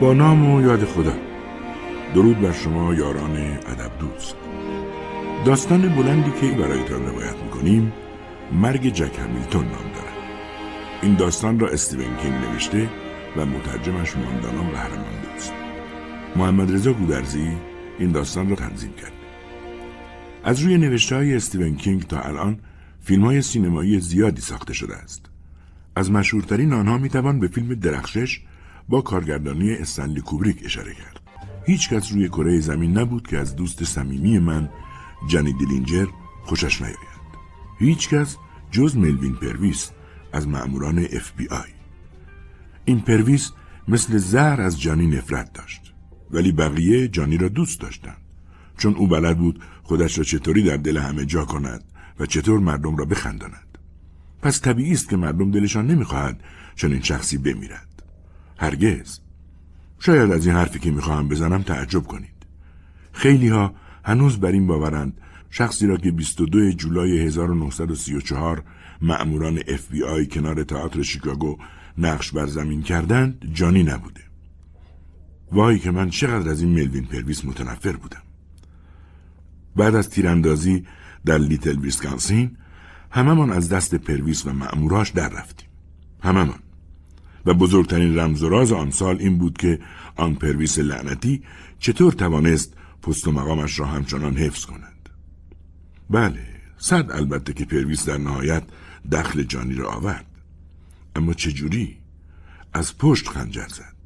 با 0.00 0.14
نام 0.14 0.54
و 0.54 0.62
یاد 0.62 0.84
خدا. 0.84 1.14
درود 2.14 2.40
بر 2.40 2.52
شما 2.52 2.94
یاران 2.94 3.36
ادب 3.36 3.98
دوست. 4.00 4.36
داستان 5.44 5.88
بلندی 5.88 6.30
که 6.40 6.46
برایتان 6.46 7.06
روایت 7.06 7.36
می‌کنیم 7.44 7.92
مرگ 8.52 8.92
جک 8.92 9.18
همیلتون 9.18 9.64
نام 9.64 9.92
دارد 9.94 10.16
این 11.02 11.14
داستان 11.14 11.60
را 11.60 11.68
استیون 11.68 12.16
کینگ 12.16 12.34
نوشته 12.34 12.88
و 13.36 13.46
مترجمش 13.46 14.16
ماندانا 14.16 14.70
قهرمان 14.70 15.12
دوست 15.32 15.52
محمد 16.36 16.72
رضا 16.72 16.92
گودرزی 16.92 17.48
این 17.98 18.12
داستان 18.12 18.48
را 18.50 18.56
تنظیم 18.56 18.92
کرد. 18.92 19.12
از 20.44 20.60
روی 20.60 20.78
نوشته 20.78 21.16
های 21.16 21.36
استیون 21.36 21.76
کینگ 21.76 22.02
تا 22.02 22.20
الان 22.20 22.58
فیلم 23.04 23.24
های 23.24 23.42
سینمایی 23.42 24.00
زیادی 24.00 24.40
ساخته 24.40 24.74
شده 24.74 24.96
است. 24.96 25.26
از 25.96 26.10
مشهورترین 26.10 26.72
آنها 26.72 26.98
می‌توان 26.98 27.40
به 27.40 27.48
فیلم 27.48 27.74
درخشش 27.74 28.40
با 28.88 29.00
کارگردانی 29.00 29.72
استنلی 29.72 30.20
کوبریک 30.20 30.62
اشاره 30.64 30.94
کرد. 30.94 31.20
هیچ 31.66 31.88
کس 31.88 32.12
روی 32.12 32.28
کره 32.28 32.60
زمین 32.60 32.98
نبود 32.98 33.26
که 33.26 33.38
از 33.38 33.56
دوست 33.56 33.84
صمیمی 33.84 34.38
من 34.38 34.70
جانی 35.28 35.52
دیلینجر 35.52 36.06
خوشش 36.42 36.82
نیاید. 36.82 37.16
هیچ 37.78 38.08
کس 38.08 38.36
جز 38.70 38.96
ملوین 38.96 39.34
پرویس 39.34 39.90
از 40.32 40.48
مأموران 40.48 40.98
اف 40.98 41.32
بی 41.36 41.48
آی. 41.48 41.70
این 42.84 43.00
پرویس 43.00 43.52
مثل 43.88 44.16
زهر 44.16 44.60
از 44.60 44.80
جانی 44.80 45.06
نفرت 45.06 45.52
داشت 45.52 45.94
ولی 46.30 46.52
بقیه 46.52 47.08
جانی 47.08 47.36
را 47.36 47.48
دوست 47.48 47.80
داشتند 47.80 48.16
چون 48.78 48.94
او 48.94 49.06
بلد 49.06 49.38
بود 49.38 49.62
خودش 49.82 50.18
را 50.18 50.24
چطوری 50.24 50.62
در 50.62 50.76
دل 50.76 50.96
همه 50.96 51.24
جا 51.24 51.44
کند 51.44 51.84
و 52.18 52.26
چطور 52.26 52.60
مردم 52.60 52.96
را 52.96 53.04
بخنداند 53.04 53.78
پس 54.42 54.60
طبیعی 54.60 54.92
است 54.92 55.08
که 55.08 55.16
مردم 55.16 55.50
دلشان 55.50 55.86
نمی‌خواهد 55.86 56.40
چنین 56.74 57.02
شخصی 57.02 57.38
بمیرد 57.38 57.95
هرگز. 58.56 59.18
شاید 59.98 60.32
از 60.32 60.46
این 60.46 60.56
حرفی 60.56 60.78
که 60.78 60.90
می‌خواهم 60.90 61.28
بزنم 61.28 61.62
تعجب 61.62 62.02
کنید. 62.02 62.46
خیلی 63.12 63.48
ها 63.48 63.74
هنوز 64.04 64.40
بر 64.40 64.52
این 64.52 64.66
باورند 64.66 65.20
شخصی 65.50 65.86
را 65.86 65.96
که 65.96 66.10
22 66.10 66.72
جولای 66.72 67.18
1934 67.18 68.64
مأموران 69.02 69.60
اف 69.68 69.88
بی 69.88 70.02
آی 70.02 70.26
کنار 70.26 70.64
تئاتر 70.64 71.02
شیکاگو 71.02 71.58
نقش 71.98 72.32
بر 72.32 72.46
زمین 72.46 72.82
کردند 72.82 73.50
جانی 73.52 73.82
نبوده. 73.82 74.20
وای 75.52 75.78
که 75.78 75.90
من 75.90 76.10
چقدر 76.10 76.50
از 76.50 76.60
این 76.60 76.70
ملوین 76.70 77.04
پرویس 77.04 77.44
متنفر 77.44 77.92
بودم. 77.92 78.22
بعد 79.76 79.94
از 79.94 80.10
تیراندازی 80.10 80.86
در 81.24 81.38
لیتل 81.38 81.78
ویسکانسین 81.78 82.56
همه‌مان 83.10 83.52
از 83.52 83.68
دست 83.68 83.94
پرویس 83.94 84.46
و 84.46 84.52
مأموراش 84.52 85.10
در 85.10 85.28
رفتیم. 85.28 85.68
همه‌مان 86.22 86.58
و 87.46 87.54
بزرگترین 87.54 88.18
رمز 88.18 88.42
و 88.42 88.48
راز 88.48 88.72
آن 88.72 88.90
سال 88.90 89.16
این 89.18 89.38
بود 89.38 89.58
که 89.58 89.78
آن 90.16 90.34
پرویس 90.34 90.78
لعنتی 90.78 91.42
چطور 91.78 92.12
توانست 92.12 92.72
پست 93.02 93.28
و 93.28 93.32
مقامش 93.32 93.80
را 93.80 93.86
همچنان 93.86 94.36
حفظ 94.36 94.64
کند. 94.64 95.08
بله 96.10 96.46
صد 96.78 97.10
البته 97.10 97.52
که 97.52 97.64
پرویس 97.64 98.04
در 98.04 98.18
نهایت 98.18 98.62
دخل 99.12 99.42
جانی 99.42 99.74
را 99.74 99.90
آورد. 99.90 100.26
اما 101.16 101.34
چجوری؟ 101.34 101.96
از 102.72 102.98
پشت 102.98 103.28
خنجر 103.28 103.68
زد. 103.68 103.96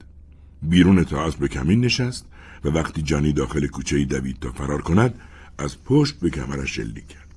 بیرون 0.62 1.04
تئاتر 1.04 1.36
به 1.36 1.48
کمین 1.48 1.80
نشست 1.80 2.26
و 2.64 2.68
وقتی 2.68 3.02
جانی 3.02 3.32
داخل 3.32 3.66
کوچه 3.66 3.96
ای 3.96 4.04
دوید 4.04 4.38
تا 4.40 4.52
فرار 4.52 4.82
کند 4.82 5.14
از 5.58 5.84
پشت 5.84 6.20
به 6.20 6.30
کمرش 6.30 6.76
شلیک 6.76 7.06
کرد. 7.06 7.34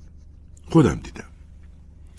خودم 0.64 0.94
دیدم. 0.94 1.24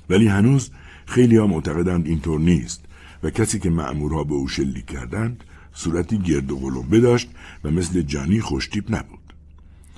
ولی 0.09 0.27
هنوز 0.27 0.71
خیلی 1.05 1.37
ها 1.37 1.47
معتقدند 1.47 2.07
اینطور 2.07 2.39
نیست. 2.39 2.84
و 3.25 3.29
کسی 3.29 3.59
که 3.59 3.69
مأمورها 3.69 4.23
به 4.23 4.33
او 4.33 4.47
شلیک 4.47 4.85
کردند 4.85 5.43
صورتی 5.73 6.17
گرد 6.17 6.51
و 6.51 6.57
غلوبه 6.57 6.99
داشت 6.99 7.29
و 7.63 7.71
مثل 7.71 8.01
جانی 8.01 8.41
خوشتیپ 8.41 8.95
نبود. 8.95 9.33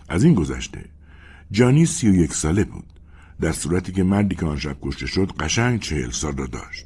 از 0.09 0.23
این 0.23 0.33
گذشته 0.33 0.85
جانی 1.51 1.85
سی 1.85 2.09
و 2.09 2.15
یک 2.15 2.33
ساله 2.33 2.63
بود 2.63 2.85
در 3.41 3.51
صورتی 3.51 3.91
که 3.91 4.03
مردی 4.03 4.35
که 4.35 4.45
آن 4.45 4.59
شب 4.59 4.77
کشته 4.81 5.05
شد 5.05 5.31
قشنگ 5.39 5.79
چهل 5.79 6.09
سال 6.09 6.37
را 6.37 6.47
داشت. 6.47 6.85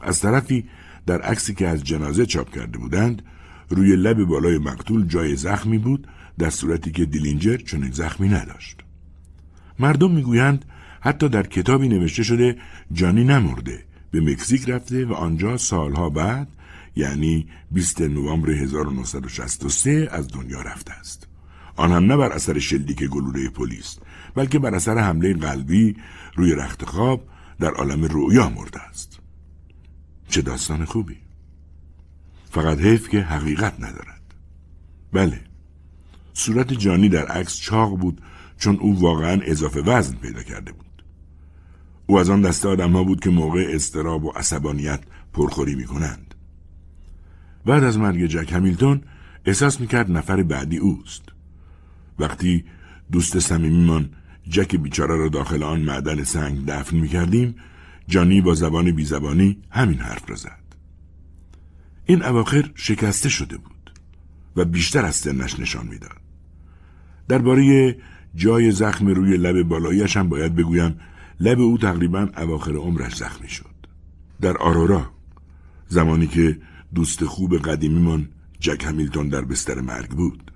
از 0.00 0.20
طرفی 0.20 0.64
در 1.06 1.22
عکسی 1.22 1.54
که 1.54 1.68
از 1.68 1.84
جنازه 1.84 2.26
چاپ 2.26 2.50
کرده 2.54 2.78
بودند 2.78 3.22
روی 3.68 3.96
لب 3.96 4.24
بالای 4.24 4.58
مقتول 4.58 5.06
جای 5.06 5.36
زخمی 5.36 5.78
بود 5.78 6.08
در 6.38 6.50
صورتی 6.50 6.90
که 6.90 7.04
دیلینجر 7.04 7.56
چنین 7.56 7.90
زخمی 7.90 8.28
نداشت. 8.28 8.80
مردم 9.78 10.10
می‌گویند 10.10 10.64
حتی 11.00 11.28
در 11.28 11.46
کتابی 11.46 11.88
نوشته 11.88 12.22
شده 12.22 12.56
جانی 12.92 13.24
نمرده. 13.24 13.84
به 14.14 14.20
مکزیک 14.20 14.68
رفته 14.68 15.04
و 15.04 15.12
آنجا 15.12 15.56
سالها 15.56 16.10
بعد 16.10 16.48
یعنی 16.96 17.46
20 17.70 18.00
نوامبر 18.00 18.50
1963 18.50 20.08
از 20.10 20.28
دنیا 20.28 20.62
رفته 20.62 20.92
است. 20.92 21.28
آن 21.76 21.92
هم 21.92 22.04
نه 22.04 22.16
بر 22.16 22.32
اثر 22.32 22.58
شلیک 22.58 23.04
گلوله 23.04 23.48
پلیس 23.48 23.98
بلکه 24.34 24.58
بر 24.58 24.74
اثر 24.74 24.98
حمله 24.98 25.34
قلبی 25.34 25.96
روی 26.36 26.54
رخت 26.54 26.84
خواب 26.84 27.28
در 27.60 27.70
عالم 27.70 28.04
رویا 28.04 28.48
مرده 28.48 28.80
است. 28.80 29.18
چه 30.28 30.42
داستان 30.42 30.84
خوبی. 30.84 31.16
فقط 32.50 32.80
حیف 32.80 33.08
که 33.08 33.20
حقیقت 33.20 33.74
ندارد. 33.80 34.22
بله. 35.12 35.40
صورت 36.32 36.72
جانی 36.72 37.08
در 37.08 37.26
عکس 37.26 37.56
چاق 37.56 37.98
بود 37.98 38.20
چون 38.58 38.76
او 38.76 39.00
واقعا 39.00 39.40
اضافه 39.42 39.80
وزن 39.80 40.14
پیدا 40.14 40.42
کرده 40.42 40.72
بود. 40.72 40.83
او 42.06 42.18
از 42.18 42.30
آن 42.30 42.46
آدم 42.64 43.04
بود 43.04 43.20
که 43.20 43.30
موقع 43.30 43.66
استراب 43.70 44.24
و 44.24 44.30
عصبانیت 44.30 45.00
پرخوری 45.32 45.74
می 45.74 45.84
کنند. 45.84 46.34
بعد 47.66 47.84
از 47.84 47.98
مرگ 47.98 48.26
جک 48.26 48.52
همیلتون 48.52 49.00
احساس 49.44 49.80
می 49.80 49.86
کرد 49.86 50.10
نفر 50.10 50.42
بعدی 50.42 50.76
اوست. 50.76 51.22
وقتی 52.18 52.64
دوست 53.12 53.38
صمیمیمان 53.38 54.10
جک 54.48 54.76
بیچاره 54.76 55.16
را 55.16 55.28
داخل 55.28 55.62
آن 55.62 55.80
معدن 55.80 56.24
سنگ 56.24 56.66
دفن 56.66 56.96
می 56.96 57.08
کردیم 57.08 57.54
جانی 58.08 58.40
با 58.40 58.54
زبان 58.54 58.90
بیزبانی 58.90 59.58
همین 59.70 59.98
حرف 59.98 60.30
را 60.30 60.36
زد. 60.36 60.64
این 62.06 62.24
اواخر 62.24 62.70
شکسته 62.74 63.28
شده 63.28 63.56
بود 63.56 63.92
و 64.56 64.64
بیشتر 64.64 65.04
از 65.04 65.16
سنش 65.16 65.60
نشان 65.60 65.86
می‌داد. 65.86 66.20
درباره 67.28 67.96
جای 68.34 68.70
زخم 68.70 69.06
روی 69.06 69.36
لب 69.36 69.62
بالایش 69.62 70.16
هم 70.16 70.28
باید 70.28 70.54
بگویم 70.54 71.00
لب 71.40 71.60
او 71.60 71.78
تقریبا 71.78 72.28
اواخر 72.36 72.72
عمرش 72.76 73.14
زخمی 73.14 73.48
شد. 73.48 73.74
در 74.40 74.56
آرورا 74.56 75.10
زمانی 75.88 76.26
که 76.26 76.58
دوست 76.94 77.24
خوب 77.24 77.58
قدیمیمان 77.58 78.28
جک 78.60 78.84
همیلتون 78.84 79.28
در 79.28 79.40
بستر 79.40 79.80
مرگ 79.80 80.10
بود. 80.10 80.50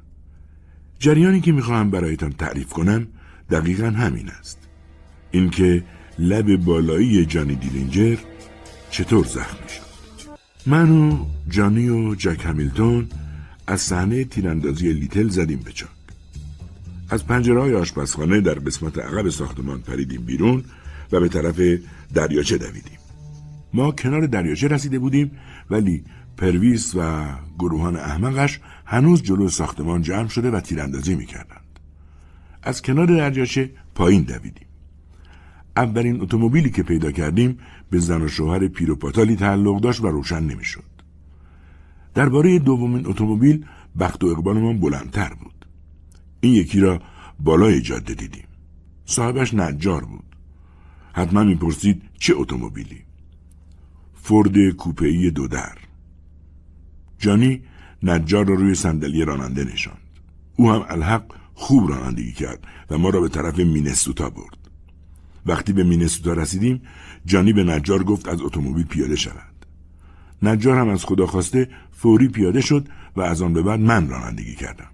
جریانی 0.99 1.41
که 1.41 1.53
می‌خواهم 1.53 1.91
برایتان 1.91 2.33
تعریف 2.33 2.69
کنم 2.69 3.07
دقیقا 3.51 3.87
همین 3.87 4.29
است. 4.29 4.59
اینکه 5.31 5.85
لب 6.19 6.57
بالایی 6.57 7.27
جانی 7.27 7.55
دیلینجر 7.55 8.17
چطور 8.91 9.27
زخمی 9.27 9.69
شد. 9.69 9.89
من 10.67 10.91
و 10.91 11.27
جانی 11.49 11.89
و 11.89 12.15
جک 12.15 12.45
همیلتون 12.45 13.09
از 13.67 13.81
صحنه 13.81 14.25
تیراندازی 14.25 14.93
لیتل 14.93 15.29
زدیم 15.29 15.59
به 15.59 15.73
از 17.11 17.27
پنجره 17.27 17.61
های 17.61 17.75
آشپزخانه 17.75 18.41
در 18.41 18.55
قسمت 18.55 18.99
عقب 18.99 19.29
ساختمان 19.29 19.81
پریدیم 19.81 20.23
بیرون 20.23 20.65
و 21.13 21.21
به 21.21 21.29
طرف 21.29 21.61
دریاچه 22.15 22.59
دویدیم. 22.59 22.99
ما 23.75 23.91
کنار 23.91 24.27
دریاچه 24.27 24.69
رسیده 24.69 24.99
بودیم 24.99 25.31
ولی 25.71 26.05
پرویس 26.37 26.95
و 26.95 27.27
گروهان 27.59 27.97
احمقش 27.97 28.61
هنوز 28.85 29.23
جلو 29.23 29.49
ساختمان 29.49 30.03
جمع 30.03 30.29
شده 30.29 30.51
و 30.51 30.61
تیراندازی 30.61 31.15
می‌کردند. 31.15 31.79
از 32.63 32.83
کنار 32.83 33.07
دریاچه 33.07 33.71
پایین 33.95 34.23
دویدیم. 34.23 34.67
اولین 35.77 36.21
اتومبیلی 36.23 36.71
که 36.71 36.83
پیدا 36.83 37.11
کردیم 37.11 37.59
به 37.91 37.99
زن 37.99 38.23
و 38.23 38.29
شوهر 38.29 38.69
پیروپاتالی 38.69 39.37
تعلق 39.37 39.81
داشت 39.81 40.01
و 40.01 40.07
روشن 40.07 40.41
نمی‌شد. 40.41 40.85
درباره 42.15 42.59
دومین 42.59 43.07
اتومبیل 43.07 43.65
بخت 44.01 44.25
و 44.25 44.27
اقبالمان 44.27 44.79
بلندتر 44.81 45.35
بود. 45.35 45.58
این 46.40 46.55
یکی 46.55 46.81
را 46.81 47.02
بالای 47.40 47.81
جاده 47.81 48.14
دیدیم. 48.14 48.44
صاحبش 49.05 49.55
نجار 49.55 50.05
بود. 50.05 50.25
حتما 51.12 51.44
می‌پرسید 51.44 52.02
چه 52.19 52.35
اتومبیلی؟ 52.37 53.02
فورد 54.14 54.70
کوپه‌ای 54.70 55.31
دو 55.31 55.49
در. 55.49 55.79
جانی 57.19 57.62
نجار 58.02 58.46
را 58.46 58.55
روی 58.55 58.75
صندلی 58.75 59.25
راننده 59.25 59.64
نشاند. 59.64 59.99
او 60.56 60.73
هم 60.73 60.85
الحق 60.88 61.25
خوب 61.55 61.90
رانندگی 61.90 62.32
کرد 62.32 62.67
و 62.90 62.99
ما 62.99 63.11
را 63.11 63.20
به 63.20 63.29
طرف 63.29 63.58
مینستوتا 63.58 64.31
برد. 64.31 64.58
وقتی 65.46 65.73
به 65.73 65.85
مینستوتا 65.85 66.32
رسیدیم 66.32 66.82
جانی 67.26 67.52
به 67.52 67.64
نجار 67.64 68.05
گفت 68.05 68.29
از 68.29 68.40
اتومبیل 68.40 68.87
پیاده 68.87 69.17
شود. 69.17 69.67
نجار 70.43 70.79
هم 70.79 70.88
از 70.88 71.05
خدا 71.05 71.26
خواسته 71.26 71.69
فوری 71.93 72.29
پیاده 72.29 72.61
شد 72.61 72.88
و 73.17 73.20
از 73.20 73.43
آن 73.43 73.52
به 73.52 73.62
بعد 73.62 73.81
من 73.81 74.08
رانندگی 74.08 74.55
کردم. 74.55 74.90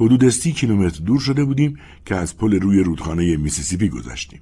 حدود 0.00 0.28
سی 0.28 0.52
کیلومتر 0.52 1.04
دور 1.04 1.20
شده 1.20 1.44
بودیم 1.44 1.78
که 2.04 2.16
از 2.16 2.36
پل 2.36 2.60
روی 2.60 2.82
رودخانه 2.82 3.36
میسیسیپی 3.36 3.88
گذشتیم. 3.88 4.40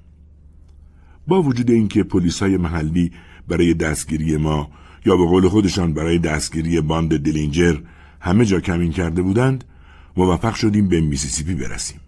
با 1.27 1.41
وجود 1.41 1.71
اینکه 1.71 2.03
پلیس 2.03 2.39
های 2.39 2.57
محلی 2.57 3.11
برای 3.47 3.73
دستگیری 3.73 4.37
ما 4.37 4.69
یا 5.05 5.17
به 5.17 5.25
قول 5.25 5.49
خودشان 5.49 5.93
برای 5.93 6.19
دستگیری 6.19 6.81
باند 6.81 7.19
دلینجر 7.19 7.77
همه 8.19 8.45
جا 8.45 8.59
کمین 8.59 8.91
کرده 8.91 9.21
بودند 9.21 9.63
موفق 10.17 10.55
شدیم 10.55 10.87
به 10.87 11.01
میسیسیپی 11.01 11.55
برسیم 11.55 11.99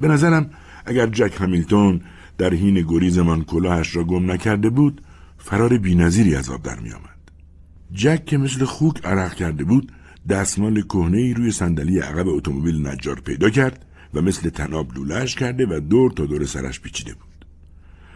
به 0.00 0.08
نظرم 0.08 0.50
اگر 0.86 1.06
جک 1.06 1.36
همیلتون 1.40 2.00
در 2.38 2.54
حین 2.54 2.82
گریزمان 2.88 3.44
کلاهش 3.44 3.96
را 3.96 4.04
گم 4.04 4.30
نکرده 4.30 4.70
بود 4.70 5.02
فرار 5.38 5.78
بینظیری 5.78 6.36
از 6.36 6.50
آب 6.50 6.62
در 6.62 6.80
می 6.80 6.92
آمد. 6.92 7.30
جک 7.92 8.24
که 8.24 8.38
مثل 8.38 8.64
خوک 8.64 9.04
عرق 9.04 9.34
کرده 9.34 9.64
بود 9.64 9.92
دستمال 10.28 10.82
کهنه 10.82 11.18
ای 11.18 11.34
روی 11.34 11.50
صندلی 11.50 11.98
عقب 11.98 12.28
اتومبیل 12.28 12.86
نجار 12.86 13.20
پیدا 13.20 13.50
کرد 13.50 13.84
و 14.14 14.20
مثل 14.20 14.50
طناب 14.50 14.94
لوله‌ش 14.94 15.34
کرده 15.34 15.66
و 15.66 15.80
دور 15.80 16.10
تا 16.10 16.26
دور 16.26 16.46
سرش 16.46 16.80
پیچیده 16.80 17.14
بود. 17.14 17.46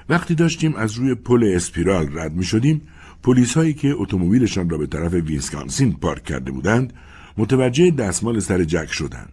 وقتی 0.08 0.34
داشتیم 0.34 0.76
از 0.76 0.94
روی 0.94 1.14
پل 1.14 1.52
اسپیرال 1.56 2.18
رد 2.18 2.32
می 2.32 2.44
شدیم 2.44 2.82
پلیس 3.22 3.54
هایی 3.54 3.74
که 3.74 3.94
اتومبیلشان 3.96 4.70
را 4.70 4.78
به 4.78 4.86
طرف 4.86 5.12
ویسکانسین 5.12 5.92
پارک 5.92 6.24
کرده 6.24 6.50
بودند 6.50 6.92
متوجه 7.36 7.90
دستمال 7.90 8.40
سر 8.40 8.64
جک 8.64 8.92
شدند. 8.92 9.32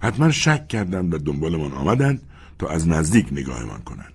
حتما 0.00 0.30
شک 0.30 0.68
کردند 0.68 1.14
و 1.14 1.18
دنبالمان 1.18 1.72
آمدند 1.72 2.22
تا 2.58 2.68
از 2.68 2.88
نزدیک 2.88 3.26
نگاهمان 3.32 3.80
کنند. 3.80 4.12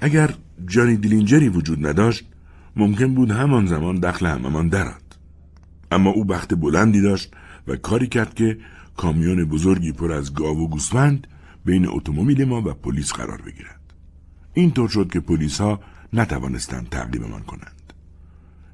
اگر 0.00 0.34
جانی 0.66 0.96
دیلینجری 0.96 1.48
وجود 1.48 1.86
نداشت 1.86 2.24
ممکن 2.76 3.14
بود 3.14 3.30
همان 3.30 3.66
زمان 3.66 4.00
دخل 4.00 4.26
هممان 4.26 4.68
درد. 4.68 5.09
اما 5.90 6.10
او 6.10 6.24
بخت 6.24 6.54
بلندی 6.54 7.00
داشت 7.00 7.34
و 7.66 7.76
کاری 7.76 8.06
کرد 8.06 8.34
که 8.34 8.58
کامیون 8.96 9.44
بزرگی 9.44 9.92
پر 9.92 10.12
از 10.12 10.34
گاو 10.34 10.58
و 10.58 10.68
گوسفند 10.68 11.26
بین 11.64 11.88
اتومبیل 11.88 12.44
ما 12.44 12.60
و 12.60 12.74
پلیس 12.74 13.12
قرار 13.12 13.42
بگیرد. 13.42 13.80
اینطور 14.54 14.88
شد 14.88 15.10
که 15.12 15.20
پلیس 15.20 15.60
ها 15.60 15.80
نتوانستند 16.12 16.88
تعقیبمان 16.88 17.42
کنند. 17.42 17.92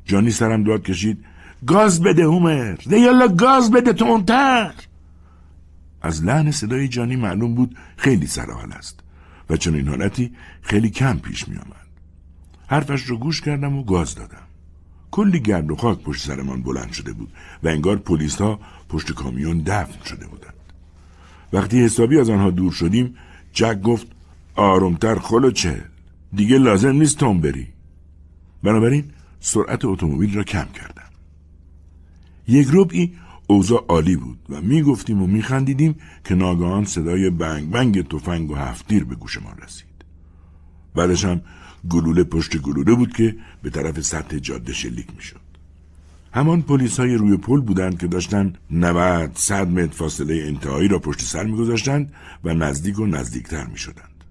جانی 0.05 0.31
سرم 0.31 0.65
داد 0.65 0.83
کشید 0.83 1.25
گاز 1.67 2.03
بده 2.03 2.25
هومر 2.25 2.73
دیالا 2.73 3.29
گاز 3.29 3.71
بده 3.71 3.93
تونتر 3.93 4.75
از 6.03 6.25
لحن 6.25 6.51
صدای 6.51 6.89
جانی 6.89 7.17
معلوم 7.17 7.55
بود 7.55 7.77
خیلی 7.97 8.27
سرحال 8.27 8.73
است 8.73 9.01
و 9.51 9.57
چون 9.57 9.75
این 9.75 9.89
حالتی 9.89 10.33
خیلی 10.63 10.91
کم 10.91 11.19
پیش 11.19 11.49
می 11.49 11.57
آمد. 11.57 11.87
حرفش 12.67 13.03
رو 13.03 13.19
گوش 13.19 13.41
کردم 13.41 13.77
و 13.77 13.85
گاز 13.85 14.15
دادم. 14.15 14.47
کلی 15.17 15.41
گرد 15.41 15.71
و 15.71 15.77
خاک 15.77 15.99
پشت 15.99 16.27
سرمان 16.27 16.63
بلند 16.63 16.93
شده 16.93 17.13
بود 17.13 17.33
و 17.63 17.69
انگار 17.69 17.97
پلیس 17.97 18.37
ها 18.41 18.61
پشت 18.89 19.13
کامیون 19.13 19.59
دفن 19.59 20.05
شده 20.05 20.27
بودند. 20.27 20.55
وقتی 21.53 21.85
حسابی 21.85 22.19
از 22.19 22.31
آنها 22.31 22.51
دور 22.51 22.73
شدیم 22.73 23.15
جک 23.53 23.81
گفت 23.83 24.07
آرومتر 24.55 25.19
خلو 25.19 25.51
چه 25.51 25.85
دیگه 26.33 26.59
لازم 26.59 26.93
نیست 26.93 27.19
تون 27.19 27.41
بری. 27.41 27.69
بنابراین 28.63 29.05
سرعت 29.41 29.85
اتومبیل 29.85 30.35
را 30.35 30.43
کم 30.45 30.67
کردم. 30.75 31.11
یک 32.49 32.69
ربعی 32.73 33.15
اوضاع 33.47 33.85
عالی 33.89 34.17
بود 34.17 34.39
و 34.49 34.61
می 34.61 34.83
گفتیم 34.83 35.23
و 35.23 35.27
می 35.27 35.43
خندیدیم 35.43 35.95
که 36.25 36.35
ناگهان 36.35 36.85
صدای 36.85 37.31
بنگ 37.31 37.71
بنگ 37.71 38.09
تفنگ 38.09 38.51
و 38.51 38.55
هفتیر 38.55 39.05
به 39.05 39.15
گوشمان 39.15 39.57
رسید. 39.65 40.05
بعدش 40.95 41.25
هم 41.25 41.41
گلوله 41.90 42.25
پشت 42.25 42.56
گلوله 42.56 42.94
بود 42.94 43.17
که 43.17 43.37
به 43.62 43.70
طرف 43.70 44.00
سطح 44.00 44.38
جاده 44.38 44.73
شلیک 44.73 45.06
می 45.17 45.23
شد. 45.23 45.40
همان 46.32 46.62
پلیس 46.62 47.00
های 47.00 47.14
روی 47.14 47.37
پل 47.37 47.61
بودند 47.61 47.99
که 47.99 48.06
داشتن 48.06 48.52
90 48.70 49.31
صد 49.34 49.69
متر 49.69 49.93
فاصله 49.93 50.44
انتهایی 50.46 50.88
را 50.88 50.99
پشت 50.99 51.20
سر 51.20 51.44
میگذاشتند 51.44 52.12
و 52.44 52.55
نزدیک 52.55 52.99
و 52.99 53.06
نزدیکتر 53.06 53.67
می 53.67 53.78
شدند. 53.78 54.25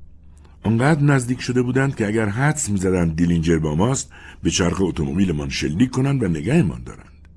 آنقدر 0.64 1.02
نزدیک 1.02 1.42
شده 1.42 1.62
بودند 1.62 1.96
که 1.96 2.08
اگر 2.08 2.30
حدس 2.30 2.70
می‌زدند 2.70 3.16
دیلینجر 3.16 3.58
با 3.58 3.76
ماست 3.76 4.12
به 4.44 4.50
چرخ 4.50 4.82
اتومبیلمان 4.82 5.50
شلیک 5.50 5.92
کنند 5.92 6.24
و 6.24 6.28
نگهمان 6.28 6.84
دارند. 6.84 7.28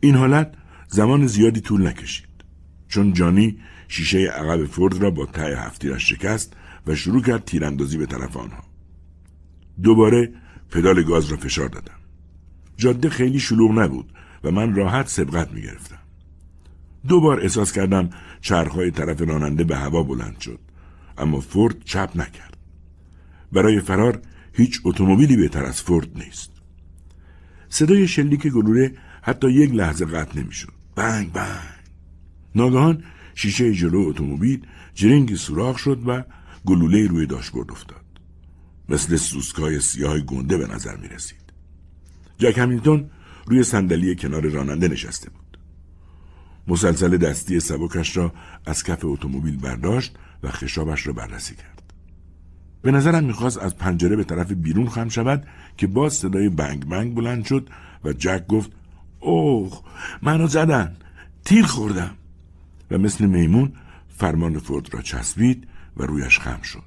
این 0.00 0.14
حالت 0.14 0.54
زمان 0.88 1.26
زیادی 1.26 1.60
طول 1.60 1.86
نکشید 1.86 2.26
چون 2.88 3.12
جانی 3.12 3.58
شیشه 3.88 4.18
عقب 4.18 4.64
فورد 4.64 4.96
را 5.02 5.10
با 5.10 5.26
ته 5.26 5.42
هفتیرش 5.42 6.08
شکست 6.08 6.52
و 6.86 6.94
شروع 6.94 7.22
کرد 7.22 7.44
تیراندازی 7.44 7.98
به 7.98 8.06
طرف 8.06 8.36
آنها 8.36 8.64
دوباره 9.82 10.32
پدال 10.70 11.02
گاز 11.02 11.26
را 11.26 11.36
فشار 11.36 11.68
دادم. 11.68 11.98
جاده 12.76 13.08
خیلی 13.10 13.38
شلوغ 13.38 13.70
نبود 13.70 14.12
و 14.44 14.50
من 14.50 14.74
راحت 14.74 15.08
سبقت 15.08 15.52
می 15.52 15.62
گرفتم 15.62 15.98
دو 17.08 17.20
بار 17.20 17.40
احساس 17.40 17.72
کردم 17.72 18.10
چرخهای 18.40 18.90
طرف 18.90 19.20
راننده 19.20 19.64
به 19.64 19.76
هوا 19.76 20.02
بلند 20.02 20.40
شد 20.40 20.58
اما 21.18 21.40
فورد 21.40 21.84
چپ 21.84 22.10
نکرد. 22.14 22.56
برای 23.52 23.80
فرار 23.80 24.20
هیچ 24.52 24.80
اتومبیلی 24.84 25.36
بهتر 25.36 25.64
از 25.64 25.82
فورد 25.82 26.08
نیست. 26.14 26.50
صدای 27.68 28.08
شلیک 28.08 28.46
گلوله 28.46 28.94
حتی 29.22 29.50
یک 29.50 29.74
لحظه 29.74 30.04
قطع 30.04 30.40
نمی‌شد. 30.40 30.72
بنگ 30.94 31.32
بنگ. 31.32 31.76
ناگهان 32.54 33.04
شیشه 33.34 33.72
جلو 33.72 34.08
اتومبیل 34.08 34.66
جرینگی 34.94 35.36
سوراخ 35.36 35.78
شد 35.78 36.02
و 36.06 36.22
گلوله 36.66 37.06
روی 37.06 37.26
داشبورد 37.26 37.70
افتاد. 37.70 38.05
مثل 38.88 39.16
سوسکای 39.16 39.80
سیاه 39.80 40.20
گنده 40.20 40.58
به 40.58 40.66
نظر 40.66 40.96
می 40.96 41.08
رسید. 41.08 41.52
جک 42.38 42.58
همیلتون 42.58 43.10
روی 43.46 43.62
صندلی 43.62 44.16
کنار 44.16 44.48
راننده 44.48 44.88
نشسته 44.88 45.30
بود. 45.30 45.58
مسلسل 46.68 47.16
دستی 47.16 47.60
سبکش 47.60 48.16
را 48.16 48.32
از 48.66 48.84
کف 48.84 49.04
اتومبیل 49.04 49.56
برداشت 49.56 50.16
و 50.42 50.50
خشابش 50.50 51.06
را 51.06 51.12
بررسی 51.12 51.54
کرد. 51.54 51.92
به 52.82 52.90
نظرم 52.90 53.24
می‌خواست 53.24 53.58
از 53.58 53.76
پنجره 53.76 54.16
به 54.16 54.24
طرف 54.24 54.52
بیرون 54.52 54.88
خم 54.88 55.08
شود 55.08 55.46
که 55.76 55.86
باز 55.86 56.14
صدای 56.14 56.48
بنگ 56.48 56.84
بنگ 56.84 57.14
بلند 57.14 57.44
شد 57.44 57.68
و 58.04 58.12
جک 58.12 58.46
گفت 58.46 58.70
اوه 59.20 59.82
منو 60.22 60.46
زدن. 60.46 60.96
تیر 61.44 61.66
خوردم. 61.66 62.14
و 62.90 62.98
مثل 62.98 63.26
میمون 63.26 63.72
فرمان 64.08 64.58
فورد 64.58 64.94
را 64.94 65.02
چسبید 65.02 65.68
و 65.96 66.02
رویش 66.02 66.38
خم 66.38 66.62
شد. 66.62 66.82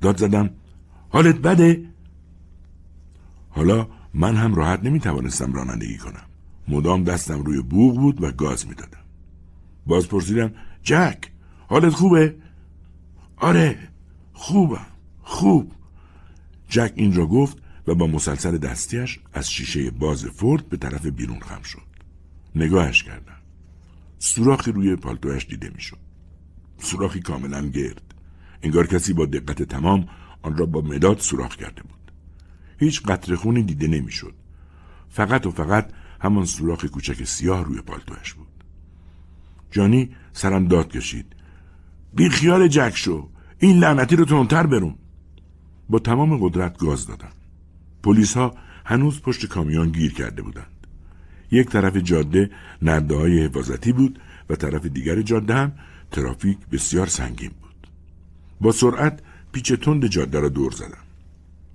داد 0.00 0.16
زدم 0.16 0.50
حالت 1.12 1.36
بده 1.36 1.88
حالا 3.50 3.88
من 4.14 4.36
هم 4.36 4.54
راحت 4.54 4.84
نمی 4.84 5.00
توانستم 5.00 5.52
رانندگی 5.52 5.98
کنم 5.98 6.22
مدام 6.68 7.04
دستم 7.04 7.42
روی 7.42 7.62
بوغ 7.62 7.94
بود 7.94 8.22
و 8.22 8.32
گاز 8.32 8.66
می 8.66 8.74
دادم. 8.74 8.98
باز 9.86 10.08
پرسیدم 10.08 10.54
جک 10.82 11.18
حالت 11.68 11.92
خوبه؟ 11.92 12.34
آره 13.36 13.78
خوبم 14.32 14.86
خوب 15.22 15.72
جک 16.68 16.92
این 16.96 17.14
را 17.14 17.26
گفت 17.26 17.58
و 17.86 17.94
با 17.94 18.06
مسلسل 18.06 18.58
دستیش 18.58 19.20
از 19.32 19.50
شیشه 19.50 19.90
باز 19.90 20.24
فورد 20.24 20.68
به 20.68 20.76
طرف 20.76 21.06
بیرون 21.06 21.40
خم 21.40 21.62
شد. 21.62 21.82
نگاهش 22.54 23.02
کردم. 23.02 23.36
سوراخی 24.18 24.72
روی 24.72 24.96
پالتویش 24.96 25.46
دیده 25.46 25.70
می‌شد. 25.74 25.98
سوراخی 26.78 27.20
کاملا 27.20 27.68
گرد. 27.68 28.14
انگار 28.62 28.86
کسی 28.86 29.12
با 29.12 29.26
دقت 29.26 29.62
تمام 29.62 30.08
آن 30.42 30.56
را 30.56 30.66
با 30.66 30.80
مداد 30.80 31.18
سوراخ 31.18 31.56
کرده 31.56 31.82
بود. 31.82 32.12
هیچ 32.78 33.02
قطره 33.02 33.36
خونی 33.36 33.62
دیده 33.62 33.86
نمی‌شد. 33.86 34.34
فقط 35.10 35.46
و 35.46 35.50
فقط 35.50 35.90
همان 36.20 36.44
سوراخ 36.44 36.84
کوچک 36.84 37.24
سیاه 37.24 37.64
روی 37.64 37.80
پالتویش 37.80 38.32
بود. 38.32 38.46
جانی 39.70 40.10
سرم 40.32 40.68
داد 40.68 40.88
کشید. 40.88 41.26
بی 42.14 42.28
خیال 42.28 42.68
جک 42.68 42.92
شو. 42.96 43.28
این 43.58 43.78
لعنتی 43.78 44.16
رو 44.16 44.24
تونتر 44.24 44.66
برون. 44.66 44.94
با 45.88 45.98
تمام 45.98 46.36
قدرت 46.36 46.78
گاز 46.78 47.06
دادم. 47.06 47.32
پلیس 48.02 48.36
ها 48.36 48.54
هنوز 48.84 49.20
پشت 49.20 49.46
کامیون 49.46 49.88
گیر 49.88 50.14
کرده 50.14 50.42
بودند. 50.42 50.86
یک 51.50 51.68
طرف 51.68 51.96
جاده 51.96 52.50
نرده 52.82 53.14
های 53.14 53.44
حفاظتی 53.44 53.92
بود 53.92 54.20
و 54.50 54.56
طرف 54.56 54.86
دیگر 54.86 55.22
جاده 55.22 55.54
هم 55.54 55.72
ترافیک 56.10 56.58
بسیار 56.72 57.06
سنگین 57.06 57.50
بود. 57.60 57.86
با 58.60 58.72
سرعت 58.72 59.20
پیچ 59.52 59.72
تند 59.72 60.06
جاده 60.06 60.40
را 60.40 60.48
دور 60.48 60.72
زدم. 60.72 61.04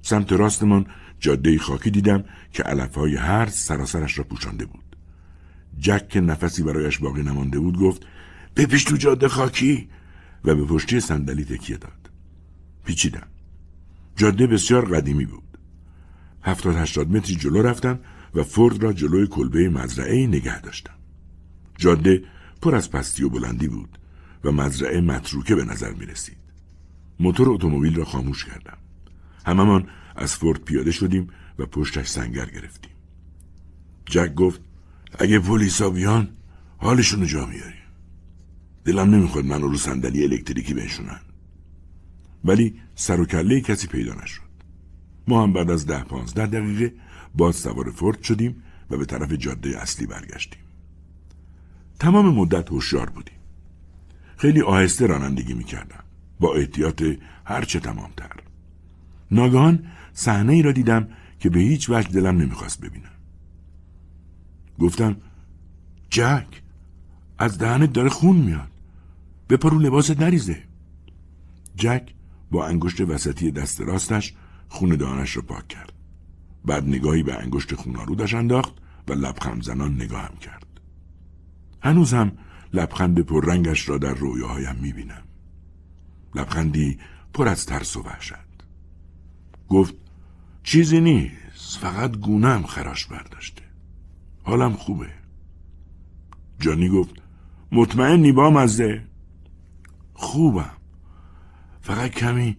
سمت 0.02 0.32
راستمان 0.32 0.86
جاده 1.20 1.58
خاکی 1.58 1.92
دیدم 1.92 2.24
که 2.52 2.64
علف 2.64 2.96
های 2.96 3.16
هر 3.16 3.46
سراسرش 3.46 4.18
را 4.18 4.24
پوشانده 4.24 4.66
بود. 4.66 4.96
جک 5.80 6.10
که 6.10 6.22
نفسی 6.22 6.64
برایش 6.64 6.98
باقی 6.98 7.24
نمانده 7.24 7.60
بود 7.60 7.80
گفت 7.80 8.06
بپیش 8.56 8.84
تو 8.84 8.98
جاده 8.98 9.28
خاکی 9.28 9.90
و 10.46 10.56
به 10.56 10.66
پشتی 10.66 11.00
صندلی 11.00 11.46
تکیه 11.46 11.78
داد. 11.78 12.10
پیچیدم. 12.86 13.28
جاده 14.16 14.48
بسیار 14.48 14.96
قدیمی 14.96 15.26
بود. 15.26 15.58
هفتاد 16.44 16.76
هشتاد 16.76 17.10
متری 17.10 17.36
جلو 17.36 17.62
رفتم 17.62 18.00
و 18.36 18.44
فورد 18.44 18.84
را 18.84 18.94
جلوی 18.94 19.28
کلبه 19.28 19.70
مزرعه 19.70 20.28
نگه 20.28 20.62
داشتم. 20.62 20.94
جاده 21.78 22.24
پر 22.62 22.76
از 22.76 22.92
پستی 22.92 23.24
و 23.24 23.30
بلندی 23.30 23.68
بود 23.68 23.98
و 24.44 24.52
مزرعه 24.52 25.02
متروکه 25.02 25.56
به 25.56 25.66
نظر 25.66 25.94
می 25.94 26.06
رسید. 26.06 26.47
موتور 27.20 27.50
اتومبیل 27.50 27.96
را 27.96 28.06
خاموش 28.06 28.46
کردم. 28.46 28.78
هممان 29.46 29.88
از 30.16 30.36
فورد 30.36 30.62
پیاده 30.62 30.92
شدیم 30.92 31.28
و 31.60 31.66
پشتش 31.66 32.08
سنگر 32.08 32.46
گرفتیم. 32.46 32.92
جک 34.06 34.34
گفت 34.34 34.62
اگه 35.20 35.40
پلیسا 35.40 35.90
بیان 35.90 36.30
حالشون 36.78 37.20
رو 37.20 37.26
جا 37.26 37.46
میاریم. 37.46 37.88
دلم 38.86 39.16
نمی‌خواد 39.16 39.46
من 39.46 39.62
رو 39.62 39.78
صندلی 39.78 40.24
الکتریکی 40.24 40.74
بنشونن. 40.74 41.20
ولی 42.44 42.80
سر 42.96 43.22
و 43.22 43.26
کله 43.26 43.62
کسی 43.62 43.88
پیدا 43.88 44.14
نشد. 44.14 44.42
ما 45.28 45.44
هم 45.44 45.54
بعد 45.54 45.72
از 45.72 45.86
ده 45.86 46.04
پانزده 46.04 46.46
دقیقه 46.46 46.94
باز 47.36 47.56
سوار 47.56 47.92
فورد 47.92 48.24
شدیم 48.24 48.64
و 48.90 48.98
به 48.98 49.06
طرف 49.06 49.32
جاده 49.32 49.82
اصلی 49.82 50.06
برگشتیم. 50.06 50.60
تمام 52.00 52.36
مدت 52.36 52.70
هوشیار 52.70 53.10
بودیم. 53.10 53.40
خیلی 54.38 54.62
آهسته 54.62 55.06
رانندگی 55.06 55.54
می‌کردم. 55.54 56.04
با 56.40 56.54
احتیاط 56.54 57.04
هرچه 57.46 57.80
تمامتر. 57.80 58.32
ناگهان 59.32 59.88
صحنه 60.14 60.54
ای 60.54 60.62
را 60.62 60.72
دیدم 60.72 61.08
که 61.40 61.50
به 61.50 61.60
هیچ 61.60 61.90
وجه 61.90 62.10
دلم 62.10 62.38
نمی‌خواست 62.38 62.82
ببینم. 62.82 63.10
گفتم 64.80 65.16
جک 66.10 66.62
از 67.38 67.58
دهنت 67.58 67.94
داره 67.94 68.10
خون 68.10 68.36
میاد. 68.36 68.72
بپرو 69.50 69.80
لباست 69.80 70.22
نریزه. 70.22 70.64
جک 71.76 72.14
با 72.52 72.68
انگشت 72.68 73.02
وسطی 73.02 73.52
دست 73.52 73.82
راستش 73.82 74.34
خون 74.70 74.96
دانش 74.96 75.36
را 75.36 75.42
پاک 75.42 75.68
کرد. 75.68 75.94
بعد 76.66 76.88
نگاهی 76.88 77.24
به 77.24 77.36
انگشت 77.36 77.76
خونارودش 77.76 78.34
انداخت 78.34 78.74
و 79.08 79.14
لبخند 79.14 79.64
زنان 79.64 79.96
نگاهم 79.96 80.38
کرد. 80.38 80.68
هنوز 81.82 82.14
هم 82.14 82.32
لبخند 82.74 83.20
پررنگش 83.20 83.90
را 83.90 83.98
در 83.98 84.14
رویاهایم 84.14 84.76
می‌بینم. 84.76 85.24
لبخندی 86.36 87.00
پر 87.34 87.48
از 87.48 87.66
ترس 87.66 87.98
و 87.98 88.02
وحشت. 88.02 88.34
گفت 89.70 89.96
چیزی 90.64 91.00
نیست 91.00 91.78
فقط 91.78 92.18
گونم 92.18 92.64
خراش 92.64 93.06
برداشته. 93.06 93.64
حالم 94.44 94.74
خوبه. 94.74 95.10
جانی 96.60 96.90
گفت 96.90 97.16
مطمئن 97.72 98.20
نیبا 98.20 98.50
مزده؟ 98.50 99.04
خوبم. 100.14 100.78
فقط 101.82 102.12
کمی 102.12 102.58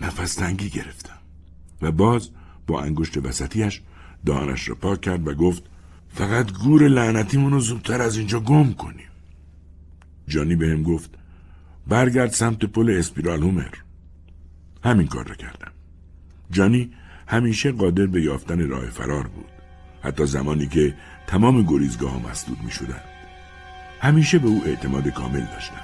نفس 0.00 0.34
تنگی 0.34 0.70
گرفتم. 0.70 1.18
و 1.82 1.92
باز 1.92 2.30
با 2.66 2.82
انگشت 2.82 3.16
وسطیش 3.16 3.82
دانش 4.26 4.68
را 4.68 4.74
پاک 4.74 5.00
کرد 5.00 5.28
و 5.28 5.34
گفت 5.34 5.62
فقط 6.08 6.52
گور 6.52 6.88
لعنتیمون 6.88 7.52
رو 7.52 7.60
زودتر 7.60 8.02
از 8.02 8.16
اینجا 8.16 8.40
گم 8.40 8.72
کنیم 8.72 9.08
جانی 10.28 10.56
بهم 10.56 10.82
گفت 10.82 11.10
برگرد 11.88 12.30
سمت 12.30 12.64
پل 12.64 12.90
اسپیرال 12.98 13.42
هومر 13.42 13.74
همین 14.84 15.06
کار 15.06 15.28
را 15.28 15.34
کردم 15.34 15.72
جانی 16.50 16.90
همیشه 17.26 17.72
قادر 17.72 18.06
به 18.06 18.22
یافتن 18.22 18.68
راه 18.68 18.86
فرار 18.86 19.26
بود 19.26 19.50
حتی 20.02 20.26
زمانی 20.26 20.66
که 20.66 20.94
تمام 21.26 21.62
گریزگاه 21.62 22.10
ها 22.10 22.30
مسدود 22.30 22.58
می 22.64 22.70
شدن. 22.70 23.00
همیشه 24.00 24.38
به 24.38 24.48
او 24.48 24.62
اعتماد 24.66 25.08
کامل 25.08 25.40
داشتم 25.40 25.80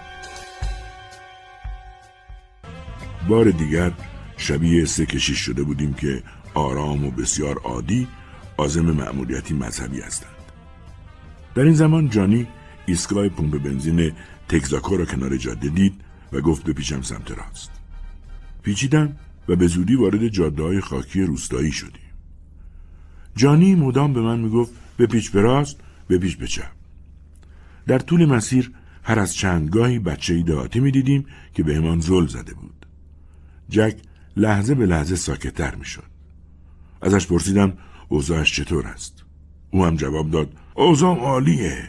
بار 3.29 3.51
دیگر 3.51 3.93
شبیه 4.37 4.85
سه 4.85 5.07
کشیش 5.07 5.39
شده 5.39 5.63
بودیم 5.63 5.95
که 5.95 6.23
آرام 6.55 7.05
و 7.05 7.11
بسیار 7.11 7.59
عادی 7.59 8.09
آزم 8.57 8.91
مأموریتی 8.91 9.55
مذهبی 9.55 10.01
هستند. 10.01 10.31
در 11.55 11.63
این 11.63 11.75
زمان 11.75 12.11
جانی 12.11 12.47
ایستگاه 12.87 13.29
پمپ 13.29 13.63
بنزین 13.63 14.13
تگزاکو 14.49 14.97
را 14.97 15.05
کنار 15.05 15.37
جاده 15.37 15.69
دید 15.69 16.01
و 16.33 16.41
گفت 16.41 16.65
بپیچم 16.65 17.03
سمت 17.03 17.31
راست. 17.31 17.71
پیچیدم 18.63 19.17
و 19.49 19.57
به 19.57 19.67
زودی 19.67 19.95
وارد 19.95 20.29
جاده 20.29 20.63
های 20.63 20.81
خاکی 20.81 21.23
روستایی 21.23 21.73
شدیم. 21.73 22.01
جانی 23.37 23.75
مدام 23.75 24.13
به 24.13 24.21
من 24.21 24.41
می‌گفت 24.41 24.73
بپیچ 24.99 25.31
به 25.31 25.41
راست 25.41 25.77
بپیچ 26.09 26.37
به 26.37 26.47
چپ. 26.47 26.73
در 27.87 27.99
طول 27.99 28.25
مسیر 28.25 28.73
هر 29.03 29.19
از 29.19 29.35
چندگاهی 29.35 29.99
بچه 29.99 30.35
ای 30.35 30.43
دهاتی 30.43 30.81
می 30.81 30.91
دیدیم 30.91 31.27
که 31.55 31.63
به 31.63 31.77
همان 31.77 32.01
زل 32.01 32.27
زده 32.27 32.55
بود. 32.55 32.87
جک 33.69 33.97
لحظه 34.37 34.75
به 34.75 34.87
لحظه 34.87 35.17
ساکتتر 35.17 35.75
می 35.75 35.85
شد. 35.85 36.15
ازش 37.03 37.27
پرسیدم 37.27 37.73
اوضاعش 38.09 38.53
چطور 38.53 38.87
است 38.87 39.25
او 39.71 39.85
هم 39.85 39.97
جواب 39.97 40.31
داد 40.31 40.53
اوضاع 40.75 41.19
عالیه 41.19 41.89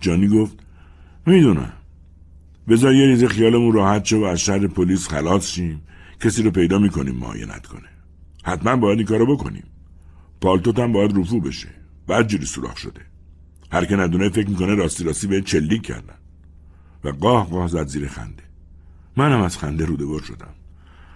جانی 0.00 0.28
گفت 0.28 0.58
می‌دونم. 1.28 1.72
بذار 2.68 2.94
یه 2.94 3.06
ریزه 3.06 3.28
خیالمون 3.28 3.72
راحت 3.72 4.04
شه 4.04 4.16
و 4.16 4.22
از 4.22 4.40
شر 4.40 4.66
پلیس 4.66 5.08
خلاص 5.08 5.46
شیم. 5.46 5.82
کسی 6.20 6.42
رو 6.42 6.50
پیدا 6.50 6.78
می‌کنیم 6.78 7.14
معاینت 7.14 7.66
کنه. 7.66 7.88
حتما 8.44 8.76
باید 8.76 8.98
این 8.98 9.06
کارو 9.06 9.36
بکنیم. 9.36 9.64
پالتوت 10.40 10.78
هم 10.78 10.92
باید 10.92 11.18
رفو 11.18 11.40
بشه. 11.40 11.68
بعد 12.06 12.28
جوری 12.28 12.46
سوراخ 12.46 12.76
شده. 12.76 13.00
هر 13.72 13.84
که 13.84 13.96
ندونه 13.96 14.28
فکر 14.28 14.48
می‌کنه 14.48 14.74
راستی 14.74 15.04
راستی 15.04 15.26
به 15.26 15.42
چلیک 15.42 15.82
کردن. 15.82 16.14
و 17.04 17.08
قاه 17.08 17.50
قاه 17.50 17.68
زد 17.68 17.86
زیر 17.86 18.08
خنده. 18.08 18.42
منم 19.16 19.40
از 19.40 19.58
خنده 19.58 19.84
روده 19.84 20.24
شدم. 20.24 20.54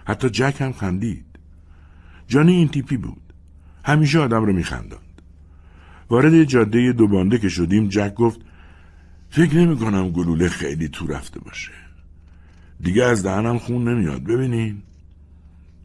حتی 0.05 0.29
جک 0.29 0.55
هم 0.59 0.73
خندید. 0.73 1.25
جانی 2.27 2.53
این 2.53 2.67
تیپی 2.67 2.97
بود. 2.97 3.33
همیشه 3.85 4.19
آدم 4.19 4.45
رو 4.45 4.53
میخنداند. 4.53 5.21
وارد 6.09 6.43
جاده 6.43 6.91
دوبانده 6.91 7.37
که 7.37 7.49
شدیم 7.49 7.87
جک 7.87 8.13
گفت 8.13 8.41
فکر 9.35 9.55
نمی 9.55 9.77
کنم 9.77 10.09
گلوله 10.09 10.49
خیلی 10.49 10.87
تو 10.87 11.07
رفته 11.07 11.39
باشه. 11.39 11.71
دیگه 12.81 13.03
از 13.03 13.23
دهنم 13.23 13.57
خون 13.57 13.87
نمیاد 13.87 14.23
ببینین. 14.23 14.81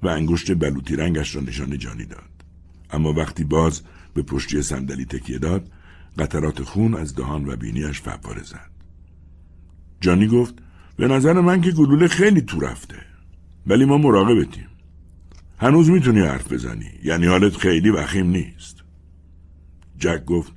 و 0.02 0.08
انگشت 0.08 0.54
بلوطی 0.54 0.96
رنگش 0.96 1.34
را 1.34 1.42
نشان 1.42 1.78
جانی 1.78 2.04
داد. 2.04 2.44
اما 2.90 3.12
وقتی 3.12 3.44
باز 3.44 3.82
به 4.14 4.22
پشتی 4.22 4.62
صندلی 4.62 5.04
تکیه 5.04 5.38
داد 5.38 5.70
قطرات 6.18 6.62
خون 6.62 6.94
از 6.94 7.14
دهان 7.14 7.48
و 7.48 7.56
بینیش 7.56 8.00
فواره 8.00 8.42
زد. 8.42 8.70
جانی 10.00 10.26
گفت 10.26 10.54
به 10.96 11.08
نظر 11.08 11.40
من 11.40 11.60
که 11.60 11.70
گلوله 11.70 12.08
خیلی 12.08 12.40
تو 12.40 12.60
رفته. 12.60 12.98
ولی 13.66 13.84
ما 13.84 13.98
مراقبتیم. 13.98 14.68
هنوز 15.58 15.90
می‌تونی 15.90 16.20
حرف 16.20 16.52
بزنی. 16.52 16.90
یعنی 17.02 17.26
حالت 17.26 17.56
خیلی 17.56 17.90
وخیم 17.90 18.26
نیست. 18.26 18.76
جک 19.98 20.24
گفت 20.24 20.52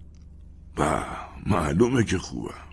با 0.76 1.04
معلومه 1.46 2.04
که 2.04 2.18
خوبم. 2.18 2.71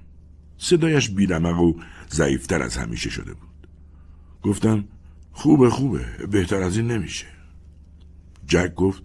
صدایش 0.58 1.10
بیرمق 1.10 1.60
و 1.60 1.74
ضعیفتر 2.10 2.62
از 2.62 2.76
همیشه 2.76 3.10
شده 3.10 3.34
بود. 3.34 3.68
گفتم 4.42 4.84
خوبه 5.32 5.70
خوبه 5.70 6.06
بهتر 6.30 6.62
از 6.62 6.76
این 6.76 6.86
نمیشه. 6.90 7.26
جک 8.46 8.74
گفت 8.74 9.02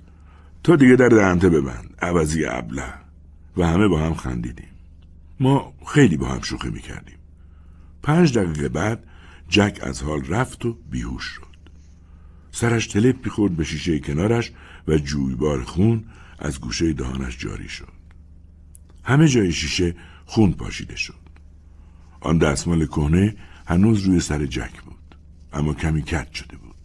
تو 0.63 0.75
دیگه 0.75 0.95
در 0.95 1.09
دهنته 1.09 1.49
ببند 1.49 1.95
عوضی 2.01 2.45
ابله. 2.45 2.93
و 3.57 3.67
همه 3.67 3.87
با 3.87 3.99
هم 3.99 4.13
خندیدیم. 4.13 4.69
ما 5.39 5.73
خیلی 5.87 6.17
با 6.17 6.27
هم 6.27 6.41
شوخی 6.41 6.69
می‌کردیم. 6.69 7.17
پنج 8.03 8.37
دقیقه 8.37 8.69
بعد 8.69 9.03
جک 9.49 9.79
از 9.81 10.03
حال 10.03 10.25
رفت 10.25 10.65
و 10.65 10.77
بیهوش 10.91 11.23
شد. 11.23 11.53
سرش 12.51 12.87
تلپ 12.87 13.27
خورد 13.27 13.55
به 13.55 13.63
شیشه 13.63 13.99
کنارش 13.99 14.51
و 14.87 14.97
جویبار 14.97 15.63
خون 15.63 16.05
از 16.39 16.59
گوشه 16.59 16.93
دهانش 16.93 17.37
جاری 17.37 17.69
شد. 17.69 17.93
همه 19.03 19.27
جای 19.27 19.51
شیشه 19.51 19.95
خون 20.25 20.51
پاشیده 20.51 20.95
شد. 20.95 21.22
آن 22.23 22.37
دستمال 22.37 22.85
کهنه 22.85 23.35
هنوز 23.65 24.03
روی 24.03 24.19
سر 24.19 24.45
جک 24.45 24.81
بود. 24.81 25.15
اما 25.53 25.73
کمی 25.73 26.01
کت 26.01 26.33
شده 26.33 26.57
بود. 26.57 26.75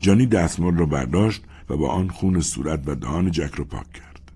جانی 0.00 0.26
دستمال 0.26 0.76
را 0.76 0.86
برداشت 0.86 1.44
و 1.68 1.76
با 1.76 1.88
آن 1.88 2.08
خون 2.08 2.40
صورت 2.40 2.82
و 2.86 2.94
دهان 2.94 3.30
جک 3.30 3.54
را 3.54 3.64
پاک 3.64 3.92
کرد. 3.92 4.32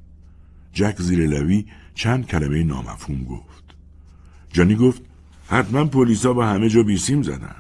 جک 0.73 1.03
زیر 1.03 1.27
لوی 1.27 1.67
چند 1.95 2.27
کلمه 2.27 2.65
نامفهوم 2.65 3.25
گفت. 3.25 3.65
جانی 4.53 4.75
گفت 4.75 5.03
حتما 5.49 5.85
پلیسا 5.85 6.33
با 6.33 6.47
همه 6.47 6.69
جا 6.69 6.83
بیسیم 6.83 7.23
زدن. 7.23 7.57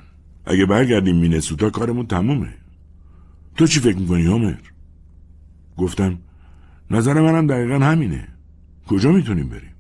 اگه 0.46 0.66
برگردیم 0.66 1.16
مینسوتا 1.16 1.70
کارمون 1.70 2.06
تمومه. 2.06 2.54
تو 3.56 3.66
چی 3.66 3.80
فکر 3.80 3.98
می‌کنی 3.98 4.26
هومر؟ 4.26 4.56
گفتم 5.76 6.18
نظر 6.90 7.20
منم 7.20 7.46
دقیقا 7.46 7.78
همینه 7.78 8.28
کجا 8.86 9.12
می‌تونیم 9.12 9.48
بریم؟ 9.48 9.74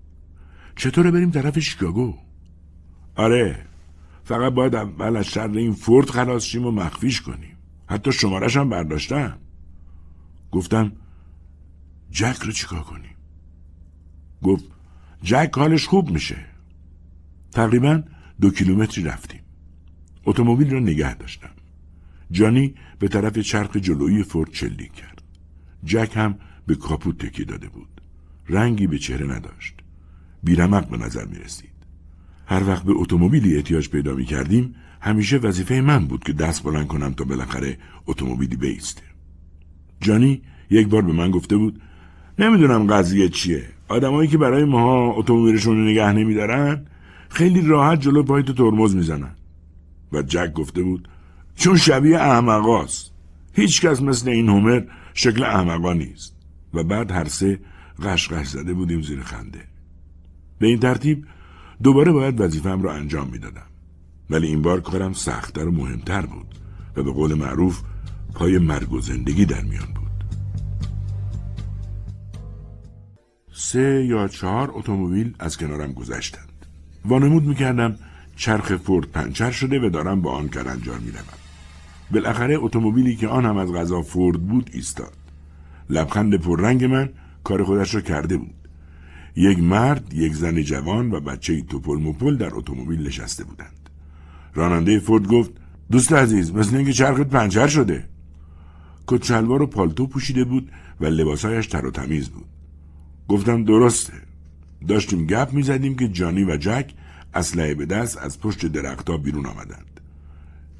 چطوره 0.76 1.10
بریم 1.10 1.30
طرف 1.30 1.58
شیکاگو؟ 1.58 2.14
آره 3.16 3.66
فقط 4.24 4.52
باید 4.52 4.74
اول 4.74 5.16
از 5.16 5.26
شر 5.26 5.50
این 5.50 5.72
فورد 5.72 6.10
خلاص 6.10 6.44
شیم 6.44 6.66
و 6.66 6.70
مخفیش 6.70 7.20
کنیم 7.20 7.56
حتی 7.86 8.12
شمارش 8.12 8.56
هم 8.56 8.68
برداشتم 8.68 9.38
گفتم 10.52 10.92
جک 12.10 12.36
رو 12.42 12.52
چیکار 12.52 12.80
کنیم؟ 12.80 13.16
گفت 14.42 14.64
جک 15.22 15.50
حالش 15.56 15.86
خوب 15.86 16.10
میشه 16.10 16.44
تقریبا 17.52 18.02
دو 18.40 18.50
کیلومتری 18.50 19.04
رفتیم 19.04 19.40
اتومبیل 20.24 20.70
رو 20.70 20.80
نگه 20.80 21.14
داشتم 21.14 21.50
جانی 22.30 22.74
به 22.98 23.08
طرف 23.08 23.38
چرخ 23.38 23.76
جلویی 23.76 24.22
فورد 24.22 24.50
چلی 24.50 24.88
کرد. 24.88 25.22
جک 25.84 26.12
هم 26.16 26.38
به 26.66 26.74
کاپوت 26.74 27.26
تکی 27.26 27.44
داده 27.44 27.68
بود. 27.68 28.00
رنگی 28.48 28.86
به 28.86 28.98
چهره 28.98 29.26
نداشت. 29.26 29.74
بیرمق 30.42 30.88
به 30.88 30.96
نظر 30.96 31.24
می 31.24 31.38
رسید. 31.38 31.75
هر 32.46 32.68
وقت 32.68 32.82
به 32.82 32.92
اتومبیلی 32.96 33.56
احتیاج 33.56 33.88
پیدا 33.88 34.14
می 34.14 34.24
کردیم 34.24 34.74
همیشه 35.00 35.36
وظیفه 35.36 35.80
من 35.80 36.06
بود 36.06 36.24
که 36.24 36.32
دست 36.32 36.62
بلند 36.62 36.86
کنم 36.86 37.12
تا 37.12 37.24
بالاخره 37.24 37.78
اتومبیلی 38.06 38.56
بیسته. 38.56 39.02
جانی 40.00 40.42
یک 40.70 40.88
بار 40.88 41.02
به 41.02 41.12
من 41.12 41.30
گفته 41.30 41.56
بود 41.56 41.80
نمی‌دونم 42.38 42.86
قضیه 42.86 43.28
چیه. 43.28 43.64
آدمایی 43.88 44.28
که 44.28 44.38
برای 44.38 44.64
ماها 44.64 45.12
اتومبیلشون 45.12 45.76
رو 45.76 45.84
نگه 45.84 46.12
نمیدارن 46.12 46.86
خیلی 47.28 47.62
راحت 47.62 48.00
جلو 48.00 48.22
پای 48.22 48.42
تو 48.42 48.52
ترمز 48.52 48.94
می‌زنن. 48.94 49.34
و 50.12 50.22
جک 50.22 50.52
گفته 50.52 50.82
بود 50.82 51.08
چون 51.56 51.76
شبیه 51.76 52.18
احمقاست. 52.18 53.12
هیچ 53.52 53.80
کس 53.80 54.02
مثل 54.02 54.28
این 54.28 54.48
هومر 54.48 54.82
شکل 55.14 55.42
احمقا 55.42 55.92
نیست. 55.92 56.36
و 56.74 56.84
بعد 56.84 57.10
هر 57.10 57.24
سه 57.24 57.60
قشقش 58.02 58.46
زده 58.46 58.74
بودیم 58.74 59.02
زیر 59.02 59.22
خنده. 59.22 59.60
به 60.58 60.66
این 60.66 60.78
ترتیب 60.78 61.24
دوباره 61.82 62.12
باید 62.12 62.40
وظیفم 62.40 62.82
را 62.82 62.92
انجام 62.92 63.28
می‌دادم. 63.28 63.66
ولی 64.30 64.46
این 64.46 64.62
بار 64.62 64.80
کارم 64.80 65.12
سختتر 65.12 65.68
و 65.68 65.72
مهمتر 65.72 66.26
بود 66.26 66.54
و 66.96 67.02
به 67.02 67.12
قول 67.12 67.34
معروف 67.34 67.82
پای 68.34 68.58
مرگ 68.58 68.92
و 68.92 69.00
زندگی 69.00 69.44
در 69.44 69.62
میان 69.62 69.88
بود. 69.94 70.24
سه 73.52 74.04
یا 74.04 74.28
چهار 74.28 74.70
اتومبیل 74.74 75.34
از 75.38 75.56
کنارم 75.56 75.92
گذشتند. 75.92 76.66
وانمود 77.04 77.44
می‌کردم 77.44 77.96
چرخ 78.36 78.76
فورد 78.76 79.06
پنچر 79.06 79.50
شده 79.50 79.86
و 79.86 79.90
دارم 79.90 80.20
با 80.20 80.32
آن 80.32 80.48
کلنجار 80.48 80.98
می‌روم. 80.98 81.38
بالاخره 82.10 82.56
اتومبیلی 82.58 83.16
که 83.16 83.28
آن 83.28 83.44
هم 83.44 83.56
از 83.56 83.72
غذا 83.72 84.02
فورد 84.02 84.46
بود 84.48 84.70
ایستاد. 84.72 85.12
لبخند 85.90 86.34
پررنگ 86.34 86.84
من 86.84 87.08
کار 87.44 87.64
خودش 87.64 87.94
را 87.94 88.00
کرده 88.00 88.36
بود. 88.36 88.54
یک 89.36 89.58
مرد 89.58 90.14
یک 90.14 90.34
زن 90.34 90.62
جوان 90.62 91.12
و 91.12 91.20
بچه 91.20 91.62
توپل 91.62 91.96
مپل 91.96 92.36
در 92.36 92.54
اتومبیل 92.54 93.06
نشسته 93.06 93.44
بودند. 93.44 93.90
راننده 94.54 94.98
فورد 94.98 95.26
گفت 95.26 95.50
دوست 95.90 96.12
عزیز 96.12 96.54
مثل 96.54 96.76
اینکه 96.76 96.92
چرخت 96.92 97.22
پنچر 97.22 97.68
شده. 97.68 98.08
کت 99.06 99.30
و 99.30 99.66
پالتو 99.66 100.06
پوشیده 100.06 100.44
بود 100.44 100.70
و 101.00 101.06
لباسهایش 101.06 101.66
تر 101.66 101.86
و 101.86 101.90
تمیز 101.90 102.28
بود. 102.28 102.46
گفتم 103.28 103.64
درسته. 103.64 104.12
داشتیم 104.88 105.26
گپ 105.26 105.52
می‌زدیم 105.52 105.96
که 105.96 106.08
جانی 106.08 106.44
و 106.44 106.56
جک 106.56 106.94
اسلحه 107.34 107.74
به 107.74 107.86
دست 107.86 108.18
از 108.18 108.40
پشت 108.40 108.66
درختها 108.66 109.16
بیرون 109.16 109.46
آمدند. 109.46 110.00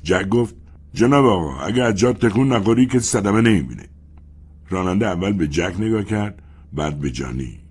جک 0.03 0.29
گفت 0.29 0.55
جناب 0.95 1.27
آقا 1.27 1.61
اگه 1.61 1.83
از 1.83 1.95
تکون 1.95 2.53
نخوری 2.53 2.87
که 2.87 3.01
صدمه 3.01 3.41
نمی‌بینه. 3.41 3.89
راننده 4.71 5.07
اول 5.07 5.33
به 5.33 5.49
جک 5.49 5.75
نگاه 5.79 6.05
کرد 6.05 6.43
بعد 6.73 7.01
به 7.01 7.11
جانی. 7.11 7.66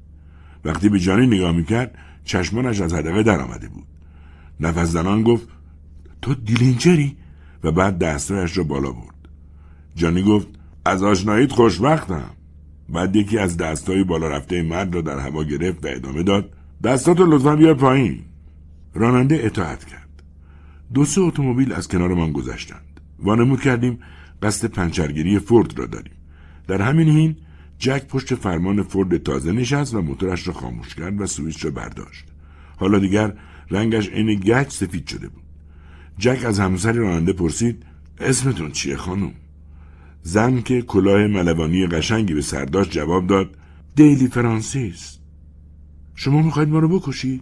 وقتی 0.65 0.89
به 0.89 0.99
جانی 0.99 1.27
نگاه 1.27 1.51
می‌کرد 1.51 1.97
چشمانش 2.23 2.81
از 2.81 2.93
هدقه 2.93 3.23
در 3.23 3.39
آمده 3.39 3.67
بود. 3.67 3.87
نفس 4.59 4.87
زنان 4.87 5.23
گفت 5.23 5.47
تو 6.21 6.33
دیلینجری 6.33 7.17
و 7.63 7.71
بعد 7.71 7.97
دستایش 7.97 8.57
را 8.57 8.63
بالا 8.63 8.91
برد. 8.91 9.29
جانی 9.95 10.23
گفت 10.23 10.47
از 10.85 11.03
آشناییت 11.03 11.51
خوشبختم. 11.51 12.29
بعد 12.89 13.15
یکی 13.15 13.37
از 13.37 13.57
دستای 13.57 14.03
بالا 14.03 14.27
رفته 14.27 14.61
مرد 14.61 14.95
را 14.95 15.01
در 15.01 15.19
هوا 15.19 15.43
گرفت 15.43 15.85
و 15.85 15.87
ادامه 15.91 16.23
داد 16.23 16.49
دستاتو 16.83 17.25
لطفا 17.25 17.55
بیار 17.55 17.73
پایین. 17.73 18.19
راننده 18.93 19.39
اطاعت 19.43 19.85
کرد. 19.85 20.23
دو 20.93 21.05
سه 21.05 21.21
اتومبیل 21.21 21.73
از 21.73 21.87
کنارمان 21.87 22.31
گذشتند. 22.31 22.99
وانمود 23.19 23.61
کردیم 23.61 23.99
قصد 24.41 24.67
پنچرگیری 24.67 25.39
فورد 25.39 25.79
را 25.79 25.85
داریم. 25.85 26.13
در 26.67 26.81
همین 26.81 27.09
حین 27.09 27.35
جک 27.79 28.07
پشت 28.07 28.35
فرمان 28.35 28.83
فورد 28.83 29.23
تازه 29.23 29.51
نشست 29.51 29.93
و 29.93 30.01
موتورش 30.01 30.47
را 30.47 30.53
خاموش 30.53 30.95
کرد 30.95 31.21
و 31.21 31.25
سویچ 31.25 31.65
را 31.65 31.71
برداشت. 31.71 32.25
حالا 32.77 32.99
دیگر 32.99 33.33
رنگش 33.69 34.09
عین 34.09 34.39
گچ 34.39 34.69
سفید 34.69 35.07
شده 35.07 35.27
بود. 35.27 35.43
جک 36.17 36.45
از 36.45 36.59
همسر 36.59 36.91
راننده 36.91 37.33
پرسید 37.33 37.83
اسمتون 38.19 38.71
چیه 38.71 38.97
خانم؟ 38.97 39.31
زن 40.23 40.61
که 40.61 40.81
کلاه 40.81 41.27
ملوانی 41.27 41.87
قشنگی 41.87 42.33
به 42.33 42.41
سرداشت 42.41 42.91
جواب 42.91 43.27
داد 43.27 43.57
دلی 43.95 44.27
فرانسیس. 44.27 45.17
شما 46.15 46.41
می‌خواید 46.41 46.69
ما 46.69 46.79
رو 46.79 46.99
بکشید؟ 46.99 47.41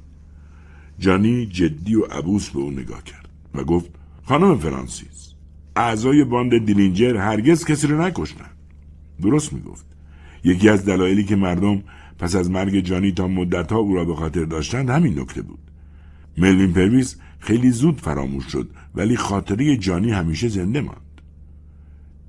جانی 1.00 1.46
جدی 1.46 1.96
و 1.96 2.06
عبوس 2.06 2.50
به 2.50 2.60
او 2.60 2.72
نگاه 2.72 3.04
کرد 3.04 3.30
و 3.54 3.64
گفت 3.64 3.92
خانم 4.24 4.58
فرانسیس 4.58 5.34
اعضای 5.76 6.24
باند 6.24 6.66
دیلینجر 6.66 7.18
هرگز 7.18 7.66
کسی 7.66 7.88
رو 7.88 8.02
نکشتن 8.02 8.50
درست 9.22 9.54
می‌گفت. 9.54 9.93
یکی 10.44 10.70
از 10.70 10.86
دلایلی 10.86 11.24
که 11.24 11.36
مردم 11.36 11.84
پس 12.20 12.36
از 12.36 12.52
مرگ 12.52 12.80
جانی 12.80 13.12
تا 13.12 13.28
مدتها 13.28 13.78
او 13.78 13.96
را 13.96 14.06
به 14.06 14.16
خاطر 14.16 14.46
داشتند 14.46 14.90
همین 14.90 15.20
نکته 15.20 15.42
بود. 15.42 15.60
ملوین 16.38 16.74
پرویس 16.74 17.16
خیلی 17.40 17.72
زود 17.72 18.02
فراموش 18.02 18.46
شد 18.46 18.70
ولی 18.96 19.18
خاطره 19.18 19.78
جانی 19.78 20.12
همیشه 20.12 20.48
زنده 20.48 20.82
ماند. 20.82 21.22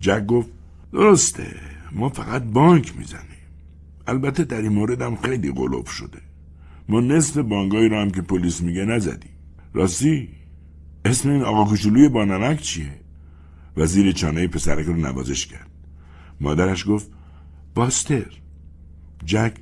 جک 0.00 0.26
گفت 0.26 0.50
درسته 0.92 1.56
ما 1.92 2.08
فقط 2.08 2.42
بانک 2.42 2.98
می‌زنیم. 2.98 3.24
البته 4.06 4.44
در 4.44 4.62
این 4.62 4.72
مورد 4.72 5.02
هم 5.02 5.16
خیلی 5.16 5.52
قلوب 5.52 5.86
شده. 5.86 6.18
ما 6.88 7.00
نصف 7.00 7.36
بانگایی 7.38 7.88
رو 7.88 7.96
هم 7.96 8.10
که 8.10 8.22
پلیس 8.22 8.62
میگه 8.62 8.84
نزدیم. 8.84 9.30
راستی 9.74 10.28
اسم 11.04 11.30
این 11.30 11.42
آقا 11.42 11.74
کچولوی 11.74 12.08
بانمک 12.08 12.60
چیه؟ 12.60 13.00
وزیر 13.76 14.12
چانه 14.12 14.46
پسرک 14.46 14.86
رو 14.86 14.96
نوازش 14.96 15.46
کرد. 15.46 15.70
مادرش 16.40 16.88
گفت 16.88 17.10
باستر. 17.74 18.26
جک 19.24 19.54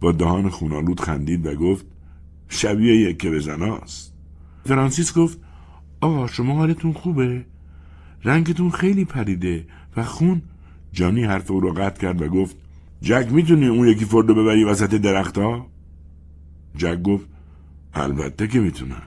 با 0.00 0.12
دهان 0.12 0.48
خونالود 0.48 1.00
خندید 1.00 1.46
و 1.46 1.54
گفت 1.54 1.86
شبیه 2.48 2.96
یک 2.96 3.26
بزناست 3.26 4.14
فرانسیس 4.64 5.18
گفت 5.18 5.38
آقا 6.00 6.26
شما 6.26 6.54
حالتون 6.54 6.92
خوبه؟ 6.92 7.44
رنگتون 8.24 8.70
خیلی 8.70 9.04
پریده 9.04 9.66
و 9.96 10.04
خون. 10.04 10.42
جانی 10.92 11.24
حرف 11.24 11.50
او 11.50 11.60
رو 11.60 11.72
قطع 11.72 12.00
کرد 12.00 12.22
و 12.22 12.28
گفت 12.28 12.56
جک 13.02 13.28
می‌تونی 13.30 13.66
اون 13.66 13.88
یکی 13.88 14.04
فردو 14.04 14.34
ببری 14.34 14.64
وسط 14.64 14.94
درختها؟ 14.94 15.66
جک 16.76 17.02
گفت 17.02 17.26
البته 17.94 18.48
که 18.48 18.60
می‌تونم. 18.60 19.02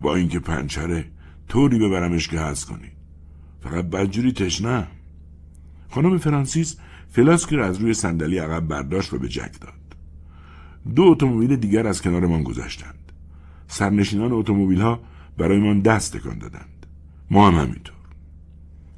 با 0.00 0.14
اینکه 0.14 0.38
پنچره 0.38 1.04
طوری 1.48 1.78
ببرمش 1.78 2.28
که 2.28 2.40
هست 2.40 2.66
کنی. 2.66 2.90
فقط 3.60 3.84
بدجوری 3.84 4.32
تشنم 4.32 4.86
خانم 5.90 6.18
فرانسیس 6.18 6.76
فلاسکی 7.10 7.56
را 7.56 7.66
از 7.66 7.78
روی 7.78 7.94
صندلی 7.94 8.38
عقب 8.38 8.68
برداشت 8.68 9.12
و 9.12 9.18
به 9.18 9.28
جک 9.28 9.60
داد. 9.60 9.72
دو 10.94 11.02
اتومبیل 11.02 11.56
دیگر 11.56 11.86
از 11.86 12.02
کنارمان 12.02 12.42
گذشتند. 12.42 13.12
سرنشینان 13.68 14.32
اتومبیل 14.32 14.80
ها 14.80 15.00
برایمان 15.38 15.80
دست 15.80 16.16
تکان 16.16 16.38
دادند. 16.38 16.86
ما 17.30 17.48
هم 17.48 17.54
همینطور. 17.54 17.94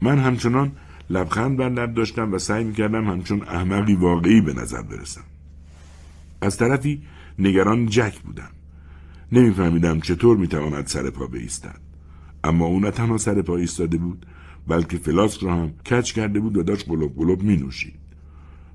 من 0.03 0.19
همچنان 0.19 0.73
لبخند 1.11 1.57
بر 1.57 1.69
لب 1.69 1.95
داشتم 1.95 2.33
و 2.33 2.39
سعی 2.39 2.65
می‌کردم 2.65 3.11
همچون 3.11 3.43
احمقی 3.43 3.95
واقعی 3.95 4.41
به 4.41 4.53
نظر 4.53 4.83
برسم. 4.83 5.25
از 6.41 6.57
طرفی 6.57 7.03
نگران 7.39 7.87
جک 7.87 8.19
بودم. 8.19 8.51
نمیفهمیدم 9.33 10.01
چطور 10.01 10.37
می‌تواند 10.37 10.87
سر 10.87 11.11
پا 11.11 11.27
بایستد. 11.27 11.81
اما 12.45 12.67
او 12.67 12.81
نه 12.81 12.91
تنها 12.91 13.19
سر 13.19 13.43
پا 13.43 13.57
ایستاده 13.57 13.97
بود 13.97 14.27
بلکه 14.69 14.99
فلاسک 14.99 15.43
را 15.43 15.55
هم 15.55 15.71
کچ 15.71 16.13
کرده 16.13 16.41
بود 16.41 16.57
و 16.57 16.63
داشت 16.63 16.89
قلوب 16.89 17.17
قلوب 17.17 17.43
می 17.43 17.57
نوشید. 17.57 18.00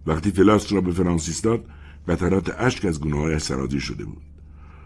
وقتی 0.07 0.31
فلاسک 0.31 0.73
را 0.73 0.81
به 0.81 0.91
فرانسیس 0.91 1.41
داد 1.41 1.65
قطرات 2.07 2.55
اشک 2.57 2.85
از 2.85 3.01
گناهایش 3.01 3.41
سرازی 3.41 3.79
شده 3.79 4.05
بود. 4.05 4.23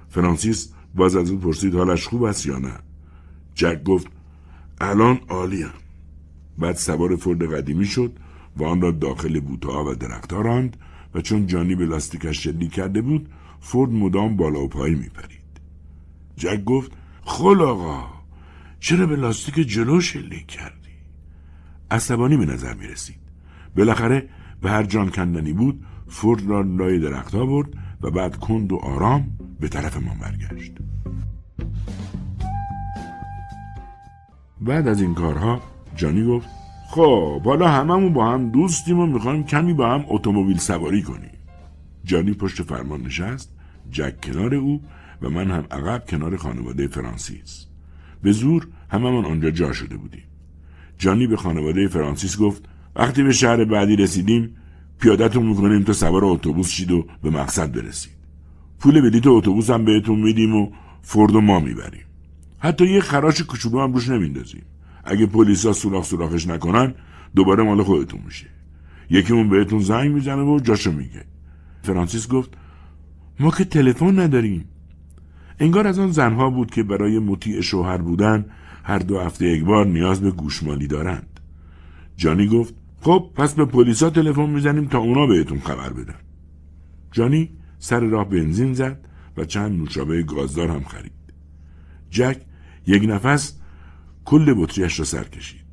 فرانسیس 0.09 0.69
باز 0.95 1.15
از 1.15 1.31
او 1.31 1.39
پرسید 1.39 1.75
حالش 1.75 2.07
خوب 2.07 2.23
است 2.23 2.45
یا 2.45 2.59
نه. 2.59 2.73
جک 3.55 3.83
گفت 3.83 4.07
الان 4.81 5.19
عالیم 5.27 5.69
بعد 6.57 6.75
سوار 6.75 7.15
فرد 7.15 7.53
قدیمی 7.53 7.85
شد 7.85 8.11
و 8.57 8.63
آن 8.63 8.81
را 8.81 8.91
داخل 8.91 9.39
بوتها 9.39 9.85
و 9.85 9.95
درختها 9.95 10.41
راند 10.41 10.77
و 11.13 11.21
چون 11.21 11.47
جانی 11.47 11.75
به 11.75 11.85
لاستیکش 11.85 12.43
شلیک 12.43 12.71
کرده 12.71 13.01
بود 13.01 13.29
فورد 13.59 13.91
مدام 13.91 14.37
بالا 14.37 14.59
و 14.59 14.67
پایی 14.67 14.95
میپرید. 14.95 15.39
جک 16.37 16.63
گفت 16.63 16.91
خل 17.21 17.61
آقا 17.61 18.05
چرا 18.79 19.05
به 19.05 19.15
لاستیک 19.15 19.55
جلو 19.55 20.01
شلیک 20.01 20.47
کردی؟ 20.47 20.89
عصبانی 21.91 22.37
به 22.37 22.45
نظر 22.45 22.73
می 22.73 22.87
رسید 22.87 23.19
بالاخره 23.75 24.29
به 24.61 24.69
هر 24.69 24.83
جان 24.83 25.09
کندنی 25.09 25.53
بود 25.53 25.85
فورد 26.07 26.45
را 26.45 26.61
لای 26.61 26.99
درختها 26.99 27.45
برد 27.45 27.69
و 28.01 28.11
بعد 28.11 28.35
کند 28.35 28.71
و 28.71 28.75
آرام 28.75 29.31
به 29.59 29.67
طرف 29.67 29.97
ما 29.97 30.15
برگشت. 30.21 30.71
بعد 34.61 34.87
از 34.87 35.01
این 35.01 35.13
کارها 35.13 35.61
جانی 35.95 36.25
گفت 36.25 36.47
خب 36.89 37.41
حالا 37.41 37.67
هممون 37.67 38.13
با 38.13 38.31
هم 38.31 38.49
دوستیم 38.49 38.99
و 38.99 39.05
می‌خوایم 39.05 39.43
کمی 39.43 39.73
با 39.73 39.89
هم 39.89 40.05
اتومبیل 40.07 40.57
سواری 40.57 41.03
کنیم. 41.03 41.31
جانی 42.03 42.33
پشت 42.33 42.63
فرمان 42.63 43.01
نشست 43.01 43.55
جک 43.91 44.21
کنار 44.21 44.55
او 44.55 44.81
و 45.21 45.29
من 45.29 45.51
هم 45.51 45.63
عقب 45.71 46.05
کنار 46.09 46.37
خانواده 46.37 46.87
فرانسیس. 46.87 47.65
به 48.21 48.31
زور 48.31 48.67
هممون 48.89 49.25
آنجا 49.25 49.51
جا 49.51 49.73
شده 49.73 49.97
بودیم. 49.97 50.23
جانی 50.97 51.27
به 51.27 51.37
خانواده 51.37 51.87
فرانسیس 51.87 52.37
گفت 52.37 52.69
وقتی 52.99 53.23
به 53.23 53.31
شهر 53.31 53.65
بعدی 53.65 53.95
رسیدیم 53.95 54.55
پیادتون 54.99 55.45
می‌کنیم 55.45 55.83
تا 55.83 55.93
سوار 55.93 56.25
اتوبوس 56.25 56.69
شید 56.69 56.91
و 56.91 57.05
به 57.23 57.29
مقصد 57.29 57.71
برسید. 57.71 58.11
پول 58.79 59.01
بلیت 59.01 59.27
اتوبوس 59.27 59.69
هم 59.69 59.85
بهتون 59.85 60.19
میدیم 60.19 60.55
و 60.55 60.71
فرد 61.01 61.35
و 61.35 61.41
ما 61.41 61.59
می‌بریم. 61.59 62.03
حتی 62.59 62.87
یه 62.87 63.01
خراش 63.01 63.41
کوچولو 63.41 63.81
هم 63.81 63.93
روش 63.93 64.09
نمیندازیم. 64.09 64.61
اگه 65.03 65.25
پلیسا 65.25 65.73
سوراخ 65.73 66.05
سوراخش 66.05 66.47
نکنن 66.47 66.93
دوباره 67.35 67.63
مال 67.63 67.83
خودتون 67.83 68.19
میشه. 68.25 68.45
یکیمون 69.09 69.49
بهتون 69.49 69.79
زنگ 69.79 70.11
می‌زنه 70.11 70.41
و 70.41 70.59
جاشو 70.59 70.91
میگه. 70.91 71.25
فرانسیس 71.83 72.27
گفت 72.27 72.49
ما 73.39 73.51
که 73.51 73.65
تلفن 73.65 74.19
نداریم. 74.19 74.65
انگار 75.59 75.87
از 75.87 75.99
آن 75.99 76.11
زنها 76.11 76.49
بود 76.49 76.71
که 76.71 76.83
برای 76.83 77.19
مطیع 77.19 77.61
شوهر 77.61 77.97
بودن 77.97 78.45
هر 78.83 78.99
دو 78.99 79.19
هفته 79.19 79.45
یک 79.45 79.63
بار 79.63 79.85
نیاز 79.85 80.21
به 80.21 80.31
گوشمالی 80.31 80.87
دارند. 80.87 81.39
جانی 82.17 82.47
گفت 82.47 82.73
خب 83.01 83.31
پس 83.35 83.53
به 83.53 83.65
پلیسا 83.65 84.09
تلفن 84.09 84.49
می‌زنیم 84.49 84.87
تا 84.87 84.97
اونا 84.97 85.25
بهتون 85.25 85.59
خبر 85.59 85.93
بدن. 85.93 86.19
جانی 87.11 87.49
سر 87.79 87.99
راه 87.99 88.29
بنزین 88.29 88.73
زد 88.73 89.05
و 89.37 89.45
چند 89.45 89.79
نوشابه 89.79 90.23
گازدار 90.23 90.69
هم 90.69 90.83
خرید. 90.83 91.11
جک 92.09 92.41
یک 92.87 93.03
نفس 93.09 93.59
کل 94.25 94.53
بطریش 94.57 94.99
را 94.99 95.05
سر 95.05 95.23
کشید. 95.23 95.65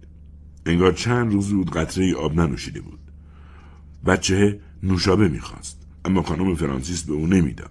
انگار 0.67 0.93
چند 0.93 1.33
روز 1.33 1.53
بود 1.53 1.71
قطره 1.71 2.15
آب 2.15 2.41
ننوشیده 2.41 2.81
بود. 2.81 2.99
بچه 4.07 4.61
نوشابه 4.83 5.29
می‌خواست 5.29 5.87
اما 6.05 6.23
خانم 6.23 6.55
فرانسیس 6.55 7.05
به 7.05 7.12
او 7.12 7.27
نمی‌داد. 7.27 7.71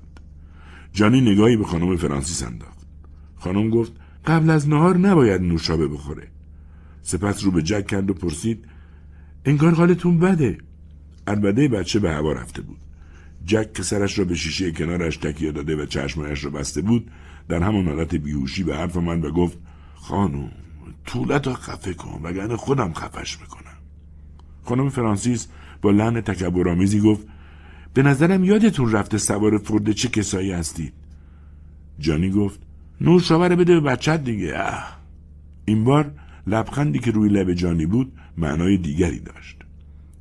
جانی 0.94 1.22
نگاهی 1.22 1.58
به 1.58 1.63
خانم 1.63 1.96
فرانسیس 1.96 2.44
انداخت. 2.44 2.88
خانم 3.36 3.70
گفت 3.70 3.94
قبل 4.26 4.50
از 4.50 4.70
نهار 4.70 4.98
نباید 4.98 5.41
نوشابه 5.41 5.88
بخوره. 5.88 6.28
سپس 7.02 7.44
رو 7.44 7.52
به 7.52 7.62
جک 7.62 7.88
کرد 7.88 8.10
و 8.10 8.13
پرسید 8.13 8.65
انگار 9.45 9.73
حالتون 9.73 10.19
بده. 10.19 10.58
البته 11.27 11.67
بچه 11.67 11.99
به 11.99 12.12
هوا 12.12 12.34
رفته 12.34 12.62
بود. 12.62 12.77
جک 13.45 13.73
که 13.73 13.84
سرش 13.84 14.19
را 14.19 14.25
به 14.25 14.36
شیشه 14.36 14.71
کنارش 14.71 15.17
تکیه 15.17 15.51
داده 15.51 15.75
و 15.75 15.86
چشمایش 15.86 16.45
را 16.45 16.51
بسته 16.51 16.81
بود 16.81 17.12
در 17.49 17.63
همان 17.63 17.88
حالت 17.88 18.15
بیهوشی 18.15 18.63
به 18.63 18.75
حرف 18.75 18.97
من 18.97 19.21
و 19.21 19.31
گفت 19.31 19.58
خانم 19.95 20.51
طولت 21.05 21.47
را 21.47 21.53
خفه 21.53 21.93
کن 21.93 22.21
وگرنه 22.23 22.55
خودم 22.58 22.93
خفش 22.93 23.39
می‌کنم. 23.41 23.77
خانم 24.63 24.89
فرانسیس 24.89 25.47
با 25.81 25.91
لحن 25.91 26.21
تکبرآمیزی 26.21 26.99
گفت 26.99 27.27
به 27.93 28.03
نظرم 28.03 28.43
یادتون 28.43 28.91
رفته 28.91 29.17
سوار 29.17 29.58
فرد 29.58 29.91
چه 29.91 30.08
کسایی 30.08 30.51
هستید؟ 30.51 30.93
جانی 31.99 32.29
گفت 32.29 32.60
نور 33.01 33.21
شاور 33.21 33.55
بده 33.55 33.79
به 33.79 33.81
بچت 33.81 34.23
دیگه. 34.23 34.53
اه. 34.55 34.97
این 35.65 35.84
بار 35.84 36.12
لبخندی 36.47 36.99
که 36.99 37.12
روی 37.12 37.29
لب 37.29 37.53
جانی 37.53 37.86
بود 37.86 38.13
معنای 38.38 38.77
دیگری 38.77 39.19
داشت. 39.19 39.58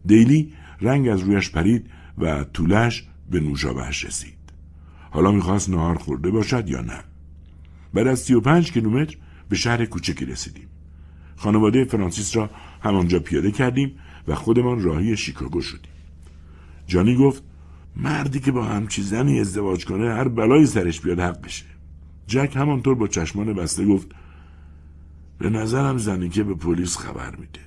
دیلی 0.06 0.52
رنگ 0.80 1.08
از 1.08 1.20
رویش 1.20 1.50
پرید 1.50 1.90
و 2.18 2.44
طولش 2.44 3.08
به 3.30 3.40
نوشابهش 3.40 4.04
رسید. 4.04 4.34
حالا 5.10 5.32
می‌خواست 5.32 5.70
نهار 5.70 5.98
خورده 5.98 6.30
باشد 6.30 6.68
یا 6.68 6.80
نه؟ 6.80 7.04
بعد 7.94 8.06
از 8.06 8.20
سی 8.20 8.34
و 8.34 8.40
پنج 8.40 8.72
کیلومتر 8.72 9.16
به 9.48 9.56
شهر 9.56 9.84
کوچکی 9.84 10.24
رسیدیم. 10.24 10.68
خانواده 11.37 11.84
فرانسیس 11.84 12.37
را 12.37 12.50
همانجا 12.82 13.18
پیاده 13.18 13.50
کردیم 13.50 13.92
و 14.28 14.34
خودمان 14.34 14.82
راهی 14.82 15.16
شیکاگو 15.16 15.60
شدیم. 15.60 15.92
جانی 16.87 17.16
گفت 17.16 17.42
مردی 17.96 18.40
که 18.40 18.52
با 18.52 18.64
همچی 18.64 19.02
زنی 19.02 19.40
ازدواج 19.40 19.84
کنه 19.84 20.14
هر 20.14 20.28
بلایی 20.28 20.66
سرش 20.66 21.00
بیاد 21.00 21.20
حق 21.20 21.40
بشه. 21.40 21.64
جک 22.26 22.56
همانطور 22.56 22.94
با 22.94 23.08
چشمان 23.08 23.52
بسته 23.52 23.87
گفت 23.87 24.08
به 25.44 25.50
نظرم 25.50 25.98
زنی 25.98 26.28
که 26.28 26.44
به 26.44 26.54
پلیس 26.54 26.96
خبر 26.96 27.37
میده. 27.37 27.61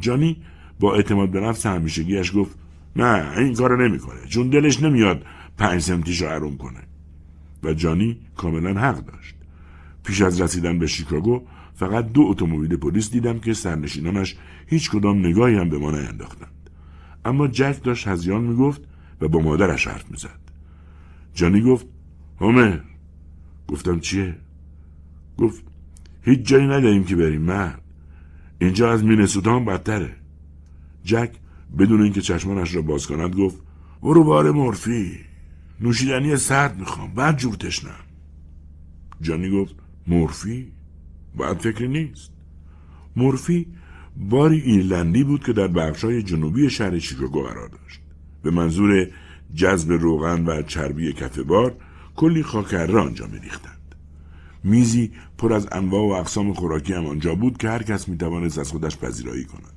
جانی 0.00 0.42
با 0.80 0.94
اعتماد 0.94 1.30
به 1.30 1.40
نفس 1.40 1.66
همیشگیش 1.66 2.32
گفت 2.36 2.58
نه 2.96 3.38
این 3.38 3.54
کارو 3.54 3.88
نمی‌کنه 3.88 4.26
چون 4.28 4.50
دلش 4.50 4.82
نمیاد 4.82 5.26
پنج 5.58 5.80
سمتیشو 5.80 6.26
عروم 6.26 6.56
کنه. 6.56 6.80
و 7.62 7.74
جانی 7.74 8.20
کاملا 8.36 8.80
حق 8.80 9.04
داشت. 9.04 9.34
پیش 10.04 10.22
از 10.22 10.40
رسیدن 10.40 10.78
به 10.78 10.86
شیکاگو 10.86 11.42
فقط 11.74 12.12
دو 12.12 12.22
اتومبیل 12.22 12.76
پلیس 12.76 13.10
دیدم 13.10 13.38
که 13.38 13.54
سرنشینانش 13.54 14.36
هیچ 14.66 14.90
کدام 14.90 15.26
نگاهی 15.26 15.54
هم 15.54 15.68
به 15.68 15.78
ما 15.78 15.90
نینداختند. 15.90 16.70
اما 17.24 17.48
جک 17.48 17.82
داشت 17.82 18.08
هزیان 18.08 18.42
می‌گفت 18.42 18.82
و 19.20 19.28
با 19.28 19.40
مادرش 19.40 19.86
حرف 19.86 20.10
می‌زد. 20.10 20.40
جانی 21.34 21.62
گفت 21.62 21.86
هومر. 22.40 22.78
گفتم 23.68 24.00
چیه؟ 24.00 24.36
گفت 25.38 25.64
هیچ 26.22 26.40
جایی 26.40 26.66
نداریم 26.66 27.04
که 27.04 27.16
بریم 27.16 27.42
مرد 27.42 27.82
اینجا 28.58 28.92
از 28.92 29.04
مینسوتا 29.04 29.56
هم 29.56 29.64
بدتره. 29.64 30.16
جک 31.04 31.30
بدون 31.78 32.02
اینکه 32.02 32.20
چشمانش 32.20 32.74
را 32.74 32.82
باز 32.82 33.06
کند 33.06 33.34
گفت 33.34 33.62
برو 34.02 34.24
بار 34.24 34.50
مورفی. 34.50 35.18
نوشیدنی 35.80 36.36
سرد 36.36 36.78
می‌خوام. 36.78 37.14
بعد 37.14 37.38
جور 37.38 37.54
تشنم. 37.54 38.04
جانی 39.20 39.50
گفت 39.50 39.74
مورفی؟ 40.06 40.72
باید 41.36 41.58
فکری 41.58 41.88
نیست. 41.88 42.30
مورفی 43.16 43.66
باری 44.16 44.60
ایرلندی 44.60 45.24
بود 45.24 45.44
که 45.44 45.52
در 45.52 45.68
بخشای 45.68 46.22
جنوبی 46.22 46.70
شهر 46.70 46.98
شیکاگو 46.98 47.42
قرار 47.42 47.68
داشت. 47.68 48.00
به 48.42 48.50
منظور 48.50 49.08
جذب 49.54 49.92
روغن 49.92 50.44
و 50.44 50.62
چربی 50.62 51.12
کف 51.12 51.38
بار 51.38 51.76
کلی 52.16 52.42
خاکره 52.42 52.98
آنجا 52.98 53.26
میریختند. 53.26 53.79
میزی 54.64 55.12
پر 55.38 55.52
از 55.52 55.68
انواع 55.72 56.08
و 56.08 56.12
اقسام 56.12 56.52
خوراکی 56.52 56.92
هم 56.92 57.06
آنجا 57.06 57.34
بود 57.34 57.56
که 57.58 57.68
هر 57.68 57.82
کس 57.82 58.08
می‌توانست 58.08 58.58
از 58.58 58.70
خودش 58.70 58.96
پذیرایی 58.96 59.44
کند 59.44 59.72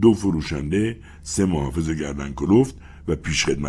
دو 0.00 0.14
فروشنده 0.14 0.96
سه 1.22 1.44
محافظ 1.44 1.90
گردن 1.90 2.32
کلفت 2.32 2.74
و 3.08 3.16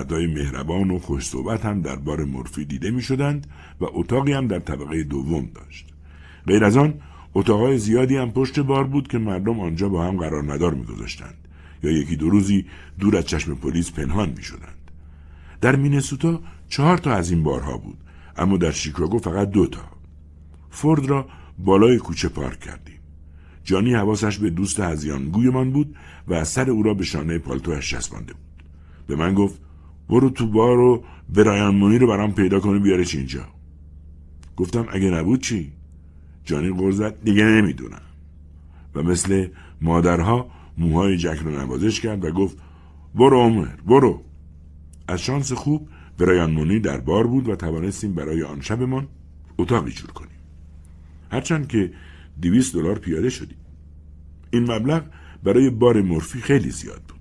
های 0.10 0.28
مهربان 0.28 0.92
و 0.92 1.00
خوش 1.00 1.28
صحبت 1.28 1.66
هم 1.66 1.82
در 1.82 1.96
بار 1.96 2.24
مورفی 2.24 2.66
دیده 2.66 2.92
می 2.92 3.02
شدند 3.02 3.48
و 3.82 3.86
اتاقی 3.94 4.34
هم 4.34 4.48
در 4.48 4.60
طبقه 4.60 5.04
دوم 5.04 5.50
داشت. 5.56 5.88
غیر 6.48 6.64
از 6.64 6.78
آن 6.78 6.94
اتاقای 7.34 7.78
زیادی 7.78 8.18
هم 8.18 8.32
پشت 8.32 8.60
بار 8.60 8.84
بود 8.84 9.08
که 9.08 9.18
مردم 9.18 9.60
آنجا 9.60 9.90
با 9.90 10.06
هم 10.06 10.18
قرار 10.18 10.54
ندار 10.54 10.74
میگذاشتند 10.74 11.38
یا 11.84 11.92
یکی 11.92 12.16
دو 12.16 12.30
روزی 12.30 12.66
دور 13.00 13.18
از 13.18 13.26
چشم 13.26 13.56
پلیس 13.56 13.92
پنهان 13.92 14.30
می 14.38 14.44
شدند. 14.44 14.92
در 15.62 15.76
مینسوتا 15.76 16.42
چهار 16.70 16.98
تا 16.98 17.14
از 17.14 17.32
این 17.32 17.44
بارها 17.44 17.78
بود 17.78 17.98
اما 18.38 18.58
در 18.58 18.72
شیکاگو 18.72 19.18
فقط 19.18 19.50
دو 19.50 19.68
تا. 19.68 19.97
فورد 20.70 21.06
را 21.06 21.28
بالای 21.58 21.98
کوچه 21.98 22.30
پارک 22.30 22.60
کردیم. 22.60 23.00
جانی 23.64 23.94
حواسش 23.94 24.38
به 24.38 24.50
دوست 24.50 24.80
هزیانگویمان 24.80 25.72
بود 25.72 25.96
و 26.28 26.44
سر 26.44 26.70
او 26.70 26.84
را 26.84 26.94
به 26.94 27.04
شانه 27.04 27.38
پالتوش 27.38 27.90
چسبانده 27.90 28.34
بود. 28.34 28.64
به 29.08 29.16
من 29.16 29.34
گفت 29.34 29.62
برو 30.10 30.30
تو 30.30 30.48
بار 30.48 30.80
و 30.80 31.04
برایان 31.30 31.76
مونی 31.76 31.98
رو 31.98 32.08
برام 32.08 32.34
پیدا 32.34 32.60
کنی 32.60 32.80
بیارش 32.80 33.16
اینجا. 33.16 33.48
گفتم 34.58 34.86
اگه 34.92 35.10
نبود 35.10 35.42
چی؟ 35.42 35.72
جانی 36.44 36.74
غرزت 36.74 37.24
دیگه 37.24 37.44
نمی‌دونم. 37.44 38.02
و 38.96 39.04
مثل 39.04 39.48
مادرها 39.82 40.50
موهای 40.78 41.18
جک 41.18 41.38
رو 41.44 41.52
نوازش 41.52 42.02
کرد 42.02 42.26
و 42.26 42.32
گفت 42.32 42.58
برو 43.16 43.40
عمر 43.42 43.68
برو 43.86 44.22
از 45.08 45.22
شانس 45.22 45.52
خوب 45.52 45.90
برایان 46.18 46.52
مونی 46.52 46.80
در 46.80 47.00
بار 47.00 47.28
بود 47.28 47.50
و 47.50 47.56
توانستیم 47.56 48.14
برای 48.14 48.44
آن 48.44 48.62
شبمان 48.62 49.08
اتاقی 49.58 49.92
جور 49.92 50.12
کنیم 50.12 50.37
هرچند 51.32 51.68
که 51.68 51.92
دویست 52.42 52.74
دلار 52.74 53.00
پیاده 53.00 53.30
شدیم 53.30 53.58
این 54.52 54.72
مبلغ 54.72 55.04
برای 55.44 55.70
بار 55.70 56.02
مورفی 56.02 56.42
خیلی 56.42 56.70
زیاد 56.70 57.02
بود. 57.08 57.18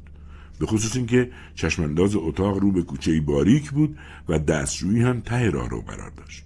به 0.58 0.66
خصوص 0.66 0.96
اینکه 0.96 1.30
چشمانداز 1.54 2.16
اتاق 2.16 2.58
رو 2.58 2.72
به 2.72 2.82
کوچه 2.82 3.20
باریک 3.20 3.70
بود 3.70 3.98
و 4.28 4.38
دستشویی 4.38 5.02
هم 5.02 5.20
ته 5.20 5.50
راه 5.50 5.68
رو 5.68 5.80
قرار 5.80 6.10
داشت. 6.10 6.44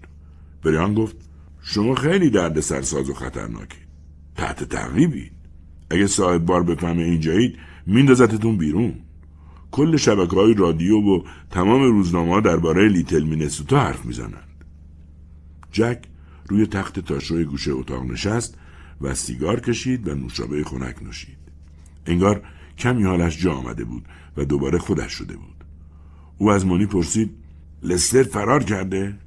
بریان 0.65 0.95
گفت 0.95 1.17
شما 1.63 1.95
خیلی 1.95 2.31
درد 2.31 2.61
سرساز 2.61 3.11
و 3.11 3.15
خطرناکی. 3.15 3.79
تحت 4.37 4.65
تعقیبید 4.65 5.33
اگه 5.91 6.07
صاحب 6.07 6.45
بار 6.45 6.63
بفهمه 6.63 7.03
اینجایید 7.03 7.59
میندازتتون 7.87 8.57
بیرون. 8.57 8.95
کل 9.71 9.97
شبکه 9.97 10.37
های 10.37 10.55
رادیو 10.55 11.01
و 11.01 11.23
تمام 11.51 11.83
روزنامه 11.83 12.41
درباره 12.41 12.89
لیتل 12.89 13.25
مینسوتا 13.25 13.81
حرف 13.81 14.05
می‌زنند. 14.05 14.65
جک 15.73 15.99
روی 16.51 16.67
تخت 16.67 17.01
تاشوی 17.01 17.45
گوشه 17.45 17.73
اتاق 17.73 18.05
نشست 18.05 18.59
و 19.01 19.15
سیگار 19.15 19.61
کشید 19.61 20.09
و 20.09 20.15
نوشابه 20.15 20.65
خنک 20.65 21.03
نوشید. 21.03 21.39
انگار 22.07 22.43
کمی 22.79 23.05
حالش 23.05 23.39
جا 23.39 23.53
آمده 23.53 23.85
بود 23.85 24.09
و 24.37 24.45
دوباره 24.45 24.79
خودش 24.79 25.13
شده 25.13 25.37
بود. 25.37 25.65
او 26.39 26.51
از 26.51 26.67
مانی 26.67 26.87
پرسید 26.87 27.31
لستر 27.83 28.23
فرار 28.23 28.65
کرده؟ 28.65 29.19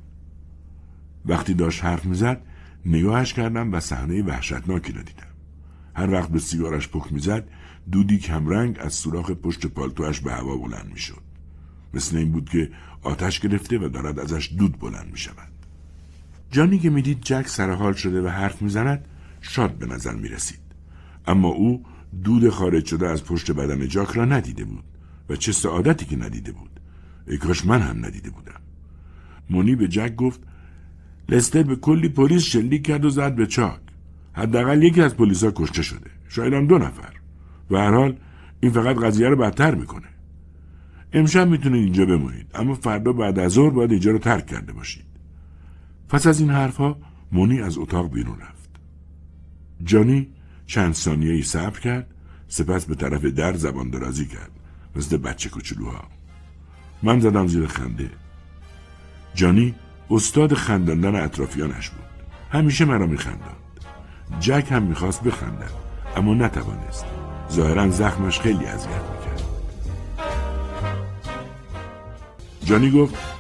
وقتی 1.26 1.54
داشت 1.54 1.84
حرف 1.84 2.06
می‌زد 2.06 2.42
نگاهش 2.86 3.34
کردم 3.34 3.74
و 3.74 3.80
صحنه 3.80 4.24
وحشتناکی 4.24 4.94
را 4.94 5.02
دیدم. 5.02 5.34
هر 5.96 6.12
وقت 6.12 6.30
به 6.30 6.40
سیگارش 6.40 6.90
پک 6.90 7.14
می‌زد 7.14 7.48
دودی 7.92 8.18
کمرنگ 8.18 8.78
از 8.80 8.94
سوراخ 8.94 9.32
پشت 9.32 9.68
پالتوش 9.68 10.20
به 10.20 10.32
هوا 10.32 10.58
بلند 10.58 10.90
می‌شد. 10.94 11.22
مثل 11.94 12.18
این 12.18 12.32
بود 12.32 12.50
که 12.50 12.72
آتش 13.02 13.40
گرفته 13.40 13.78
و 13.78 13.90
دارد 13.90 14.20
ازش 14.20 14.52
دود 14.58 14.80
بلند 14.80 15.12
می 15.12 15.18
شود. 15.18 15.53
جانی 16.54 16.80
که 16.80 16.90
می‌دید 16.90 17.22
جک 17.22 17.48
سرحال 17.48 17.94
شده 17.94 18.22
و 18.22 18.28
حرف 18.28 18.62
می‌زند 18.62 19.06
شاد 19.42 19.72
به 19.72 19.86
نظر 19.86 20.16
می 20.16 20.30
رسید. 20.30 20.60
اما 21.28 21.48
او 21.48 21.84
دود 22.24 22.50
خارج 22.50 22.86
شده 22.86 23.08
از 23.08 23.24
پشت 23.24 23.52
بدن 23.52 23.88
جاک 23.88 24.12
را 24.12 24.26
ندیده 24.26 24.66
بود 24.66 24.84
و 25.30 25.36
چه 25.36 25.52
سعادتی 25.52 26.06
که 26.06 26.16
ندیده 26.16 26.52
بود. 26.52 26.80
ای 27.28 27.38
کاش 27.38 27.66
من 27.66 27.82
هم 27.82 28.06
ندیده 28.06 28.30
بودم. 28.30 28.62
مونی 29.50 29.76
به 29.76 29.88
جک 29.88 30.16
گفت 30.16 30.40
لستر 31.30 31.64
به 31.64 31.76
کلی 31.76 32.10
پلیس 32.10 32.42
شلیک 32.42 32.86
کرد 32.86 33.06
و 33.06 33.10
زد 33.10 33.36
به 33.36 33.48
چاک. 33.48 33.82
حداقل 34.34 34.84
یکی 34.84 35.02
از 35.02 35.16
پلیسا 35.16 35.52
کشته 35.56 35.82
شده. 35.82 36.10
شاید 36.30 36.54
هم 36.54 36.68
دو 36.68 36.78
نفر. 36.78 37.14
و 37.72 37.78
هر 37.78 37.92
حال 37.92 38.18
این 38.60 38.72
فقط 38.72 38.96
قضیه 38.96 39.28
رو 39.28 39.36
بدتر 39.36 39.76
می‌کنه. 39.76 40.08
امشب 41.14 41.48
می‌تونید 41.48 41.84
اینجا 41.84 42.06
بمونید 42.06 42.48
اما 42.54 42.74
فردا 42.74 43.14
بعد 43.14 43.40
از 43.40 43.52
ظهر 43.52 43.70
باید 43.70 43.92
اینجا 43.92 44.12
رو 44.12 44.18
ترک 44.18 44.48
کرده 44.48 44.74
باشید. 44.74 45.13
پس 46.14 46.28
از 46.28 46.40
این 46.40 46.50
حرفها 46.50 46.98
مونی 47.32 47.62
از 47.62 47.78
اتاق 47.78 48.12
بیرون 48.12 48.40
رفت. 48.40 48.70
جانی 49.84 50.30
چند 50.66 50.94
ثانیه 50.94 51.32
ای 51.32 51.44
صبر 51.44 51.80
کرد 51.80 52.08
سپس 52.48 52.86
به 52.86 52.96
طرف 52.96 53.26
در 53.26 53.54
زبان 53.54 53.90
درازی 53.90 54.26
کرد 54.26 54.52
مثل 54.96 55.18
بچه 55.18 55.50
کوچولوها. 55.50 56.04
من 57.04 57.20
زدم 57.20 57.48
زیر 57.48 57.68
خنده. 57.68 58.10
جانی 59.34 59.76
استاد 60.10 60.54
خنداندن 60.54 61.16
اطرافیانش 61.16 61.90
بود. 61.90 62.06
همیشه 62.52 62.86
مرا 62.86 63.08
میخنداند. 63.08 63.56
جک 64.40 64.68
هم 64.72 64.84
می‌خواست 64.84 65.24
بخندد 65.24 65.72
اما 66.16 66.34
نتوانست. 66.34 67.06
ظاهرا 67.52 67.90
زخمش 67.90 68.40
خیلی 68.40 68.66
اذیت 68.66 68.90
می‌کرد. 68.90 69.44
جانی 72.64 72.92
گفت 72.92 73.33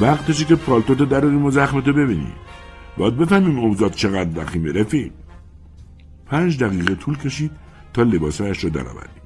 وقتشی 0.00 0.44
که 0.44 0.56
پالتوتو 0.56 1.04
دراریم 1.04 1.44
و 1.44 1.50
زخمتو 1.50 1.92
ببینی. 1.92 2.32
باید 2.96 3.16
بفهمیم 3.16 3.58
اوضاع 3.58 3.88
چقدر 3.88 4.40
وخیمه 4.40 4.72
رفیق 4.72 5.12
پنج 6.26 6.64
دقیقه 6.64 6.94
طول 6.94 7.18
کشید 7.18 7.50
تا 7.92 8.02
لباسهایش 8.02 8.64
را 8.64 8.70
درآوردیم 8.70 9.22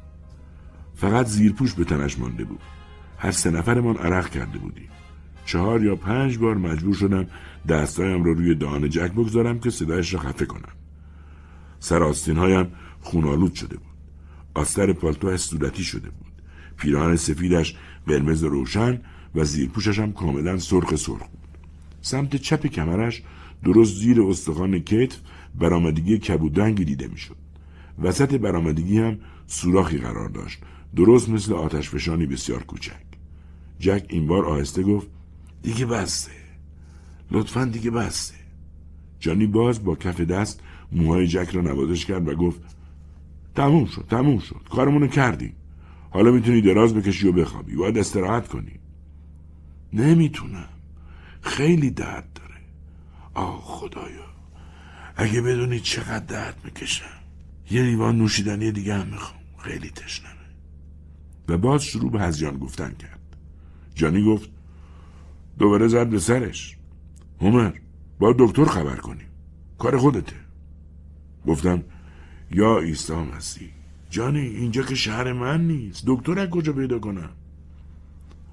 فقط 0.95 1.27
زیرپوش 1.27 1.75
به 1.75 1.85
تنش 1.85 2.19
مانده 2.19 2.45
بود. 2.45 2.61
هر 3.19 3.31
سه 3.31 3.51
نفرمان 3.51 3.97
عرق 3.97 4.31
کرده 4.31 4.59
بودیم. 4.59 4.89
چهار 5.45 5.85
یا 5.85 5.97
پنج 5.97 6.39
بار 6.39 6.57
مجبور 6.57 6.95
شدم 6.95 7.27
دستهایم 7.69 8.25
را 8.25 8.33
روی 8.33 8.55
دهان 8.55 8.89
جک 8.89 9.13
بگذارم 9.13 9.59
که 9.61 9.71
صدایش 9.71 10.15
را 10.15 10.21
خفه 10.21 10.47
کنم. 10.47 10.73
سر 11.81 12.03
آستینهایم 12.03 12.73
خونالود 13.01 13.55
شده 13.55 13.77
بود. 13.77 13.87
آستر 14.55 14.93
پالتوش 14.93 15.41
صورتی 15.41 15.85
شده 15.85 16.11
بود. 16.11 16.33
پیراهن 16.77 17.17
سفیدش 17.17 17.77
قرمز 18.07 18.45
روشن 18.45 19.01
و 19.35 19.45
زیرپوشش 19.45 19.99
هم 19.99 20.13
کاملا 20.13 20.59
سرخ 20.59 20.97
سرخ 20.97 21.29
بود. 21.29 21.49
سمت 22.01 22.37
چپ 22.37 22.67
کمرش 22.67 23.23
درست 23.65 23.95
زیر 23.95 24.23
استخوان 24.23 24.79
کتف 24.79 25.19
برآمدگی 25.55 26.19
کبودرنگی 26.19 26.85
دیده 26.85 27.09
می‌شد. 27.09 27.37
وسط 28.03 28.35
برآمدگی 28.35 28.99
هم 28.99 29.19
سوراخی 29.47 29.99
قرار 29.99 30.29
داشت. 30.29 30.59
درست 30.97 31.29
مثل 31.29 31.53
آتش 31.53 31.91
فشانی 31.91 32.27
بسیار 32.27 32.63
کوچک. 32.63 33.07
جک 33.79 34.07
این 34.09 34.27
بار 34.27 34.45
آهسته 34.45 34.83
گفت 34.83 35.07
دیگه 35.63 35.87
بسته. 35.87 36.33
لطفا 37.31 37.65
دیگه 37.65 37.91
بسته. 37.91 38.35
جانی 39.21 39.47
باز 39.47 39.85
با 39.85 39.95
کف 39.95 40.21
دست 40.21 40.61
موهای 40.93 41.27
جک 41.27 41.49
را 41.53 41.63
نوازش 41.63 42.05
کرد 42.05 42.29
و 42.29 42.35
گفت 42.35 42.61
تموم 43.55 43.87
شد 43.87 44.05
تموم 44.11 44.39
شد. 44.39 44.61
کارمونو 44.71 45.07
کردیم. 45.07 45.53
حالا 46.11 46.31
می‌تونی 46.31 46.61
دراز 46.61 46.95
بکشی 46.95 47.29
و 47.29 47.33
بخوابی. 47.33 47.77
باید 47.77 47.99
استراحت 47.99 48.49
کنی. 48.49 48.73
نمی‌تونم. 49.93 50.69
خیلی 51.41 51.91
درد 51.91 52.33
داره. 52.35 52.61
آه 53.35 53.61
خدایا. 53.65 54.29
اگه 55.17 55.41
بدونی 55.41 55.81
چقدر 55.81 56.25
درد 56.25 56.61
می‌کشم 56.65 57.05
یه 57.71 57.83
لیوان 57.83 58.19
نوشیدنی 58.19 58.73
دیگه 58.73 58.95
هم 58.95 59.07
می‌خوام. 59.07 59.41
خیلی 59.59 59.91
تشنمه. 59.91 60.33
و 61.49 61.59
باز 61.59 61.85
شروع 61.85 62.11
به 62.11 62.21
هزیان 62.21 62.59
گفتن 62.59 62.95
کرد. 62.95 63.37
جانی 63.95 64.25
گفت 64.25 64.51
دوباره 65.59 65.89
زد 65.89 66.07
به 66.09 66.19
سرش. 66.19 66.77
هومر 67.41 67.73
با 68.19 68.35
دکتر 68.39 68.65
خبر 68.65 68.97
کنیم. 68.97 69.29
کار 69.79 69.99
خودته. 69.99 70.37
گفتم 71.47 71.85
یا 72.51 72.79
عیسی 72.79 73.13
مسیح. 73.15 73.71
جانی 74.11 74.41
اینجا 74.41 74.83
که 74.83 74.95
شهر 74.95 75.33
من 75.33 75.67
نیست. 75.67 76.03
دکتر 76.07 76.39
از 76.39 76.51
کجا 76.51 76.73
پیدا 76.73 76.99
کنم؟ 76.99 77.31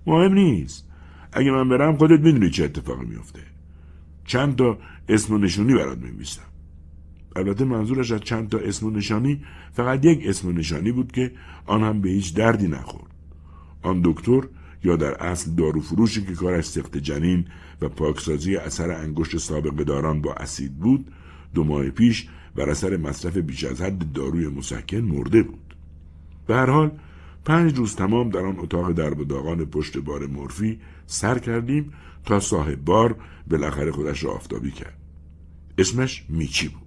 مهم 0.07 0.33
نیست. 0.33 0.87
اگه 1.35 1.51
من 1.51 1.69
برم 1.69 1.97
خودت 1.97 2.19
می‌دونی 2.19 2.49
چه 2.49 2.63
اتفاقی 2.63 3.05
میفته 3.05 3.39
چند 4.25 4.55
تا 4.55 4.77
اسم 5.09 5.33
و 5.33 5.37
نشونی 5.37 5.73
برات 5.73 5.97
میمیستم 5.97 6.45
البته 7.35 7.65
منظورش 7.65 8.11
از 8.11 8.21
چند 8.21 8.49
تا 8.49 8.57
اسم 8.57 8.85
و 8.85 8.89
نشانی 8.89 9.41
فقط 9.73 10.05
یک 10.05 10.19
اسم 10.25 10.47
و 10.47 10.51
نشانی 10.51 10.91
بود 10.91 11.11
که 11.11 11.31
آن 11.65 11.83
هم 11.83 12.01
به 12.01 12.09
هیچ 12.09 12.33
دردی 12.33 12.67
نخورد. 12.67 13.11
آن 13.81 14.01
دکتر 14.03 14.41
یا 14.83 14.95
در 14.95 15.13
اصل 15.23 15.51
دارو 15.51 15.81
فروشی 15.81 16.25
که 16.25 16.33
کارش 16.33 16.65
سخت 16.65 16.97
جنین 16.97 17.45
و 17.81 17.89
پاکسازی 17.89 18.55
اثر 18.55 18.91
انگشت 18.91 19.37
سابقه 19.37 19.83
داران 19.83 20.21
با 20.21 20.33
اسید 20.33 20.75
بود 20.75 21.11
دو 21.53 21.63
ماه 21.63 21.89
پیش 21.89 22.27
بر 22.55 22.69
اثر 22.69 22.97
مصرف 22.97 23.37
بیش 23.37 23.63
از 23.63 23.81
حد 23.81 24.11
داروی 24.11 24.47
مسکن 24.47 24.97
مرده 24.97 25.43
بود. 25.43 25.75
به 26.47 26.55
هر 26.55 26.69
حال 26.69 26.91
پنج 27.45 27.77
روز 27.77 27.95
تمام 27.95 28.29
در 28.29 28.39
آن 28.39 28.59
اتاق 28.59 28.91
درب 28.91 29.19
و 29.19 29.23
داغان 29.23 29.65
پشت 29.65 29.97
بار 29.97 30.27
مورفی 30.27 30.79
سر 31.05 31.39
کردیم 31.39 31.93
تا 32.25 32.39
صاحب 32.39 32.85
بار 32.85 33.15
بالاخره 33.47 33.91
خودش 33.91 34.23
را 34.23 34.31
آفتابی 34.31 34.71
کرد. 34.71 34.97
اسمش 35.77 36.25
میچی 36.29 36.67
بود. 36.67 36.81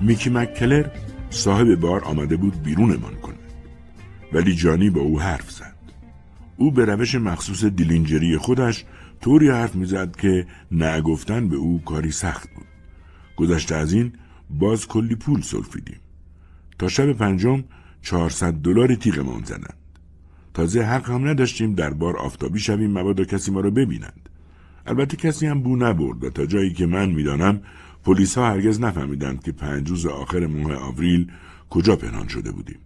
میکی 0.00 0.30
مککلر 0.30 0.90
صاحب 1.30 1.74
بار 1.74 2.04
آمده 2.04 2.36
بود 2.36 2.62
بیرونمان 2.62 3.14
کند 3.14 3.38
ولی 4.32 4.54
جانی 4.54 4.90
با 4.90 5.00
او 5.00 5.20
حرف 5.20 5.50
زد. 5.50 5.76
او 6.56 6.70
به 6.70 6.84
روش 6.84 7.14
مخصوص 7.14 7.64
دیلینجری 7.64 8.36
خودش 8.36 8.84
طوری 9.20 9.48
حرف 9.48 9.74
می‌زد 9.74 10.16
که 10.16 10.46
نگفتن 10.72 11.48
به 11.48 11.56
او 11.56 11.82
کاری 11.84 12.10
سخت 12.10 12.48
بود. 12.54 12.69
گذشته 13.40 13.74
از 13.74 13.92
این 13.92 14.12
باز 14.50 14.86
کلی 14.86 15.14
پول 15.14 15.40
سلفیدیم 15.40 16.00
تا 16.78 16.88
شب 16.88 17.12
پنجم 17.12 17.64
چهارصد 18.02 18.52
دلار 18.52 18.94
تیغمان 18.94 19.44
زدند. 19.44 19.76
تازه 20.54 20.82
حق 20.82 21.10
هم 21.10 21.28
نداشتیم 21.28 21.74
در 21.74 21.90
بار 21.90 22.16
آفتابی 22.16 22.58
شویم 22.58 22.98
مبادا 22.98 23.24
کسی 23.24 23.50
ما 23.50 23.60
را 23.60 23.70
ببینند. 23.70 24.28
البته 24.86 25.16
کسی 25.16 25.46
هم 25.46 25.62
بو 25.62 25.76
نبرد 25.76 26.24
و 26.24 26.30
تا 26.30 26.46
جایی 26.46 26.72
که 26.72 26.86
من 26.86 27.08
می‌دانم 27.10 27.60
پلیس 28.04 28.38
ها 28.38 28.50
هرگز 28.50 28.80
نفهمیدند 28.80 29.42
که 29.42 29.52
پنج 29.52 29.90
روز 29.90 30.06
آخر 30.06 30.46
ماه 30.46 30.74
آوریل 30.74 31.32
کجا 31.70 31.96
پنهان 31.96 32.28
شده 32.28 32.52
بودیم. 32.52 32.78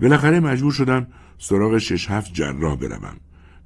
بالاخره 0.00 0.40
مجبور 0.40 0.72
شدم 0.72 1.06
سراغ 1.38 1.78
شش 1.78 2.10
هفت 2.10 2.34
جراح 2.34 2.76
بروم. 2.76 3.16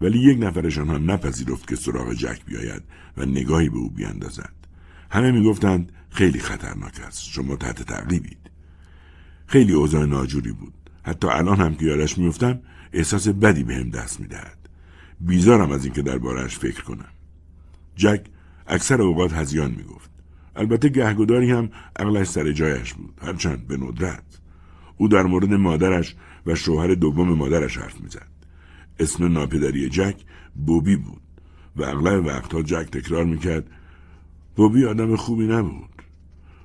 ولی 0.01 0.19
یک 0.19 0.38
نفرشان 0.40 0.88
هم 0.88 1.11
نپذیرفت 1.11 1.69
که 1.69 1.77
سراغ 1.77 2.12
جک 2.12 2.45
بیاید 2.45 2.83
و 3.16 3.25
نگاهی 3.25 3.69
به 3.69 3.77
او 3.77 3.90
بیاندازد. 3.90 4.65
همه 5.11 5.31
می‌گفتند 5.31 5.92
خیلی 6.11 6.38
خطرناک 6.38 7.01
است. 7.01 7.25
شما 7.25 7.57
تحت 7.57 7.83
تعقیبید 7.83 8.51
خیلی 9.47 9.73
اوضاع 9.73 10.05
ناجوری 10.05 10.53
بود. 10.53 10.73
حتی 11.03 11.29
الان 11.29 11.61
هم 11.61 11.75
که 11.75 11.85
یادش 11.85 12.19
میفتم 12.19 12.61
احساس 12.92 13.29
بدی 13.29 13.64
به 13.64 13.85
دست 13.85 14.21
می‌دهد. 14.21 14.59
بیزارم 15.21 15.73
از 15.73 15.85
اینکه 15.85 16.03
دربارهاش 16.03 16.59
فکر 16.59 16.83
کنم. 16.83 17.09
جک 17.97 18.25
اکثر 18.66 19.03
اوقات 19.03 19.33
هزیان 19.33 19.71
می‌گفت. 19.71 20.11
البته 20.57 20.88
گهگداری 20.88 21.51
هم 21.51 21.71
عقلش 21.97 22.27
سر 22.27 22.53
جایش 22.53 22.95
بود 22.95 23.21
هرچند 23.23 23.66
به 23.66 23.77
ندرت. 23.77 24.25
او 24.97 25.09
در 25.09 25.23
مورد 25.23 25.55
مادرش 25.55 26.14
و 26.47 26.55
شوهر 26.55 26.95
دوم 26.95 27.29
مادرش 27.29 27.79
حرف 27.79 28.01
می‌زد. 28.01 28.29
اسم 28.99 29.33
ناپدری 29.33 29.88
جک 29.88 30.16
بوبی 30.66 30.97
بود 30.97 31.23
و 31.77 31.83
اغلب 31.83 32.27
وقتها 32.27 32.62
جک 32.62 32.90
تکرار 32.90 33.25
می‌کرد 33.25 33.71
بوبی 34.57 34.85
آدم 34.85 35.16
خوبی 35.16 35.47
نبود. 35.47 36.03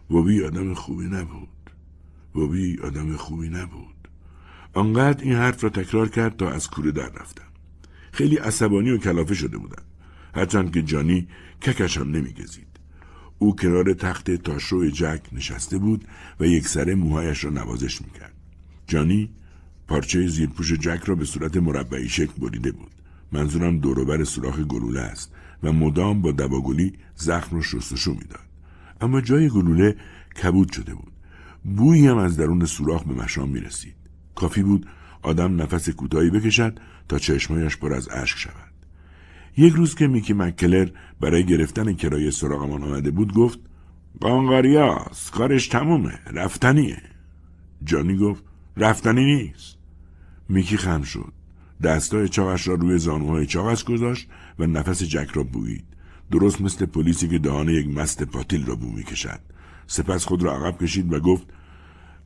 بوبی 0.10 0.44
آدم 0.44 0.74
خوبی 0.74 1.06
نبود. 1.06 1.50
بوبی 2.34 2.80
آدم 2.84 3.16
خوبی 3.16 3.50
نبود. 3.50 4.08
آنقدر 4.74 5.24
این 5.24 5.34
حرف 5.34 5.64
را 5.64 5.70
تکرار 5.70 6.10
کرد 6.10 6.38
تا 6.38 6.50
از 6.50 6.70
کوره 6.70 6.92
در 6.92 7.10
رفتم. 7.10 7.44
خیلی 8.12 8.36
عصبانی 8.36 8.92
و 8.92 8.98
کلافه 8.98 9.34
شده 9.34 9.58
بودم. 9.58 9.84
هرچند 10.36 10.74
که 10.74 10.82
جانی 10.82 11.28
ککش 11.62 11.98
هم 11.98 12.12
نمیگزید. 12.12 12.68
او 13.40 13.56
کنار 13.56 13.94
تخت 13.94 14.32
تاشو 14.32 14.90
جک 14.90 15.22
نشسته 15.32 15.78
بود 15.78 16.08
و 16.40 16.46
یک 16.46 16.68
سره 16.68 16.96
موهایش 16.96 17.44
را 17.44 17.50
نوازش 17.50 18.02
می‌کرد. 18.02 18.34
جانی 18.88 19.30
پارچه 19.88 20.28
زیرپوش 20.28 20.74
جک 20.74 21.04
را 21.06 21.16
به 21.16 21.26
صورت 21.26 21.58
مربعی 21.58 22.10
شکل 22.10 22.34
بریده 22.42 22.72
بود. 22.72 22.92
منظورم 23.32 23.80
دوروبر 23.80 24.24
سوراخ 24.24 24.60
گلوله 24.60 25.00
است. 25.02 25.34
و 25.64 25.72
مدام 25.72 26.22
با 26.22 26.32
دواگلی 26.32 26.94
زخم 27.16 27.56
را 27.56 27.62
شستشو 27.62 28.12
می‌داد. 28.12 28.52
اما 29.02 29.22
جای 29.22 29.50
گلوله 29.50 29.96
کبود 30.44 30.72
شده 30.72 30.94
بود. 30.94 31.12
بویی 31.64 32.08
هم 32.08 32.18
از 32.18 32.38
درون 32.38 32.66
سوراخ 32.66 33.04
به 33.04 33.14
مشام 33.14 33.50
می 33.50 33.60
رسید. 33.60 33.96
کافی 34.36 34.64
بود 34.64 34.88
آدم 35.22 35.62
نفس 35.62 35.90
کوتاهی 35.90 36.30
بکشد 36.30 36.80
تا 37.10 37.20
چشمایش 37.20 37.78
پر 37.78 37.94
از 37.94 38.10
اشک 38.10 38.38
شود. 38.38 38.72
یک 39.58 39.74
روز 39.74 39.96
که 39.96 40.08
میکی 40.08 40.34
مکلر 40.34 40.90
برای 41.20 41.46
گرفتن 41.46 41.94
کرایه 41.94 42.32
سراغمان 42.32 42.84
آمده 42.84 43.12
بود 43.12 43.34
گفت 43.34 43.60
قانقاریاس 44.22 45.30
کارش 45.30 45.68
تمومه 45.68 46.20
رفتنیه. 46.34 47.02
جانی 47.84 48.18
گفت 48.18 48.44
رفتنی 48.78 49.26
نیست. 49.26 49.78
میکی 50.50 50.78
خم 50.78 51.02
شد. 51.02 51.34
دستای 51.84 52.30
چاقش 52.30 52.68
را 52.68 52.74
روی 52.74 52.98
زانوهای 52.98 53.46
چاقش 53.46 53.84
گذاشت 53.84 54.28
و 54.62 54.66
نفس 54.66 55.04
جک 55.04 55.30
را 55.34 55.44
بویید. 55.44 55.84
درست 56.32 56.62
مثل 56.62 56.86
پلیسی 56.86 57.28
که 57.28 57.40
دهان 57.40 57.70
یک 57.70 57.88
مست 57.88 58.24
پاتیل 58.24 58.66
را 58.66 58.76
بو 58.76 58.92
می‌کشد. 58.92 59.40
سپس 59.88 60.26
خود 60.26 60.44
را 60.44 60.56
عقب 60.56 60.84
کشید 60.84 61.14
و 61.14 61.20
گفت 61.20 61.48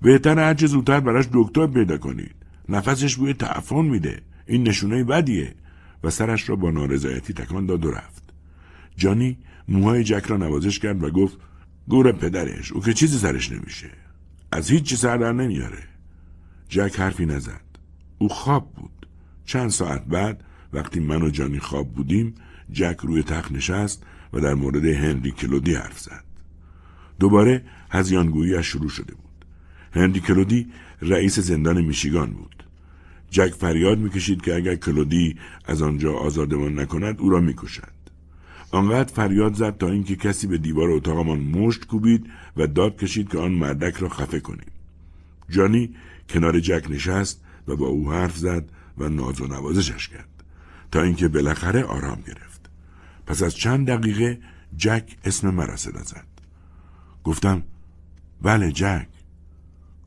بهتر 0.01 0.39
هرچه 0.39 0.67
زودتر 0.67 0.99
براش 0.99 1.25
دکتر 1.33 1.67
پیدا 1.67 1.97
کنید. 1.97 2.35
نفسش 2.69 3.15
بوی 3.15 3.33
تعفن 3.33 3.85
میده. 3.85 4.21
این 4.47 4.67
نشونه 4.67 5.03
بدیه. 5.03 5.55
و 6.03 6.09
سرش 6.09 6.49
را 6.49 6.55
با 6.55 6.71
نارضایتی 6.71 7.33
تکان 7.33 7.65
داد 7.65 7.85
و 7.85 7.91
رفت. 7.91 8.23
جانی 8.97 9.37
موهای 9.67 10.03
جک 10.03 10.25
را 10.25 10.37
نوازش 10.37 10.79
کرد 10.79 11.03
و 11.03 11.09
گفت 11.09 11.37
گور 11.87 12.11
پدرش 12.11 12.71
او 12.71 12.81
که 12.81 12.93
چیزی 12.93 13.17
سرش 13.17 13.51
نمیشه. 13.51 13.89
از 14.51 14.71
هیچ 14.71 14.83
چی 14.83 14.95
سر 14.95 15.17
در 15.17 15.31
نمیاره. 15.31 15.83
جک 16.69 16.99
حرفی 16.99 17.25
نزد. 17.25 17.61
او 18.17 18.29
خواب 18.29 18.73
بود. 18.73 19.07
چند 19.45 19.69
ساعت 19.69 20.05
بعد 20.05 20.43
وقتی 20.75 20.99
من 20.99 21.21
و 21.21 21.29
جانی 21.29 21.59
خواب 21.59 21.93
بودیم 21.93 22.35
جک 22.71 22.97
روی 23.01 23.23
تخت 23.23 23.51
نشست 23.51 24.03
و 24.33 24.39
در 24.39 24.53
مورد 24.53 24.85
هنری 24.85 25.31
کلودی 25.31 25.73
حرف 25.73 25.99
زد. 25.99 26.23
دوباره 27.19 27.63
هزیانگوییش 27.89 28.65
شروع 28.65 28.89
شده 28.89 29.13
بود. 29.13 29.45
هنری 29.91 30.19
کلودی 30.19 30.67
رئیس 31.01 31.39
زندان 31.39 31.81
میشیگان 31.81 32.31
بود. 32.31 32.63
جک 33.29 33.53
فریاد 33.53 33.99
می‌کشید 33.99 34.41
که 34.41 34.55
اگر 34.55 34.75
کلودی 34.75 35.35
از 35.65 35.81
آنجا 35.81 36.13
آزادمان 36.13 36.79
نکند 36.79 37.21
او 37.21 37.29
را 37.29 37.39
می‌کشد 37.39 37.95
آنقدر 38.71 39.13
فریاد 39.13 39.53
زد 39.53 39.77
تا 39.77 39.87
اینکه 39.89 40.15
کسی 40.15 40.47
به 40.47 40.57
دیوار 40.57 40.89
اتاقمان 40.91 41.39
مشت 41.39 41.85
کوبید 41.85 42.29
و 42.57 42.67
داد 42.67 42.97
کشید 42.97 43.29
که 43.29 43.37
آن 43.37 43.51
مردک 43.51 43.95
را 43.95 44.09
خفه 44.09 44.39
کنیم. 44.39 44.71
جانی 45.49 45.95
کنار 46.29 46.59
جک 46.59 46.85
نشست 46.89 47.43
و 47.67 47.75
با 47.75 47.87
او 47.87 48.11
حرف 48.11 48.37
زد 48.37 48.69
و 48.97 49.09
ناز 49.09 49.41
و 49.41 49.47
نوازشش 49.47 50.07
کرد. 50.07 50.34
تا 50.91 51.01
اینکه 51.01 51.27
بالاخره 51.27 51.83
آرام 51.83 52.21
گرفت. 52.27 52.69
پس 53.27 53.43
از 53.43 53.55
چند 53.55 53.87
دقیقه 53.87 54.39
جک 54.77 55.17
اسم 55.25 55.49
مرا 55.49 55.75
صدا 55.75 56.03
زد. 56.03 56.25
گفتم 57.23 57.63
بله 58.41 58.71
جک. 58.71 59.07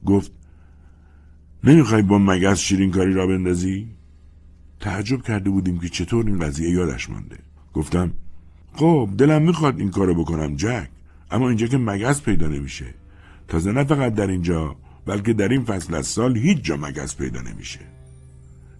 گفت 0.06 0.32
نمی‌خوای 1.64 2.02
با 2.02 2.18
مگس 2.18 2.58
شیرین 2.58 2.90
کاری 2.90 3.12
را 3.12 3.26
بندازی؟ 3.26 3.88
تعجب 4.80 5.22
کرده 5.22 5.50
بودیم 5.50 5.78
که 5.78 5.88
چطور 5.88 6.26
این 6.26 6.38
قضیه 6.38 6.70
یادش 6.70 7.10
مانده. 7.10 7.38
گفتم 7.74 8.12
خب 8.72 9.10
دلم 9.18 9.42
می‌خواد 9.42 9.78
این 9.78 9.90
کارو 9.90 10.14
بکنم 10.14 10.56
جک 10.56 10.88
اما 11.30 11.48
اینجا 11.48 11.66
که 11.66 11.78
مگس 11.78 12.22
پیدا 12.22 12.46
نمیشه. 12.46 12.94
تازه 13.48 13.72
نه 13.72 13.84
فقط 13.84 14.14
در 14.14 14.26
اینجا 14.26 14.76
بلکه 15.06 15.32
در 15.32 15.48
این 15.48 15.64
فصل 15.64 15.94
از 15.94 16.06
سال 16.06 16.36
هیچ 16.36 16.62
جا 16.62 16.76
مگس 16.76 17.16
پیدا 17.16 17.42
نمیشه. 17.42 17.80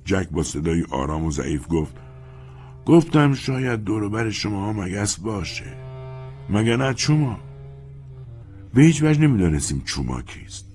جک 0.09 0.29
با 0.31 0.43
صدای 0.43 0.85
آرام 0.91 1.25
و 1.25 1.31
ضعیف 1.31 1.67
گفت 1.71 1.95
گفتم 2.87 3.35
شاید 3.35 3.85
دوروبر 3.85 4.31
شما 4.31 4.61
ها 4.61 4.73
مگس 4.73 5.21
باشه. 5.21 5.75
مگه 6.51 6.77
نه 6.77 6.95
چوما؟ 6.95 7.39
به 8.75 8.83
هیچ 8.83 9.03
وجه 9.03 9.21
نمی‌دانستیم 9.21 9.83
چوما 9.85 10.23
کیست. 10.23 10.67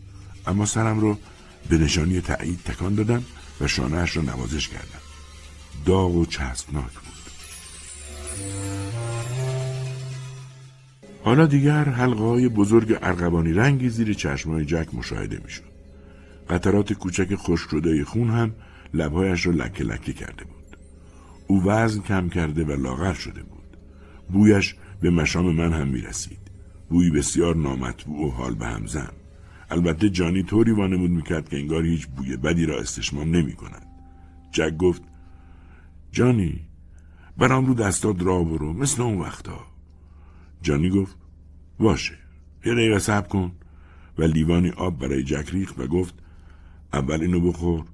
اما 0.47 0.65
سرم 0.65 0.99
رو 0.99 1.17
به 1.69 1.77
نشانی 1.77 2.21
تایید 2.21 2.59
تکان 2.65 2.95
دادم 2.95 3.23
و 3.61 3.67
شانهاش 3.67 4.17
را 4.17 4.23
نوازش 4.23 4.67
کردم. 4.67 5.03
داغ 5.85 6.15
و 6.15 6.25
چسبناک 6.25 6.93
بود. 6.93 7.13
حالا 11.23 11.45
دیگر 11.45 11.83
حلقه 11.83 12.23
های 12.23 12.49
بزرگ 12.49 12.97
ارغوانی 13.01 13.53
رنگی 13.53 13.89
زیر 13.89 14.13
چشمای 14.13 14.65
جک 14.65 14.87
مشاهده 14.93 15.41
می‌شد. 15.45 15.73
قطرات 16.49 16.93
کوچک 16.93 17.35
خشک 17.35 17.69
شده 17.69 18.05
خون 18.05 18.29
هم 18.29 18.51
لبهایش 18.93 19.45
را 19.45 19.51
لکه 19.51 19.83
لکه 19.83 20.13
کرده 20.13 20.43
بود. 20.43 20.77
او 21.47 21.63
وزن 21.63 22.01
کم 22.01 22.29
کرده 22.29 22.63
و 22.63 22.71
لاغر 22.71 23.13
شده 23.13 23.43
بود. 23.43 23.77
بویش 24.29 24.75
به 25.01 25.09
مشام 25.09 25.55
من 25.55 25.73
هم 25.73 25.87
می 25.87 26.01
رسید. 26.01 26.43
بسیار 27.15 27.55
نامطبوع 27.55 28.27
و 28.27 28.29
حال 28.29 28.55
به 28.55 28.65
هم 28.65 28.85
زن. 28.85 29.11
البته 29.69 30.09
جانی 30.09 30.43
طوری 30.43 30.71
وانمود 30.71 31.11
می‌کرد 31.11 31.49
که 31.49 31.57
انگار 31.57 31.85
هیچ 31.85 32.07
بوی 32.07 32.37
بدی 32.37 32.65
را 32.65 32.79
استشمام 32.79 33.35
نمی 33.35 33.53
کند. 33.53 33.87
جک 34.51 34.77
گفت 34.77 35.01
جانی 36.11 36.61
برام 37.37 37.65
رو 37.65 37.73
دستات 37.73 38.23
را 38.23 38.43
برو 38.43 38.73
مثل 38.73 39.01
اون 39.01 39.17
وقتا 39.17 39.59
جانی 40.61 40.89
گفت 40.89 41.17
باشه 41.79 42.13
یه 42.65 42.73
دقیقه 42.73 42.99
صبر 42.99 43.27
کن 43.27 43.51
و 44.17 44.23
لیوانی 44.23 44.69
آب 44.69 44.99
برای 44.99 45.23
جک 45.23 45.49
ریخت 45.49 45.79
و 45.79 45.87
گفت 45.87 46.15
اول 46.93 47.21
اینو 47.21 47.39
بخور 47.39 47.85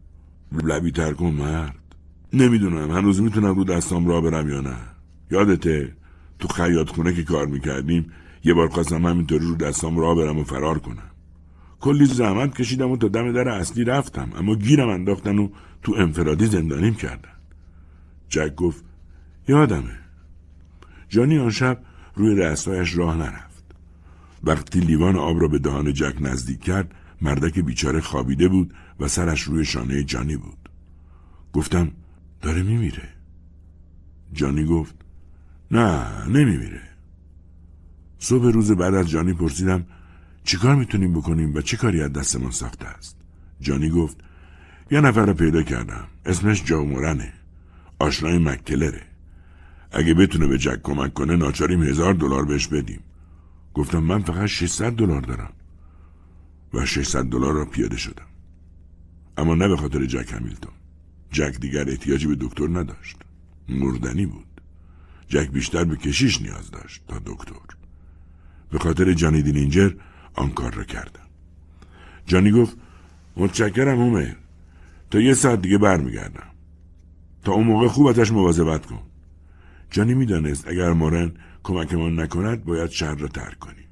لبی 0.51 0.91
تر 0.91 1.13
کن 1.13 1.29
مرد. 1.29 1.75
نمی‌دونم 2.33 2.91
هنوز 2.91 3.21
می‌تونم 3.21 3.55
رو 3.55 3.63
دستام 3.63 4.07
را 4.07 4.21
برم 4.21 4.49
یا 4.49 4.61
نه. 4.61 4.77
یادته 5.31 5.93
تو 6.39 6.47
خیاط 6.47 6.89
خونه 6.89 7.13
که 7.13 7.23
کار 7.23 7.45
می‌کردیم 7.45 8.11
یه 8.43 8.53
بار 8.53 8.67
خواستم 8.67 9.05
همینطوری 9.05 9.45
رو 9.45 9.55
دستام 9.55 9.99
را 9.99 10.15
برم 10.15 10.39
و 10.39 10.43
فرار 10.43 10.79
کنم. 10.79 11.11
کلی 11.79 12.05
زحمت 12.05 12.57
کشیدم 12.57 12.91
و 12.91 12.97
تا 12.97 13.07
دم 13.07 13.31
در 13.31 13.49
اصلی 13.49 13.83
رفتم 13.83 14.29
اما 14.37 14.55
گیرم 14.55 14.89
انداختن 14.89 15.37
و 15.37 15.49
تو 15.83 15.93
انفرادی 15.97 16.45
زندانیم 16.45 16.93
کردن. 16.93 17.29
جک 18.29 18.55
گفت 18.55 18.83
یادمه. 19.47 19.99
جانی 21.09 21.37
آن 21.37 21.49
شب 21.49 21.81
روی 22.15 22.35
رستایش 22.35 22.97
راه 22.97 23.17
نرفت. 23.17 23.63
وقتی 24.43 24.79
لیوان 24.79 25.15
آب 25.15 25.41
را 25.41 25.47
به 25.47 25.59
دهان 25.59 25.93
جک 25.93 26.15
نزدیک 26.21 26.59
کرد 26.59 26.95
مردک 27.21 27.59
بیچاره 27.59 28.01
خوابیده 28.01 28.47
بود 28.47 28.73
و 28.99 29.07
سرش 29.07 29.41
روی 29.41 29.65
شانه 29.65 30.03
جانی 30.03 30.37
بود. 30.37 30.69
گفتم 31.53 31.91
داره 32.41 32.63
میمیره. 32.63 33.09
جانی 34.33 34.65
گفت 34.65 34.95
نه 35.71 36.25
نمیمیره. 36.27 36.81
صبح 38.19 38.45
روز 38.45 38.71
بعد 38.71 38.93
از 38.93 39.09
جانی 39.09 39.33
پرسیدم 39.33 39.85
چیکار 40.43 40.75
می‌تونیم 40.75 41.13
بکنیم 41.13 41.55
و 41.55 41.61
چه 41.61 41.77
کاری 41.77 42.01
از 42.01 42.13
دستمان 42.13 42.51
ساخته 42.51 42.85
است؟ 42.85 43.17
جانی 43.61 43.89
گفت 43.89 44.17
یه 44.91 45.01
نفر 45.01 45.25
رو 45.25 45.33
پیدا 45.33 45.63
کردم. 45.63 46.07
اسمش 46.25 46.63
جاومورنه. 46.63 47.33
آشنای 47.99 48.37
مکلره 48.37 49.01
اگه 49.91 50.13
بتونه 50.13 50.47
به 50.47 50.57
جک 50.57 50.81
کمک 50.81 51.13
کنه 51.13 51.35
ناچاریم 51.35 51.83
هزار 51.83 52.13
دلار 52.13 52.45
بهش 52.45 52.67
بدیم. 52.67 52.99
گفتم 53.73 53.99
من 53.99 54.19
فقط 54.19 54.45
600 54.45 54.91
دلار 54.91 55.21
دارم. 55.21 55.53
و 56.73 56.85
600 56.85 57.25
دلار 57.25 57.53
را 57.53 57.65
پیاده 57.65 57.97
شدم. 57.97 58.28
اما 59.39 59.55
نه 59.55 59.67
به 59.67 59.77
خاطر 59.77 60.05
جک 60.05 60.33
همیلتون. 60.33 60.73
جک 61.31 61.59
دیگر 61.59 61.89
احتیاجی 61.89 62.27
به 62.27 62.35
دکتر 62.39 62.67
نداشت. 62.67 63.17
مردنی 63.69 64.25
بود. 64.25 64.61
جک 65.27 65.49
بیشتر 65.49 65.83
به 65.83 65.95
کشیش 65.95 66.41
نیاز 66.41 66.71
داشت 66.71 67.01
تا 67.07 67.19
دکتر. 67.25 67.53
به 68.71 68.79
خاطر 68.79 69.13
جانی 69.13 69.41
دینینجر 69.41 69.91
آن 70.33 70.49
کار 70.49 70.73
را 70.73 70.83
کردم 70.83 71.27
جانی 72.25 72.51
گفت 72.51 72.77
متشکرم 73.37 73.99
اومر 73.99 74.33
تا 75.11 75.19
یه 75.19 75.33
ساعت 75.33 75.61
دیگه 75.61 75.77
برمیگردم. 75.77 76.47
تا 77.43 77.51
اون 77.51 77.67
موقع 77.67 77.87
خوب 77.87 78.07
ازش 78.07 78.31
مواظبت 78.31 78.85
کن. 78.85 79.01
جانی 79.91 80.13
می‌دانست 80.13 80.67
اگر 80.67 80.93
مورن 80.93 81.31
کمکمان 81.63 82.19
نکند 82.19 82.65
باید 82.65 82.89
شهر 82.89 83.15
را 83.15 83.27
ترک 83.27 83.59
کنیم. 83.59 83.88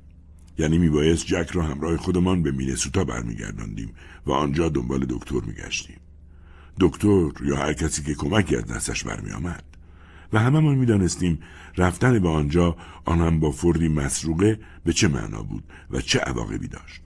یعنی 0.57 0.77
میبایست 0.77 1.25
جک 1.25 1.49
را 1.51 1.63
همراه 1.63 1.97
خودمان 1.97 2.43
به 2.43 2.51
مینسوتا 2.51 3.03
برمیگرداندیم 3.03 3.93
و 4.25 4.31
آنجا 4.31 4.69
دنبال 4.69 5.05
دکتر 5.09 5.39
میگشتیم. 5.47 5.99
دکتر 6.79 7.29
یا 7.45 7.55
هر 7.55 7.73
کسی 7.73 8.03
که 8.03 8.13
کمکی 8.13 8.55
از 8.55 8.65
دستش 8.65 9.03
برمیآمد. 9.03 9.63
و 10.33 10.39
همهمان 10.39 10.75
می‌دانستیم 10.75 11.39
رفتن 11.77 12.19
به 12.19 12.29
آنجا 12.29 12.77
آن 13.05 13.21
هم 13.21 13.39
با 13.39 13.51
فردی 13.51 13.87
مسروقه 13.87 14.59
به 14.83 14.93
چه 14.93 15.07
معنا 15.07 15.43
بود 15.43 15.63
و 15.91 16.01
چه 16.01 16.19
عواقبی 16.19 16.67
داشت. 16.67 17.01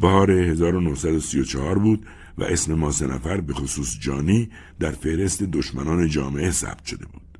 بهار 0.00 0.30
1934 0.30 1.78
بود 1.78 2.06
و 2.38 2.44
اسم 2.44 2.74
ما 2.74 2.90
سه 2.90 3.06
نفر 3.06 3.40
به 3.40 3.54
خصوص 3.54 3.98
جانی 4.00 4.50
در 4.80 4.90
فهرست 4.90 5.42
دشمنان 5.42 6.08
جامعه 6.08 6.50
ثبت 6.50 6.84
شده 6.84 7.06
بود. 7.06 7.38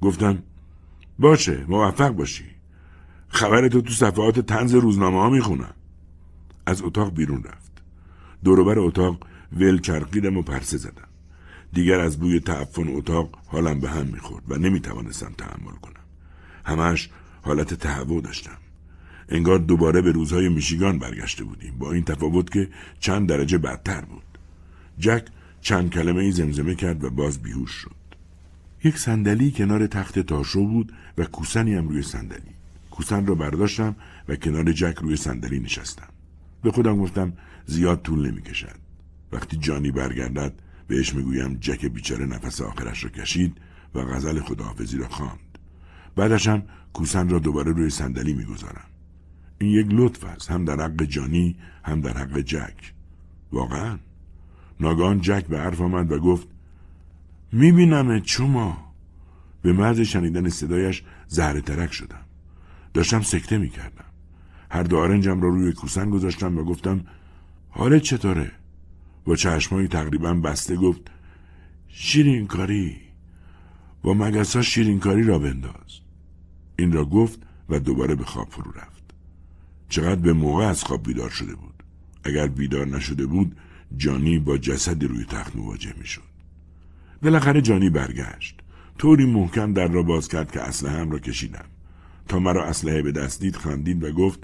گفتم 0.00 0.42
باشه 1.18 1.64
موفق 1.68 2.10
باشی. 2.10 2.57
خبرتو 3.28 3.80
تو 3.80 3.92
صفحات 3.92 4.40
تنز 4.40 4.74
روزنامه 4.74 5.18
ها 5.18 5.30
می‌خونم. 5.30 5.74
از 6.66 6.82
اتاق 6.82 7.14
بیرون 7.14 7.42
رفت. 7.42 7.72
دوروبر 8.44 8.78
اتاق 8.78 9.26
ول 9.52 9.80
چرقیدم 9.80 10.36
و 10.36 10.42
پرسه 10.42 10.76
زدم. 10.76 11.08
دیگر 11.72 12.00
از 12.00 12.20
بوی 12.20 12.40
تعفن 12.40 12.88
اتاق 12.88 13.38
حالم 13.46 13.80
به 13.80 13.90
هم 13.90 14.06
می‌خورد 14.06 14.44
و 14.48 14.54
نمی‌توانستم 14.54 15.32
تحمل 15.38 15.76
کنم. 15.82 16.04
همش 16.64 17.10
حالت 17.42 17.74
تهوع 17.74 18.22
داشتم. 18.22 18.58
انگار 19.28 19.58
دوباره 19.58 20.00
به 20.00 20.12
روزهای 20.12 20.48
میشیگان 20.48 20.98
برگشته 20.98 21.44
بودیم. 21.44 21.78
با 21.78 21.92
این 21.92 22.04
تفاوت 22.04 22.50
که 22.50 22.68
چند 23.00 23.28
درجه 23.28 23.58
بدتر 23.58 24.00
بود. 24.00 24.38
جک 24.98 25.26
چند 25.60 25.90
کلمه 25.90 26.22
ای 26.22 26.32
زمزمه 26.32 26.74
کرد 26.74 27.04
و 27.04 27.10
باز 27.10 27.42
بیهوش 27.42 27.70
شد. 27.70 27.96
یک 28.84 28.98
صندلی 28.98 29.50
کنار 29.50 29.86
تخت 29.86 30.18
تاشو 30.18 30.66
بود 30.66 30.92
و 31.18 31.24
کوسنی 31.24 31.74
هم 31.74 31.88
روی 31.88 32.02
صندلی. 32.02 32.57
کوسن 32.98 33.26
را 33.26 33.34
برداشتم 33.34 33.96
و 34.28 34.36
کنار 34.36 34.72
جک 34.72 34.98
روی 34.98 35.16
صندلی 35.16 35.60
نشستم. 35.60 36.08
به 36.62 36.70
خودم 36.70 36.98
گفتم 36.98 37.32
زیاد 37.66 38.02
طول 38.02 38.30
نمی 38.30 38.42
کشد 38.42 38.78
وقتی 39.32 39.56
جانی 39.56 39.90
برگردد 39.90 40.52
بهش 40.86 41.14
می‌گویم 41.14 41.58
جک 41.60 41.86
بیچاره 41.86 42.26
نفس 42.26 42.60
آخرش 42.60 43.04
را 43.04 43.10
کشید 43.10 43.56
و 43.94 44.00
غزل 44.00 44.40
خداحافظی 44.40 44.98
را 44.98 45.08
خواند. 45.08 45.58
بعدش 46.16 46.48
هم 46.48 46.62
کوسن 46.92 47.28
را 47.28 47.38
دوباره 47.38 47.72
روی 47.72 47.90
صندلی 47.90 48.34
می‌گذارم. 48.34 48.86
این 49.58 49.70
یک 49.70 49.86
لطف 49.90 50.24
است 50.24 50.50
هم 50.50 50.64
در 50.64 50.80
حق 50.80 51.02
جانی 51.02 51.56
هم 51.84 52.00
در 52.00 52.18
حق 52.18 52.38
جک. 52.38 52.94
واقعا. 53.52 53.98
ناگان 54.80 55.20
جک 55.20 55.46
به 55.46 55.58
حرف 55.58 55.80
آمد 55.80 56.12
و 56.12 56.18
گفت 56.18 56.48
می‌بینم 57.52 58.20
چوما. 58.20 58.94
به 59.62 59.72
محض 59.72 60.00
شنیدن 60.00 60.48
صدایش 60.48 61.02
زهر 61.28 61.60
ترک 61.60 61.92
شدم. 61.92 62.27
داشتم 62.98 63.22
سکته 63.22 63.58
می 63.58 63.68
کردم 63.68 64.04
هر 64.70 64.82
دو 64.82 64.98
آرنجم 64.98 65.40
را 65.40 65.48
روی 65.48 65.72
کوسن 65.72 66.10
گذاشتم 66.10 66.58
و 66.58 66.64
گفتم 66.64 67.04
حالت 67.70 68.02
چطوره؟ 68.02 68.52
با 69.24 69.36
چشمایی 69.36 69.88
تقریبا 69.88 70.34
بسته 70.34 70.76
گفت 70.76 71.00
شیرین 71.88 72.46
کاری. 72.46 72.96
با 74.02 74.14
مگسا 74.14 74.62
شیرین 74.62 75.00
کاری 75.00 75.22
را 75.22 75.38
بنداز. 75.38 76.00
این 76.78 76.92
را 76.92 77.04
گفت 77.04 77.42
و 77.68 77.80
دوباره 77.80 78.14
به 78.14 78.24
خواب 78.24 78.48
فرو 78.50 78.72
رفت. 78.72 79.02
چقدر 79.88 80.20
به 80.20 80.32
موقع 80.32 80.64
از 80.64 80.84
خواب 80.84 81.02
بیدار 81.02 81.30
شده 81.30 81.54
بود. 81.54 81.82
اگر 82.24 82.46
بیدار 82.46 82.86
نشده 82.86 83.26
بود 83.26 83.56
جانی 83.96 84.38
با 84.38 84.58
جسدی 84.58 85.06
روی 85.06 85.24
تخت 85.24 85.56
مواجه 85.56 85.94
می‌شد. 85.98 86.22
بالاخره 87.22 87.62
جانی 87.62 87.90
برگشت. 87.90 88.60
طوری 88.98 89.26
محکم 89.26 89.72
در 89.72 89.88
را 89.88 90.02
باز 90.02 90.28
کرد 90.28 90.52
که 90.52 90.60
اسلحه 90.60 91.00
هم 91.00 91.10
را 91.10 91.18
کشیدم. 91.18 91.64
تا 92.28 92.38
مرا 92.38 92.64
اسلحه 92.64 93.02
به 93.02 93.12
دست 93.12 93.40
دید 93.40 93.56
خندید 93.56 94.04
و 94.04 94.12
گفت 94.12 94.40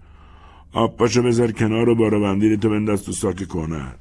آب 0.72 0.96
پاشو 0.96 1.22
بذار 1.22 1.52
کنار 1.52 1.88
و 1.88 1.94
بارا 1.94 2.20
بندیر 2.20 2.56
تو 2.56 2.70
بنداز 2.70 3.04
تو 3.04 3.12
ساک 3.12 3.48
کند 3.48 3.98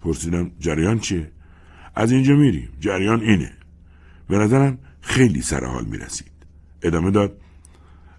پرسیدم 0.00 0.50
جریان 0.60 0.98
چیه؟ 0.98 1.30
از 1.94 2.12
اینجا 2.12 2.36
میریم 2.36 2.68
جریان 2.80 3.20
اینه 3.20 3.52
به 4.28 4.38
نظرم 4.38 4.78
خیلی 5.00 5.42
سر 5.42 5.64
حال 5.64 5.84
می‌رسید 5.84 6.32
ادامه 6.82 7.10
داد 7.10 7.36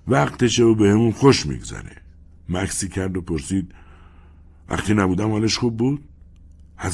وقتشه 0.08 0.64
و 0.64 0.76
بهمون 0.76 1.12
خوش 1.12 1.45
میگذره 1.45 1.95
مکسی 2.49 2.88
کرد 2.88 3.18
و 3.18 3.22
پرسید 3.22 3.72
وقتی 4.70 4.93
نبودم 4.93 5.32
حالش 5.32 5.58
خوب 5.58 5.78
بود؟ 5.78 6.04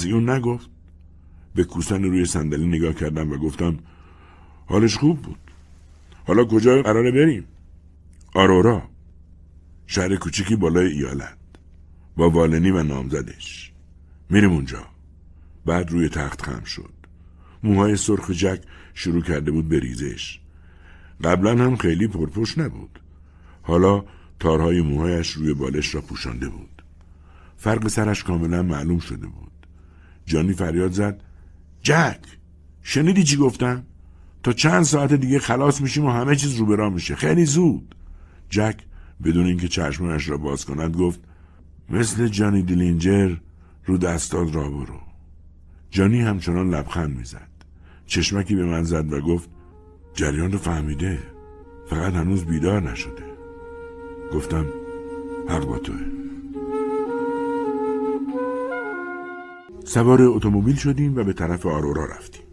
اون 0.05 0.29
نگفت 0.29 0.69
به 1.55 1.63
کوسن 1.63 2.03
روی 2.03 2.25
صندلی 2.25 2.67
نگاه 2.67 2.93
کردم 2.93 3.31
و 3.31 3.37
گفتم 3.37 3.77
حالش 4.65 4.97
خوب 4.97 5.21
بود 5.21 5.39
حالا 6.27 6.45
کجا 6.45 6.81
قراره 6.81 7.11
بریم؟ 7.11 7.45
آرورا 8.35 8.89
شهر 9.87 10.15
کوچیکی 10.15 10.55
بالای 10.55 10.87
ایالت 10.87 11.37
با 12.17 12.29
والنی 12.29 12.71
و 12.71 12.83
نامزدش. 12.83 13.71
میریم 14.29 14.51
اونجا. 14.51 14.85
بعد 15.65 15.91
روی 15.91 16.09
تخت 16.09 16.41
خم 16.41 16.63
شد. 16.63 16.93
موهای 17.63 17.95
سرخ 17.95 18.31
جک 18.31 18.61
شروع 18.93 19.21
کرده 19.21 19.51
بود 19.51 19.69
به 19.69 19.79
ریزش. 19.79 20.39
قبلا 21.23 21.51
هم 21.51 21.75
خیلی 21.75 22.07
پرپوش 22.07 22.57
نبود. 22.57 22.99
حالا 23.61 24.05
تارهای 24.39 24.81
موهایش 24.81 25.29
روی 25.31 25.53
بالش 25.53 25.95
را 25.95 26.01
پوشانده 26.01 26.49
بود. 26.49 26.83
فرق 27.57 27.87
سرش 27.87 28.23
کاملا 28.23 28.63
معلوم 28.63 28.99
شده 28.99 29.27
بود. 29.27 29.51
جانی 30.25 30.53
فریاد 30.53 30.91
زد. 30.91 31.23
جک 31.81 32.19
شنیدی 32.81 33.23
چی 33.23 33.37
گفتم؟ 33.37 33.83
تا 34.43 34.53
چند 34.53 34.83
ساعت 34.83 35.13
دیگه 35.13 35.39
خلاص 35.39 35.81
میشیم 35.81 36.05
و 36.05 36.11
همه 36.11 36.35
چیز 36.35 36.55
رو 36.55 36.89
میشه. 36.89 37.15
خیلی 37.15 37.45
زود. 37.45 37.95
جک 38.49 38.75
بدون 39.23 39.45
اینکه 39.45 39.67
چشمانش 39.67 40.29
را 40.29 40.37
باز 40.37 40.65
کند 40.65 40.97
گفت 40.97 41.19
مثل 41.89 42.27
جانی 42.27 42.61
دیلینجر 42.61 43.35
رو 43.85 43.97
دستاد 43.97 44.55
را 44.55 44.69
برو. 44.69 44.99
جانی 45.91 46.21
همچنان 46.21 46.69
لبخند 46.69 47.17
می‌زد. 47.17 47.49
چشمکی 48.05 48.55
به 48.55 48.65
من 48.65 48.83
زد 48.83 49.13
و 49.13 49.21
گفت 49.21 49.49
جریان 50.13 50.51
رو 50.51 50.57
فهمیده. 50.57 51.19
فقط 51.89 52.13
هنوز 52.13 52.45
بیدار 52.45 52.91
نشده. 52.91 53.23
گفتم 54.33 54.65
حق 55.49 55.65
با 55.65 55.77
توه. 55.77 55.99
سوار 59.85 60.21
اتومبیل 60.21 60.75
شدیم 60.75 61.17
و 61.17 61.23
به 61.23 61.33
طرف 61.33 61.65
آرورا 61.65 62.05
رفتیم. 62.05 62.43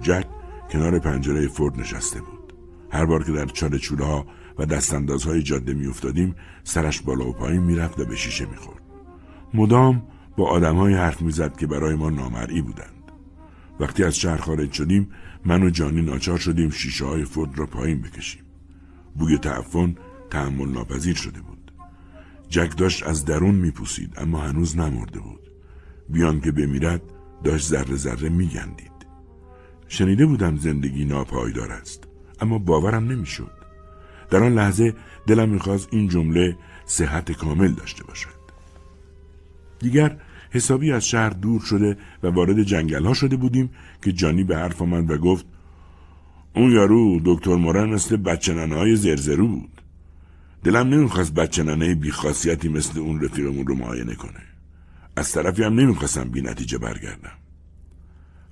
جک 0.00 0.26
کنار 0.70 0.98
پنجره 0.98 1.48
فورد 1.48 1.80
نشسته 1.80 2.20
بود. 2.20 2.52
هر 2.90 3.04
بار 3.04 3.24
که 3.24 3.32
در 3.32 3.46
چاله 3.46 3.78
چوله 3.78 4.04
ها 4.04 4.26
و 4.58 4.66
دستاندازهای 4.66 5.42
جاده 5.42 5.74
میافتادیم 5.74 6.34
سرش 6.64 7.00
بالا 7.00 7.28
و 7.28 7.32
پایین 7.32 7.62
می‌رفت 7.62 8.00
و 8.00 8.04
به 8.04 8.16
شیشه 8.16 8.46
می‌خورد. 8.46 8.82
مدام 9.54 10.02
با 10.36 10.48
آدمهای 10.48 10.94
حرف 10.94 11.22
می‌زد 11.22 11.56
که 11.56 11.66
برای 11.66 11.94
ما 11.94 12.10
نامرئی 12.10 12.62
بودند. 12.62 13.12
وقتی 13.80 14.04
از 14.04 14.16
شهر 14.16 14.36
خارج 14.36 14.72
شدیم 14.72 15.10
من 15.44 15.62
و 15.62 15.70
جانی 15.70 16.02
ناچار 16.02 16.38
شدیم 16.38 16.70
شیشه 16.70 17.04
های 17.04 17.24
فورد 17.24 17.58
را 17.58 17.66
پایین 17.66 18.00
بکشیم. 18.00 18.42
بوی 19.14 19.38
تعفن 19.38 19.96
تحمل 20.30 20.68
ناپذیر 20.68 21.14
شده 21.14 21.40
بود. 21.40 21.72
جک 22.48 22.76
داشت 22.76 23.06
از 23.06 23.24
درون 23.24 23.54
میپوسید 23.54 24.14
اما 24.16 24.38
هنوز 24.38 24.76
نمرده 24.76 25.20
بود. 25.20 25.50
بیان 26.08 26.40
که 26.40 26.52
بمیرد 26.52 27.02
داشت 27.44 27.68
ذره 27.68 27.96
ذره 27.96 28.28
میگندید. 28.28 28.94
شنیده 29.88 30.26
بودم 30.26 30.56
زندگی 30.56 31.04
ناپایدار 31.04 31.72
است 31.72 32.04
اما 32.40 32.58
باورم 32.58 33.04
نمی‌شد. 33.04 33.63
در 34.30 34.42
آن 34.42 34.54
لحظه 34.54 34.94
دلم 35.26 35.48
می‌خواست 35.48 35.88
این 35.90 36.08
جمله 36.08 36.56
صحت 36.86 37.32
کامل 37.32 37.72
داشته 37.72 38.04
باشد. 38.04 38.44
دیگر 39.78 40.18
حسابی 40.50 40.92
از 40.92 41.06
شهر 41.06 41.30
دور 41.30 41.60
شده 41.60 41.96
و 42.22 42.26
وارد 42.26 42.62
جنگل 42.62 43.04
ها 43.04 43.14
شده 43.14 43.36
بودیم 43.36 43.70
که 44.02 44.12
جانی 44.12 44.44
به 44.44 44.56
حرف 44.56 44.82
آمد 44.82 45.10
و 45.10 45.18
گفت 45.18 45.46
اون 46.54 46.72
یارو 46.72 47.20
دکتر 47.24 47.54
مورن 47.54 47.88
مثل 47.88 48.16
بچه 48.16 48.54
ننه 48.54 48.76
های 48.76 48.96
زرزرو 48.96 49.48
بود. 49.48 49.80
دلم 50.64 50.88
نمی‌خواست 50.88 51.34
بچه 51.34 51.62
ننه 51.62 51.94
بیخاصیتی 51.94 52.68
مثل 52.68 52.98
اون 52.98 53.20
رفیقمون 53.20 53.66
رو 53.66 53.74
معاینه 53.74 54.14
کنه. 54.14 54.40
از 55.16 55.32
طرفی 55.32 55.62
هم 55.62 55.80
نمی‌خواستم 55.80 56.30
بی 56.30 56.42
نتیجه 56.42 56.78
برگردم. 56.78 57.38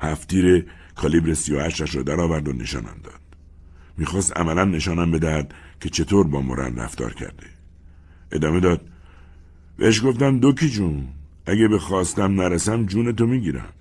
هفتیر 0.01 0.67
کالیبر 0.95 1.35
سی 1.35 1.55
و 1.55 1.61
هشتش 1.61 1.95
را 1.95 2.03
درآورد 2.03 2.49
و 2.49 2.53
نشانم 2.53 2.97
داد. 3.05 3.22
می‌خواست 3.97 4.37
عملا 4.37 4.65
نشانم 4.65 5.11
بدهد 5.11 5.55
که 5.81 5.89
چطور 5.89 6.27
با 6.27 6.41
مورن 6.41 6.77
رفتار 6.77 7.15
کرده. 7.15 7.47
ادامه 8.33 8.61
داد 8.61 8.81
بهش 9.77 10.05
گفتم 10.05 10.39
دوکی 10.39 10.69
جون 10.71 11.09
اگه 11.47 11.69
به 11.69 11.79
خواستم 11.79 12.41
نرسم 12.41 12.87
جون 12.87 13.13
تو 13.13 13.27
می‌گیرم. 13.27 13.73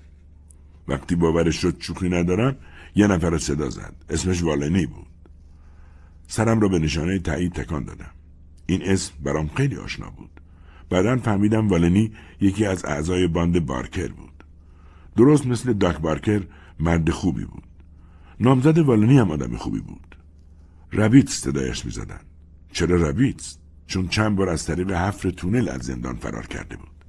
وقتی 0.88 1.16
باورش 1.16 1.62
شد 1.62 1.78
چوخی 1.78 2.10
ندارم 2.10 2.56
یه 2.96 3.08
نفر 3.08 3.38
صدا 3.38 3.70
زد. 3.70 3.94
اسمش 4.10 4.44
والنی 4.44 4.86
بود. 4.86 5.08
سرم 6.28 6.60
را 6.60 6.68
به 6.68 6.80
نشانه 6.80 7.20
تایید 7.20 7.54
تکان 7.54 7.86
دادم. 7.86 8.12
این 8.66 8.82
اسم 8.84 9.14
برام 9.24 9.50
خیلی 9.56 9.76
آشنا 9.76 10.10
بود. 10.10 10.30
بعدا 10.90 11.18
فهمیدم 11.18 11.68
والنی 11.68 12.12
یکی 12.42 12.66
از 12.66 12.86
اعضای 12.86 13.28
باند 13.28 13.66
بارکر 13.66 14.08
بود. 14.08 14.44
درست 15.18 15.48
مثل 15.48 15.74
داک 15.74 15.98
بارکر 15.98 16.42
مرد 16.80 17.10
خوبی 17.10 17.46
بود. 17.46 17.64
نامزد 18.42 18.78
والنی 18.78 19.18
هم 19.18 19.32
آدم 19.32 19.58
خوبی 19.58 19.80
بود. 19.80 20.16
ربیتس 20.94 21.34
صدایش 21.34 21.86
می‌زدن. 21.86 22.20
چرا 22.72 22.96
ربیتس 22.96 23.58
چون 23.88 24.08
چند 24.08 24.36
بار 24.36 24.50
از 24.50 24.66
طریق 24.66 24.92
حفر 24.92 25.30
تونل 25.30 25.70
از 25.70 25.82
زندان 25.82 26.16
فرار 26.16 26.48
کرده 26.48 26.78
بود. 26.78 27.06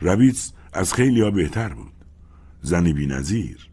ربیتس 0.00 0.52
از 0.72 0.94
خیلی 0.94 1.20
ها 1.20 1.30
بهتر 1.30 1.68
بود. 1.68 1.92
زنی 2.62 2.92
بی 2.92 3.06
نظیر. 3.06 3.70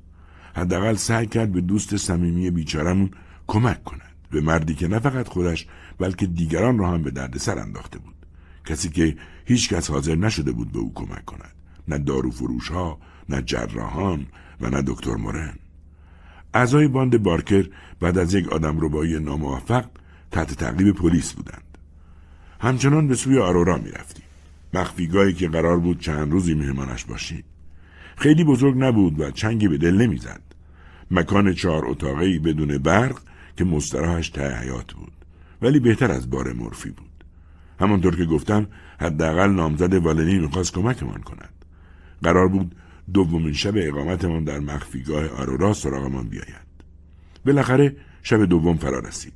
حداقل 0.55 0.95
سعی 0.95 1.27
کرد 1.27 1.51
به 1.51 1.61
دوست 1.61 1.97
صمیمی 1.97 2.51
بیچارمون 2.51 3.11
کمک 3.47 3.83
کند. 3.83 4.15
به 4.31 4.41
مردی 4.41 4.75
که 4.75 4.87
نه 4.87 4.99
فقط 4.99 5.27
خودش 5.27 5.67
بلکه 5.97 6.25
دیگران 6.25 6.77
را 6.77 6.91
هم 6.91 7.03
به 7.03 7.11
درد 7.11 7.37
سر 7.37 7.59
انداخته 7.59 7.99
بود. 7.99 8.15
کسی 8.65 8.89
که 8.89 9.17
هیچ 9.45 9.69
کس 9.69 9.89
حاضر 9.89 10.15
نشده 10.15 10.51
بود 10.51 10.71
به 10.71 10.79
او 10.79 10.93
کمک 10.93 11.25
کند. 11.25 11.55
نه 11.87 11.97
دارو 11.97 12.31
فروش 12.31 12.71
ها 12.71 12.99
نه 13.29 13.41
جراحان 13.41 14.25
و 14.61 14.69
نه 14.69 14.81
دکتر 14.81 15.15
مورن. 15.15 15.55
اعضای 16.53 16.87
باند 16.87 17.23
بارکر 17.23 17.69
بعد 17.99 18.17
از 18.17 18.33
یک 18.33 18.47
آدم 18.47 18.77
ربایی 18.81 19.19
ناموفق 19.19 19.85
تحت 20.31 20.53
تعقیب 20.53 20.91
پلیس 20.91 21.33
بودند. 21.33 21.77
همچنان 22.59 23.07
به 23.07 23.15
سوی 23.15 23.39
آرورا 23.39 23.77
می 23.77 23.91
رفتیم 23.91 24.23
مخفیگاهی 24.73 25.33
که 25.33 25.49
قرار 25.49 25.79
بود 25.79 25.99
چند 25.99 26.31
روزی 26.31 26.53
مهمانش 26.53 27.05
باشیم 27.05 27.43
خیلی 28.17 28.43
بزرگ 28.43 28.75
نبود 28.77 29.19
و 29.19 29.31
چنگی 29.31 29.67
به 29.67 29.77
دل 29.77 29.95
نمی‌زد. 29.95 30.41
مکان 31.11 31.53
چهار 31.53 31.85
اتاقی 31.85 32.39
بدون 32.39 32.77
برق 32.77 33.19
که 33.57 33.65
مستراحش 33.65 34.29
ته 34.29 34.55
حیات 34.55 34.93
بود 34.93 35.11
ولی 35.61 35.79
بهتر 35.79 36.11
از 36.11 36.29
بار 36.29 36.53
مورفی 36.53 36.89
بود. 36.89 37.23
همانطور 37.79 38.15
که 38.15 38.25
گفتم 38.25 38.67
حداقل 38.99 39.49
نامزد 39.49 39.93
والنی 39.93 40.39
می‌خواست 40.39 40.73
کمکمان 40.73 41.21
کند. 41.21 41.53
قرار 42.23 42.47
بود 42.47 42.75
دومین 43.13 43.53
شب 43.53 43.73
اقامتمان 43.75 44.43
در 44.43 44.59
مخفیگاه 44.59 45.27
آرورا 45.27 45.73
سراغمان 45.73 46.27
بیاید. 46.27 46.69
بالاخره 47.45 47.95
شب 48.23 48.45
دوم 48.45 48.77
فرا 48.77 48.99
رسید. 48.99 49.33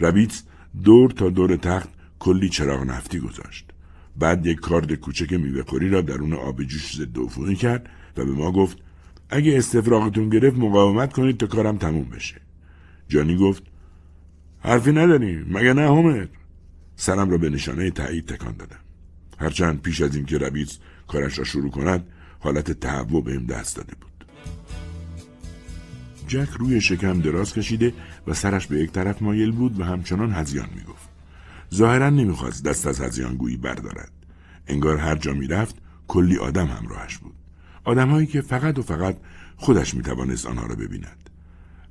ربیتس 0.00 0.42
دور 0.84 1.10
تا 1.10 1.30
دور 1.30 1.56
تخت 1.56 1.88
کلی 2.18 2.48
چراغ 2.48 2.82
نفتی 2.82 3.20
گذاشت. 3.20 3.70
بعد 4.16 4.46
یک 4.46 4.60
کارد 4.60 4.94
کوچک 4.94 5.32
میوهخوری 5.32 5.88
را 5.90 6.00
درون 6.00 6.32
آب 6.32 6.62
جوش 6.62 6.96
ضد 6.96 7.54
کرد 7.54 7.88
و 8.16 8.24
به 8.24 8.32
ما 8.32 8.52
گفت 8.52 8.78
اگه 9.30 9.58
استفراغتون 9.58 10.28
گرفت 10.28 10.56
مقاومت 10.56 11.12
کنید 11.12 11.36
تا 11.36 11.46
کارم 11.46 11.76
تموم 11.76 12.04
بشه. 12.04 12.40
جانی 13.08 13.36
گفت 13.36 13.62
حرفی 14.60 14.92
نداریم 14.92 15.46
مگه 15.50 15.72
نه 15.72 15.82
همر 15.82 16.26
سرم 16.96 17.30
را 17.30 17.38
به 17.38 17.50
نشانه 17.50 17.90
تایید 17.90 18.26
تکان 18.26 18.56
دادم. 18.56 18.78
هرچند 19.38 19.82
پیش 19.82 20.00
از 20.00 20.16
اینکه 20.16 20.38
ربیز 20.38 20.78
کارش 21.08 21.38
را 21.38 21.44
شروع 21.44 21.70
کند 21.70 22.06
حالت 22.38 22.72
تهوع 22.72 23.24
بهم 23.24 23.46
دست 23.46 23.76
داده 23.76 23.94
بود. 24.00 24.24
جک 26.26 26.48
روی 26.58 26.80
شکم 26.80 27.20
دراز 27.20 27.52
کشیده 27.52 27.94
و 28.26 28.34
سرش 28.34 28.66
به 28.66 28.78
یک 28.78 28.92
طرف 28.92 29.22
مایل 29.22 29.52
بود 29.52 29.80
و 29.80 29.84
همچنان 29.84 30.32
هزیان 30.32 30.68
می‌گفت. 30.74 31.08
ظاهرا 31.74 32.10
نمی‌خواست 32.10 32.64
دست 32.64 32.86
از 32.86 33.00
هزیانگویی 33.00 33.56
بردارد. 33.56 34.12
انگار 34.66 34.96
هر 34.96 35.14
جا 35.14 35.32
می‌رفت 35.32 35.76
کلی 36.08 36.36
آدم 36.36 36.66
همراهش 36.66 37.16
بود. 37.16 37.34
آدمهایی 37.84 38.26
که 38.26 38.40
فقط 38.40 38.78
و 38.78 38.82
فقط 38.82 39.16
خودش 39.56 39.94
می‌توانست 39.94 40.46
آنها 40.46 40.66
را 40.66 40.74
ببیند. 40.74 41.30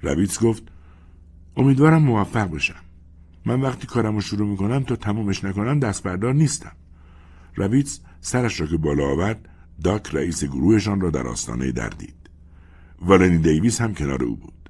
رویتس 0.02 0.40
گفت 0.44 0.64
امیدوارم 1.58 2.02
موفق 2.02 2.52
بشم 2.52 2.82
من 3.46 3.62
وقتی 3.62 3.88
کارم 3.88 4.16
رو 4.16 4.22
شروع 4.22 4.48
می‌کنم 4.48 4.84
تا 4.84 4.96
تمومش 4.96 5.44
نکنم 5.44 5.80
دست 5.80 6.04
بردار 6.04 6.34
نیستم. 6.34 6.72
رویتس 7.56 8.00
سرش 8.22 8.62
را 8.62 8.68
که 8.68 8.78
بالا 8.78 9.08
آورد 9.08 9.50
داک 9.84 10.16
رئیس 10.16 10.44
گروهشان 10.44 11.02
را 11.02 11.10
در 11.10 11.28
آستانه 11.28 11.72
در 11.72 11.90
دید. 11.90 12.30
والنی 13.02 13.38
دیویس 13.38 13.82
هم 13.82 13.94
کنار 13.94 14.24
او 14.24 14.36
بود. 14.36 14.70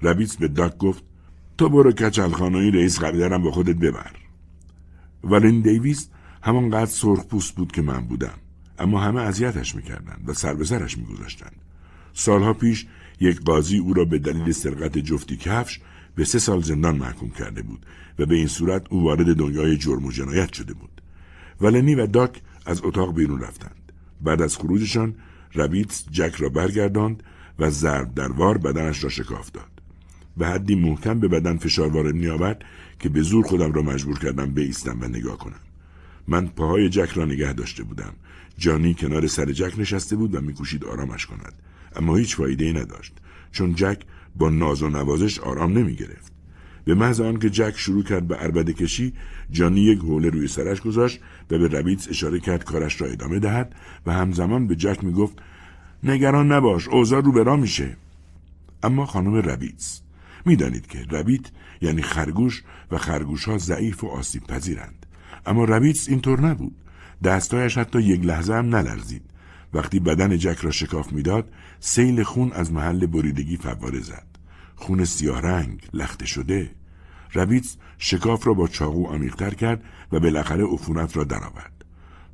رویتس 0.00 0.36
به 0.36 0.48
داک 0.48 0.76
گفت 0.78 1.04
تو 1.58 1.68
برو 1.68 1.92
کچلخانهی 1.92 2.70
رئیس 2.70 3.00
قبیله 3.00 3.38
با 3.38 3.50
خودت 3.50 3.76
ببر. 3.76 4.12
والنی 5.24 5.62
دیویس 5.62 6.08
همانقدر 6.42 6.90
سرخ 6.90 7.26
پوست 7.26 7.54
بود 7.54 7.72
که 7.72 7.82
من 7.82 8.00
بودم 8.00 8.38
اما 8.78 9.00
همه 9.00 9.20
اذیتش 9.20 9.74
می‌کردند 9.74 10.24
و 10.26 10.34
سر 10.34 10.54
به 10.54 10.64
سرش 10.64 10.98
میگذاشتند. 10.98 11.56
سالها 12.12 12.52
پیش 12.52 12.86
یک 13.20 13.40
قاضی 13.40 13.78
او 13.78 13.94
را 13.94 14.04
به 14.04 14.18
دلیل 14.18 14.52
سرقت 14.52 14.98
جفتی 14.98 15.36
کفش 15.36 15.80
به 16.14 16.24
سه 16.24 16.38
سال 16.38 16.62
زندان 16.62 16.96
محکوم 16.96 17.30
کرده 17.30 17.62
بود 17.62 17.86
و 18.18 18.26
به 18.26 18.34
این 18.34 18.46
صورت 18.46 18.86
او 18.90 19.02
وارد 19.02 19.36
دنیای 19.36 19.76
جرم 19.76 20.04
و 20.04 20.12
جنایت 20.12 20.52
شده 20.52 20.74
بود. 20.74 21.02
ولنی 21.60 21.94
و 21.94 22.06
داک 22.06 22.40
از 22.66 22.80
اتاق 22.84 23.14
بیرون 23.14 23.40
رفتند. 23.40 23.81
بعد 24.22 24.42
از 24.42 24.56
خروجشان 24.56 25.14
رویتس 25.52 26.04
جک 26.10 26.34
را 26.34 26.48
برگرداند 26.48 27.22
و 27.58 27.70
ضرب 27.70 28.14
در 28.14 28.32
وار 28.32 28.58
بدنش 28.58 29.04
را 29.04 29.10
شکاف 29.10 29.50
داد. 29.50 29.82
به 30.36 30.46
حدی 30.46 30.74
محکم 30.74 31.20
به 31.20 31.28
بدن 31.28 31.56
فشار 31.56 31.88
وارد 31.88 32.14
میآورد 32.14 32.64
که 32.98 33.08
به 33.08 33.22
زور 33.22 33.44
خودم 33.44 33.72
را 33.72 33.82
مجبور 33.82 34.18
کردم 34.18 34.50
بیستم 34.50 34.98
و 35.00 35.04
نگاه 35.04 35.38
کنم. 35.38 35.60
من 36.28 36.46
پاهای 36.46 36.88
جک 36.88 37.10
را 37.10 37.24
نگه 37.24 37.52
داشته 37.52 37.82
بودم. 37.82 38.12
جانی 38.58 38.94
کنار 38.94 39.26
سر 39.26 39.52
جک 39.52 39.78
نشسته 39.78 40.16
بود 40.16 40.34
و 40.34 40.40
میکوشید 40.40 40.84
آرامش 40.84 41.26
کند. 41.26 41.54
اما 41.96 42.16
هیچ 42.16 42.36
فایده 42.36 42.64
ای 42.64 42.72
نداشت 42.72 43.12
چون 43.52 43.74
جک 43.74 44.00
با 44.36 44.50
ناز 44.50 44.82
و 44.82 44.88
نوازش 44.88 45.38
آرام 45.38 45.78
نمی 45.78 45.94
گرفت. 45.94 46.31
به 46.84 46.94
محض 46.94 47.20
آنکه 47.20 47.50
جک 47.50 47.74
شروع 47.76 48.04
کرد 48.04 48.28
به 48.28 48.36
عربده 48.36 48.72
کشی 48.72 49.12
جانی 49.50 49.80
یک 49.80 49.98
حوله 49.98 50.30
روی 50.30 50.48
سرش 50.48 50.80
گذاشت 50.80 51.20
و 51.50 51.58
به 51.58 51.68
رویتس 51.68 52.08
اشاره 52.08 52.40
کرد 52.40 52.64
کارش 52.64 53.00
را 53.00 53.06
ادامه 53.06 53.38
دهد 53.38 53.74
و 54.06 54.12
همزمان 54.12 54.66
به 54.66 54.76
جک 54.76 55.04
می 55.04 55.12
گفت 55.12 55.38
نگران 56.02 56.52
نباش 56.52 56.88
اوضاع 56.88 57.22
رو 57.22 57.32
برا 57.32 57.56
میشه. 57.56 57.96
اما 58.82 59.06
خانم 59.06 59.34
رویتس 59.34 60.00
می‌دانید 60.46 60.86
که 60.86 61.02
رویت 61.10 61.46
یعنی 61.80 62.02
خرگوش 62.02 62.62
و 62.90 62.98
خرگوش 62.98 63.44
ها 63.44 63.58
ضعیف 63.58 64.04
و 64.04 64.06
آسیب 64.06 64.46
پذیرند. 64.46 65.06
اما 65.46 65.64
رویتس 65.64 66.08
اینطور 66.08 66.40
نبود. 66.40 66.74
دستایش 67.24 67.78
حتی 67.78 68.02
یک 68.02 68.24
لحظه 68.24 68.54
هم 68.54 68.76
نلرزید. 68.76 69.22
وقتی 69.74 70.00
بدن 70.00 70.38
جک 70.38 70.58
را 70.58 70.70
شکاف 70.70 71.12
می‌داد 71.12 71.52
سیل 71.80 72.22
خون 72.22 72.52
از 72.52 72.72
محل 72.72 73.06
بریدگی 73.06 73.56
فواره 73.56 74.00
زد. 74.00 74.31
خون 74.82 75.04
سیاه 75.04 75.40
رنگ 75.40 75.88
لخته 75.92 76.26
شده. 76.26 76.70
رویتس 77.32 77.76
شکاف 77.98 78.46
را 78.46 78.54
با 78.54 78.68
چاقو 78.68 79.06
عمیقتر 79.06 79.54
کرد 79.54 79.84
و 80.12 80.20
بالاخره 80.20 80.64
عفونت 80.64 81.16
را 81.16 81.24
درآورد. 81.24 81.84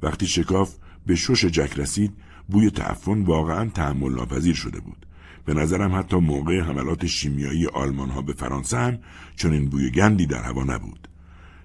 وقتی 0.03 0.27
شکاف 0.27 0.75
به 1.07 1.15
شش 1.15 1.45
جک 1.45 1.79
رسید 1.79 2.13
بوی 2.49 2.71
تعفن 2.71 3.23
واقعا 3.23 3.69
تحمل 3.69 4.15
ناپذیر 4.15 4.55
شده 4.55 4.81
بود. 4.81 5.07
به 5.45 5.55
نظرم 5.55 5.95
حتی 5.95 6.17
موقع 6.17 6.61
حملات 6.61 7.07
شیمیایی 7.07 7.67
آلمان 7.67 8.11
ها 8.11 8.23
به 8.23 8.33
فرانسه 8.33 8.79
هم 8.79 8.99
این 9.45 9.69
بوی 9.69 9.91
گندی 9.91 10.27
در 10.27 10.43
هوا 10.43 10.65
نبود. 10.65 11.09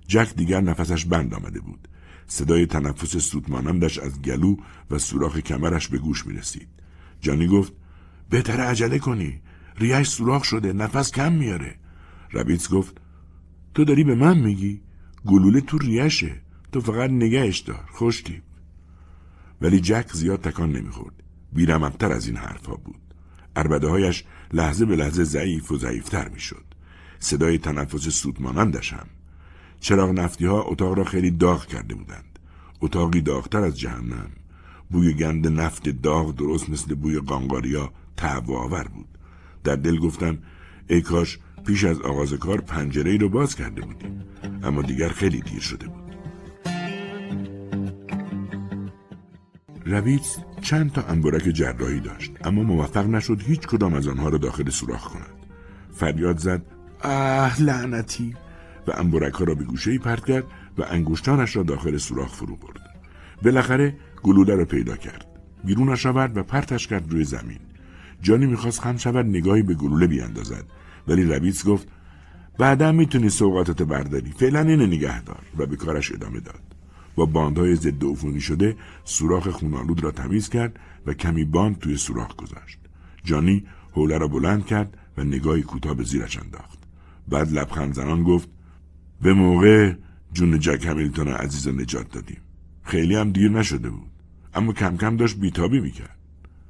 جک 0.08 0.36
دیگر 0.36 0.62
نفسش 0.62 1.06
بند 1.06 1.34
آمده 1.34 1.60
بود. 1.60 1.88
صدای 2.28 2.66
تنفس 2.66 3.18
سودمانندش 3.18 4.00
از 4.00 4.22
گلو 4.22 4.56
و 4.92 4.98
سوراخ 4.98 5.38
کمرش 5.38 5.88
به 5.88 5.98
گوش 5.98 6.26
می 6.26 6.34
رسید. 6.34 6.68
جانی 7.22 7.48
گفت 7.48 7.74
بهتر 8.30 8.60
عجله 8.60 9.00
کنی. 9.00 9.42
ریش 9.78 10.08
سوراخ 10.08 10.44
شده. 10.44 10.74
نفس 10.74 11.12
کم 11.12 11.34
میاره. 11.34 11.76
ربیتس 12.34 12.70
گفت 12.70 12.98
تو 13.76 13.86
داری 13.86 14.04
به 14.04 14.16
من 14.16 14.38
میگی؟ 14.38 14.82
گلوله 15.26 15.62
تو 15.62 15.78
ریشه. 15.78 16.42
تو 16.72 16.82
فقط 16.82 17.10
نگهش 17.10 17.60
دار. 17.60 17.90
خوشتیب. 17.92 18.44
ولی 19.62 19.80
جک 19.80 20.10
زیاد 20.14 20.42
تکان 20.42 20.72
نمی‌خورد. 20.72 21.24
بیرممتر 21.54 22.12
از 22.12 22.28
این 22.28 22.38
حرفها 22.38 22.76
بود. 22.76 23.02
اربده 23.56 23.88
هایش 23.88 24.24
لحظه 24.54 24.86
به 24.86 24.96
لحظه 24.96 25.24
ضعیف 25.24 25.72
و 25.72 25.78
ضعیفتر 25.78 26.30
می‌شد. 26.30 26.66
صدای 27.20 27.58
تنفس 27.58 28.10
سودمانندش 28.10 28.94
هم. 28.94 29.08
چراغ 29.80 30.10
نفتی 30.10 30.46
ها 30.46 30.62
اتاق 30.62 30.98
را 30.98 31.04
خیلی 31.04 31.32
داغ 31.32 31.66
کرده 31.66 31.96
بودند. 31.96 32.40
اتاقی 32.82 33.22
داغتر 33.22 33.64
از 33.64 33.80
جهنم. 33.80 34.30
بوی 34.90 35.14
گند 35.14 35.48
نفت 35.48 35.90
داغ 35.90 36.36
درست 36.36 36.70
مثل 36.70 36.96
بوی 36.96 37.20
قانقاریا 37.20 37.94
آور 38.48 38.84
بود. 38.84 39.13
در 39.64 39.76
دل 39.76 39.98
گفتم 39.98 40.38
ای 40.88 41.02
کاش 41.02 41.40
پیش 41.66 41.84
از 41.84 42.02
آغاز 42.02 42.34
کار 42.34 42.62
پنجره 42.62 43.12
ای 43.12 43.18
رو 43.18 43.30
باز 43.30 43.56
کرده 43.56 43.82
بودیم. 43.82 44.22
اما 44.64 44.82
دیگر 44.82 45.10
خیلی 45.10 45.42
دیر 45.42 45.60
شده 45.60 45.88
بود. 45.88 46.04
رویتس 49.86 50.38
چند 50.62 50.92
تا 50.92 51.02
انبرک 51.02 51.44
جراحی 51.44 52.00
داشت 52.00 52.32
اما 52.44 52.64
موفق 52.64 53.06
نشد 53.06 53.42
هیچ 53.42 53.60
کدام 53.60 53.94
از 53.94 54.08
آنها 54.08 54.30
را 54.30 54.38
داخل 54.38 54.70
سوراخ 54.70 55.08
کند. 55.08 55.46
فریاد 55.92 56.38
زد 56.38 56.62
اه 57.04 57.62
لعنتی 57.62 58.36
و 58.88 58.92
انبرک 58.96 59.34
ها 59.34 59.46
را 59.46 59.56
به 59.56 59.64
گوشه 59.64 59.92
ای 59.92 59.98
پرت 59.98 60.26
کرد 60.26 60.44
و 60.78 60.84
انگشتانش 60.90 61.56
را 61.56 61.64
داخل 61.64 61.98
سوراخ 61.98 62.34
فرو 62.34 62.56
برد. 62.56 62.80
بالاخره 63.44 63.96
گلوله 64.24 64.56
را 64.56 64.66
پیدا 64.66 64.96
کرد. 64.96 65.26
بیرونش 65.64 66.06
آورد 66.06 66.38
و 66.38 66.44
پرتش 66.44 66.88
کرد 66.88 67.12
روی 67.12 67.24
زمین. 67.24 67.60
جانی 68.24 68.46
می‌خواست 68.46 68.82
خم 68.82 68.98
شود 68.98 69.26
نگاهی 69.26 69.62
به 69.62 69.74
گلوله 69.74 70.08
بیاندازد. 70.08 70.66
ولی 71.08 71.24
رویتس 71.24 71.66
گفت 71.66 71.88
بعدا 72.58 72.92
می‌تونی 72.92 73.30
سوقاتت 73.30 73.82
برداری. 73.82 74.32
فعلا 74.32 74.60
اینو 74.60 74.86
نگه 74.86 75.22
دار. 75.22 75.44
و 75.58 75.66
به 75.66 75.76
کارش 75.76 76.12
ادامه 76.12 76.40
داد. 76.40 76.62
با 77.16 77.26
باندهای 77.26 77.76
ضد 77.76 78.04
عفونی 78.04 78.42
شده 78.42 78.76
سوراخ 79.04 79.48
خونالود 79.48 80.04
را 80.04 80.12
تمیز 80.12 80.50
کرد 80.50 80.80
و 81.06 81.14
کمی 81.14 81.44
باند 81.46 81.80
توی 81.80 81.98
سوراخ 81.98 82.36
گذاشت. 82.36 82.80
جانی 83.24 83.64
حوله 83.92 84.18
را 84.18 84.28
بلند 84.28 84.66
کرد 84.66 84.98
و 85.18 85.24
نگاهی 85.24 85.62
کوتاه 85.62 85.94
به 85.94 86.04
زیرش 86.04 86.38
انداخت. 86.38 86.80
بعد 87.28 87.52
لبخند 87.52 87.94
زنان 87.94 88.24
گفت 88.24 88.50
به 89.22 89.34
موقع 89.34 89.94
جون 90.34 90.60
جک 90.60 90.86
همیلتون 90.86 91.28
عزیز 91.28 91.68
نجات 91.68 92.12
دادیم. 92.12 92.42
خیلی 92.84 93.16
هم 93.16 93.32
دیر 93.32 93.52
نشده 93.52 93.90
بود. 93.90 94.12
اما 94.54 94.74
کم 94.74 94.98
کم 94.98 95.18
داشت 95.18 95.38
بیتابی 95.38 95.80
می‌کرد. 95.80 96.18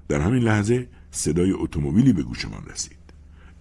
در 0.07 0.21
همین 0.21 0.43
لحظه 0.43 0.87
صدای 1.15 1.51
اتومبیلی 1.51 2.13
به 2.13 2.23
گوشمان 2.23 2.65
رسید. 2.65 2.97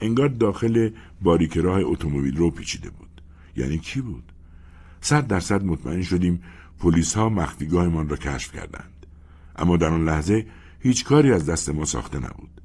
انگار 0.00 0.28
داخل 0.28 0.90
باریک 1.22 1.56
راه 1.56 1.80
اتومبیل 1.82 2.36
رو 2.36 2.50
پیچیده 2.50 2.90
بود. 2.90 3.22
یعنی 3.56 3.78
کی 3.78 4.00
بود؟ 4.00 4.32
صد 5.00 5.26
درصد 5.26 5.64
مطمئن 5.64 6.02
شدیم 6.02 6.42
پلیس 6.78 7.14
ها 7.14 7.28
مخفیگاهمان 7.28 8.08
را 8.08 8.16
کشف 8.16 8.52
کردند. 8.52 9.06
اما 9.56 9.76
در 9.76 9.88
آن 9.88 10.04
لحظه 10.04 10.46
هیچ 10.80 11.04
کاری 11.04 11.32
از 11.32 11.46
دست 11.46 11.70
ما 11.70 11.84
ساخته 11.84 12.18
نبود. 12.18 12.60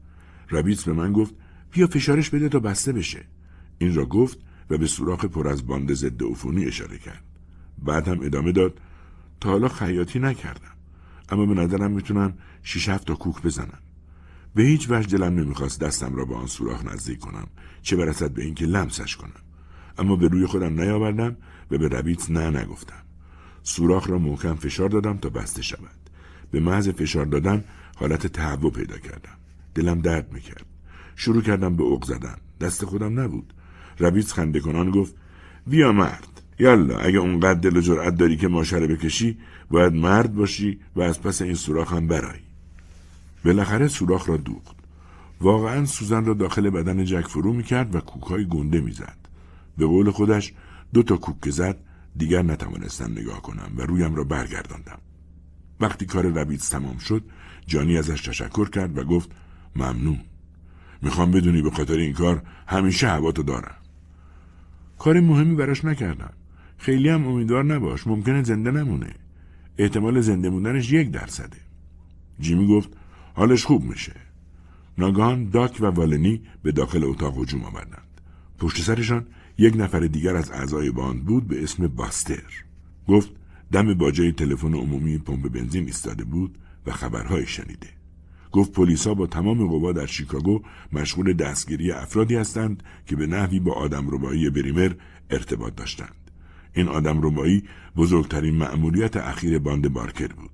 ربیتس 0.51 0.83
به 0.83 0.93
من 0.93 1.13
گفت 1.13 1.33
بیا 1.71 1.87
فشارش 1.87 2.29
بده 2.29 2.49
تا 2.49 2.59
بسته 2.59 2.93
بشه. 2.93 3.25
این 3.77 3.95
را 3.95 4.05
گفت 4.05 4.37
و 4.69 4.77
به 4.77 4.87
سوراخ 4.87 5.25
پر 5.25 5.47
از 5.47 5.67
باند 5.67 5.93
ضد 5.93 6.23
عفونی 6.23 6.65
اشاره 6.65 6.97
کرد. 6.97 7.23
بعد 7.83 8.07
هم 8.07 8.19
ادامه 8.21 8.51
داد 8.51 8.79
تا 9.39 9.49
حالا 9.49 9.67
خیاطی 9.67 10.19
نکردم 10.19 10.75
اما 11.29 11.45
به 11.45 11.53
نظرم 11.53 11.91
می‌تونم 11.91 12.33
شیش 12.63 12.85
تا 12.85 13.15
کوک 13.15 13.41
بزنم 13.41 13.79
به 14.55 14.63
هیچ 14.63 14.87
وجه 14.89 15.17
دلم 15.17 15.39
نمی‌خواست 15.39 15.79
دستم 15.79 16.15
را 16.15 16.25
به 16.25 16.35
آن 16.35 16.47
سوراخ 16.47 16.85
نزدیک 16.85 17.19
کنم 17.19 17.47
چه 17.81 17.95
برسد 17.95 18.31
به 18.31 18.43
اینکه 18.43 18.65
لمسش 18.65 19.15
کنم. 19.15 19.41
اما 19.97 20.15
به 20.15 20.27
روی 20.27 20.45
خودم 20.45 20.81
نیاوردم 20.81 21.37
و 21.71 21.77
به 21.77 21.87
ربیت 21.87 22.31
نه 22.31 22.49
نگفتم. 22.49 23.03
سوراخ 23.63 24.09
را 24.09 24.17
محکم 24.17 24.55
فشار 24.55 24.89
دادم 24.89 25.17
تا 25.17 25.29
بسته 25.29 25.61
شود. 25.61 26.09
به 26.51 26.59
محض 26.59 26.89
فشار 26.89 27.25
دادن 27.25 27.63
حالت 27.95 28.27
تهوع 28.27 28.71
پیدا 28.71 28.97
کردم. 28.97 29.37
دلم 29.75 30.01
درد 30.01 30.33
می‌کرد. 30.33 30.65
شروع 31.15 31.41
کردم 31.41 31.75
به 31.75 31.83
اوق 31.83 32.05
زدن. 32.05 32.35
دست 32.61 32.85
خودم 32.85 33.19
نبود. 33.19 33.53
ربیت 33.99 34.31
خنده 34.31 34.59
کنان 34.59 34.91
گفت 34.91 35.15
بیا 35.67 35.91
مرد. 35.91 36.41
یالا 36.59 36.97
اگه 36.97 37.19
اونقدر 37.19 37.59
دل 37.59 37.77
و 37.77 37.81
جرأت 37.81 38.17
داری 38.17 38.37
که 38.37 38.47
ماشره 38.47 38.87
بکشی 38.87 39.37
باید 39.71 39.93
مرد 39.93 40.35
باشی 40.35 40.79
و 40.95 41.01
از 41.01 41.21
پس 41.21 41.41
این 41.41 41.55
سوراخ 41.55 41.93
هم 41.93 42.07
برایی. 42.07 42.46
بالاخره 43.45 43.87
سوراخ 43.87 44.29
را 44.29 44.37
دوخت. 44.37 44.75
واقعا 45.41 45.85
سوزن 45.85 46.25
را 46.25 46.33
داخل 46.33 46.69
بدن 46.69 47.05
جک 47.05 47.27
فرو 47.27 47.53
می‌کرد 47.53 47.95
و 47.95 47.99
کوکهای 47.99 48.47
گنده 48.47 48.81
می‌زد. 48.81 49.17
به 49.77 49.85
قول 49.85 50.11
خودش 50.11 50.53
دو 50.93 51.03
تا 51.03 51.17
کوک 51.17 51.49
زد 51.49 51.77
دیگر 52.15 52.41
نتوانستم 52.41 53.11
نگاه 53.11 53.41
کنم 53.41 53.71
و 53.77 53.81
رویم 53.81 54.15
را 54.15 54.23
برگرداندم. 54.23 54.99
وقتی 55.79 56.05
کار 56.05 56.25
ربیتس 56.25 56.69
تمام 56.69 56.97
شد 56.97 57.23
جانی 57.65 57.97
ازش 57.97 58.21
تشکر 58.21 58.69
کرد 58.69 58.97
و 58.97 59.03
گفت 59.03 59.31
ممنون. 59.75 60.19
می‌خوام 61.01 61.31
بدونی 61.31 61.61
به 61.61 61.71
خاطر 61.71 61.97
این 61.97 62.13
کار 62.13 62.43
همیشه 62.67 63.07
هواتو 63.07 63.43
دارم. 63.43 63.75
کار 64.99 65.19
مهمی 65.19 65.55
براش 65.55 65.85
نکردم. 65.85 66.33
خیلی 66.77 67.09
هم 67.09 67.27
امیدوار 67.27 67.63
نباش 67.63 68.07
ممکنه 68.07 68.43
زنده 68.43 68.71
نمونه. 68.71 69.13
احتمال 69.77 70.21
زنده 70.21 70.49
موندنش 70.49 70.91
یک 70.91 71.11
درصده. 71.11 71.57
جیمی 72.39 72.67
گفت 72.67 72.89
حالش 73.37 73.65
خوب 73.65 73.83
میشه. 73.83 74.15
ناگهان 74.97 75.49
داک 75.49 75.77
و 75.79 75.85
والنی 75.85 76.41
به 76.63 76.71
داخل 76.71 77.03
اتاق 77.03 77.37
هجوم 77.41 77.63
آمدند. 77.63 78.21
پشت 78.59 78.81
سرشان 78.81 79.25
یک 79.57 79.73
نفر 79.77 79.99
دیگر 79.99 80.35
از 80.35 80.51
اعضای 80.51 80.91
باند 80.91 81.25
بود 81.25 81.47
به 81.47 81.63
اسم 81.63 81.87
باستر. 81.87 82.43
گفت 83.07 83.31
دم 83.71 83.93
باجه 83.93 84.31
تلفن 84.31 84.73
عمومی 84.73 85.17
پمپ 85.17 85.49
بنزین 85.49 85.85
ایستاده 85.85 86.23
بود 86.23 86.57
و 86.85 86.91
خبرهای 86.91 87.47
شنیده. 87.47 87.87
گفت 88.51 88.71
پلیسا 88.71 89.13
با 89.13 89.27
تمام 89.27 89.67
قوا 89.67 89.91
در 89.91 90.05
شیکاگو 90.05 90.61
مشغول 90.93 91.33
دستگیری 91.33 91.91
افرادی 91.91 92.35
هستند 92.35 92.83
که 93.05 93.15
به 93.15 93.27
نحوی 93.27 93.59
با 93.59 93.73
آدم 93.73 94.09
ربایی 94.09 94.49
بریمر 94.49 94.91
ارتباط 95.29 95.75
داشتند. 95.75 96.31
این 96.73 96.87
آدم 96.87 97.21
ربایی 97.21 97.63
بزرگترین 97.97 98.55
مأموریت 98.55 99.17
اخیر 99.17 99.59
باند 99.59 99.93
بارکر 99.93 100.27
بود. 100.27 100.51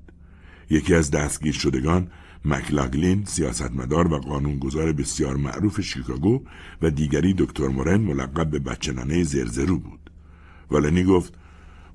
یکی 0.69 0.95
از 0.95 1.11
دستگیر 1.11 1.53
شدگان 1.53 2.07
مکلاگلین 2.45 3.25
سیاستمدار 3.25 4.13
و 4.13 4.17
قانونگذار 4.17 4.91
بسیار 4.91 5.35
معروف 5.35 5.81
شیکاگو 5.81 6.41
و 6.81 6.89
دیگری 6.89 7.33
دکتر 7.33 7.67
مورن 7.67 8.01
ملقب 8.01 8.49
به 8.49 8.59
بچه 8.59 8.91
ننه 8.91 9.23
زرزرو 9.23 9.79
بود. 9.79 10.09
والنی 10.71 11.03
گفت 11.03 11.33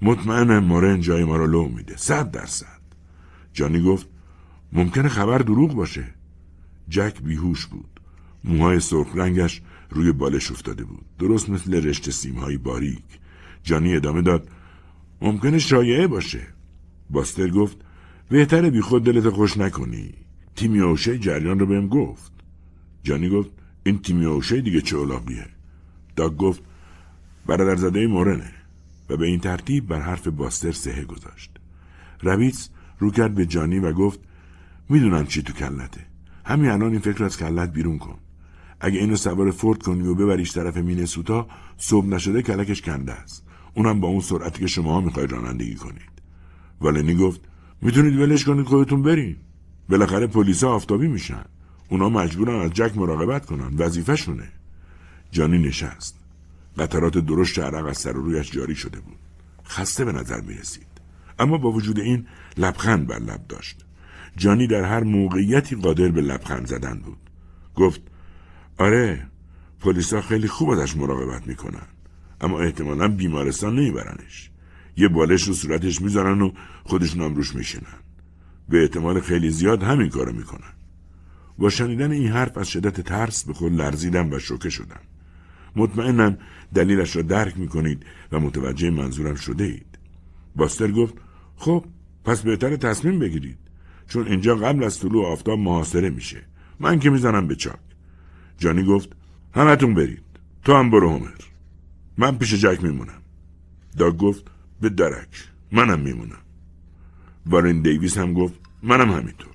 مطمئنم 0.02 0.64
مورن 0.64 1.00
جای 1.00 1.24
ما 1.24 1.36
رو 1.36 1.46
لو 1.46 1.68
میده 1.68 1.96
صد 1.96 2.30
درصد. 2.30 2.80
جانی 3.52 3.82
گفت 3.82 4.06
ممکنه 4.72 5.08
خبر 5.08 5.38
دروغ 5.38 5.74
باشه. 5.74 6.04
جک 6.88 7.22
بیهوش 7.22 7.66
بود. 7.66 8.00
موهای 8.44 8.80
سرخ 8.80 9.08
رنگش 9.14 9.62
روی 9.90 10.12
بالش 10.12 10.50
افتاده 10.50 10.84
بود. 10.84 11.04
درست 11.18 11.50
مثل 11.50 11.74
رشته 11.86 12.10
سیمهای 12.10 12.56
باریک. 12.56 13.04
جانی 13.62 13.96
ادامه 13.96 14.22
داد 14.22 14.48
ممکنه 15.22 15.58
شایعه 15.58 16.06
باشه. 16.06 16.46
باستر 17.10 17.48
گفت 17.48 17.76
بهتره 18.28 18.70
بی 18.70 18.80
خود 18.80 19.04
دلت 19.04 19.28
خوش 19.28 19.56
نکنی. 19.56 20.14
تیمی 20.58 20.80
اوشه 20.80 21.18
جریان 21.18 21.58
رو 21.58 21.66
بهم 21.66 21.88
گفت. 21.88 22.32
جانی 23.02 23.28
گفت 23.28 23.50
این 23.84 23.98
تیمی 23.98 24.24
اوشه 24.24 24.60
دیگه 24.60 24.80
چه 24.80 24.96
اولاقیه 24.96 25.46
داگ 26.16 26.36
گفت 26.36 26.62
برادر 27.46 27.76
زده 27.76 28.06
مورنه. 28.06 28.50
و 29.08 29.16
به 29.16 29.26
این 29.26 29.40
ترتیب 29.40 29.86
بر 29.86 30.00
حرف 30.00 30.28
باستر 30.28 30.72
سهه 30.72 31.04
گذاشت. 31.04 31.50
رویتس 32.20 32.70
رو 32.98 33.10
کرد 33.10 33.34
به 33.34 33.46
جانی 33.46 33.78
و 33.78 33.92
گفت 33.92 34.20
می‌دونم 34.88 35.26
چی 35.26 35.42
تو 35.42 35.52
کلته. 35.52 36.00
همین 36.44 36.70
الان 36.70 36.90
این 36.90 37.00
فکر 37.00 37.24
از 37.24 37.38
کلت 37.38 37.72
بیرون 37.72 37.98
کن. 37.98 38.18
اگه 38.80 38.98
اینو 38.98 39.16
سوار 39.16 39.50
فورد 39.50 39.82
کنی 39.82 40.08
و 40.08 40.14
ببریش 40.14 40.52
طرف 40.52 40.76
مینسوتا 40.76 41.48
صبح 41.76 42.06
نشده 42.06 42.42
کلکش 42.42 42.82
کنده 42.82 43.12
است. 43.12 43.46
اونم 43.74 44.00
با 44.00 44.08
اون 44.08 44.20
سرعتی 44.20 44.60
که 44.60 44.66
شما 44.66 45.00
می‌خواید 45.00 45.32
رانندگی 45.32 45.74
کنید. 45.74 46.22
والنی 46.80 47.14
گفت 47.14 47.40
می‌تونید 47.82 48.18
ولش 48.18 48.44
کنید 48.44 48.66
خودتون 48.66 49.02
برین. 49.02 49.36
بالاخره 49.88 50.26
پلیسا 50.26 50.70
آفتابی 50.70 51.08
میشن. 51.08 51.44
اونا 51.88 52.08
مجبورن 52.08 52.60
از 52.60 52.70
جک 52.70 52.96
مراقبت 52.96 53.46
کنن. 53.46 53.76
وظیفهشونه. 53.78 54.48
جانی 55.30 55.58
نشست. 55.58 56.18
قطرات 56.78 57.18
درشت 57.18 57.58
عرق 57.58 57.86
از 57.86 57.98
سر 57.98 58.16
و 58.16 58.22
رویش 58.22 58.50
جاری 58.50 58.74
شده 58.74 59.00
بود. 59.00 59.16
خسته 59.66 60.04
به 60.04 60.12
نظر 60.12 60.40
می 60.40 60.54
رسید. 60.54 60.86
اما 61.38 61.58
با 61.58 61.70
وجود 61.70 61.98
این 61.98 62.26
لبخند 62.56 63.06
بر 63.06 63.18
لب 63.18 63.46
داشت. 63.48 63.84
جانی 64.36 64.66
در 64.66 64.84
هر 64.84 65.00
موقعیتی 65.00 65.76
قادر 65.76 66.08
به 66.08 66.20
لبخند 66.20 66.66
زدن 66.66 66.98
بود. 66.98 67.18
گفت 67.74 68.00
آره 68.78 69.26
پلیسا 69.80 70.20
خیلی 70.20 70.48
خوب 70.48 70.70
ازش 70.70 70.96
مراقبت 70.96 71.46
می‌کنن. 71.46 71.86
اما 72.40 72.60
احتمالا 72.60 73.08
بیمارستان 73.08 73.74
نمیبرنش. 73.74 74.50
یه 74.96 75.08
بالش 75.08 75.42
رو 75.42 75.54
صورتش 75.54 76.02
می‌ذارن 76.02 76.42
و 76.42 76.52
خودشون 76.84 77.22
هم 77.22 77.34
روش 77.34 77.54
میشنن 77.54 78.07
به 78.68 78.82
احتمال 78.82 79.20
خیلی 79.20 79.50
زیاد 79.50 79.82
همین 79.82 80.08
کارو 80.08 80.32
می‌کنن. 80.32 80.72
با 81.58 81.70
شنیدن 81.70 82.10
این 82.10 82.28
حرف 82.28 82.58
از 82.58 82.68
شدت 82.68 83.00
ترس 83.00 83.44
به 83.44 83.52
خود 83.52 83.72
لرزیدم 83.72 84.32
و 84.32 84.38
شوکه 84.38 84.70
شدم. 84.70 85.00
مطمئنم 85.76 86.38
دلیلش 86.74 87.16
را 87.16 87.22
درک 87.22 87.58
می‌کنید 87.58 88.06
و 88.32 88.40
متوجه 88.40 88.90
منظورم 88.90 89.34
شده 89.34 89.64
اید. 89.64 89.98
باستر 90.56 90.90
گفت 90.90 91.14
خب 91.56 91.84
پس 92.24 92.42
بهتر 92.42 92.76
تصمیم 92.76 93.18
بگیرید. 93.18 93.58
چون 94.08 94.26
اینجا 94.26 94.56
قبل 94.56 94.84
از 94.84 95.00
طلوع 95.00 95.26
آفتاب 95.26 95.58
محاصره 95.58 96.10
میشه. 96.10 96.42
من 96.80 96.98
که 96.98 97.10
می‌زنم 97.10 97.46
به 97.46 97.54
چاک. 97.54 97.78
جانی 98.58 98.84
گفت 98.84 99.08
همتون 99.54 99.94
برید. 99.94 100.22
تو 100.64 100.74
هم 100.74 100.90
برو 100.90 101.10
همر 101.10 101.30
من 102.18 102.38
پیش 102.38 102.54
جک 102.54 102.84
میمونم. 102.84 103.22
داگ 103.98 104.16
گفت 104.16 104.44
به 104.80 104.88
درک. 104.88 105.48
منم 105.72 106.00
میمونم. 106.00 106.38
وارن 107.48 107.82
دیویس 107.82 108.18
هم 108.18 108.32
گفت 108.34 108.54
منم 108.82 109.10
همینطور. 109.12 109.52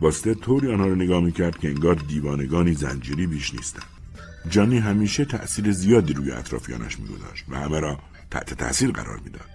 باسته 0.00 0.34
طوری 0.34 0.72
آنها 0.72 0.86
رو 0.86 0.94
نگاه 0.94 1.20
می‌کرد 1.20 1.58
که 1.58 1.68
انگار 1.68 1.94
دیوانگانی 1.94 2.74
زنجیری 2.74 3.26
بیش 3.26 3.54
نیستن. 3.54 3.82
جانی 4.50 4.78
همیشه 4.78 5.24
تأثیر 5.24 5.72
زیادی 5.72 6.12
روی 6.12 6.30
اطرافیانش 6.30 6.98
میگذاشت 7.00 7.44
و 7.48 7.56
همه 7.56 7.80
را 7.80 7.98
تحت 8.30 8.54
تأثیر 8.54 8.90
قرار 8.90 9.20
می‌داد. 9.24 9.48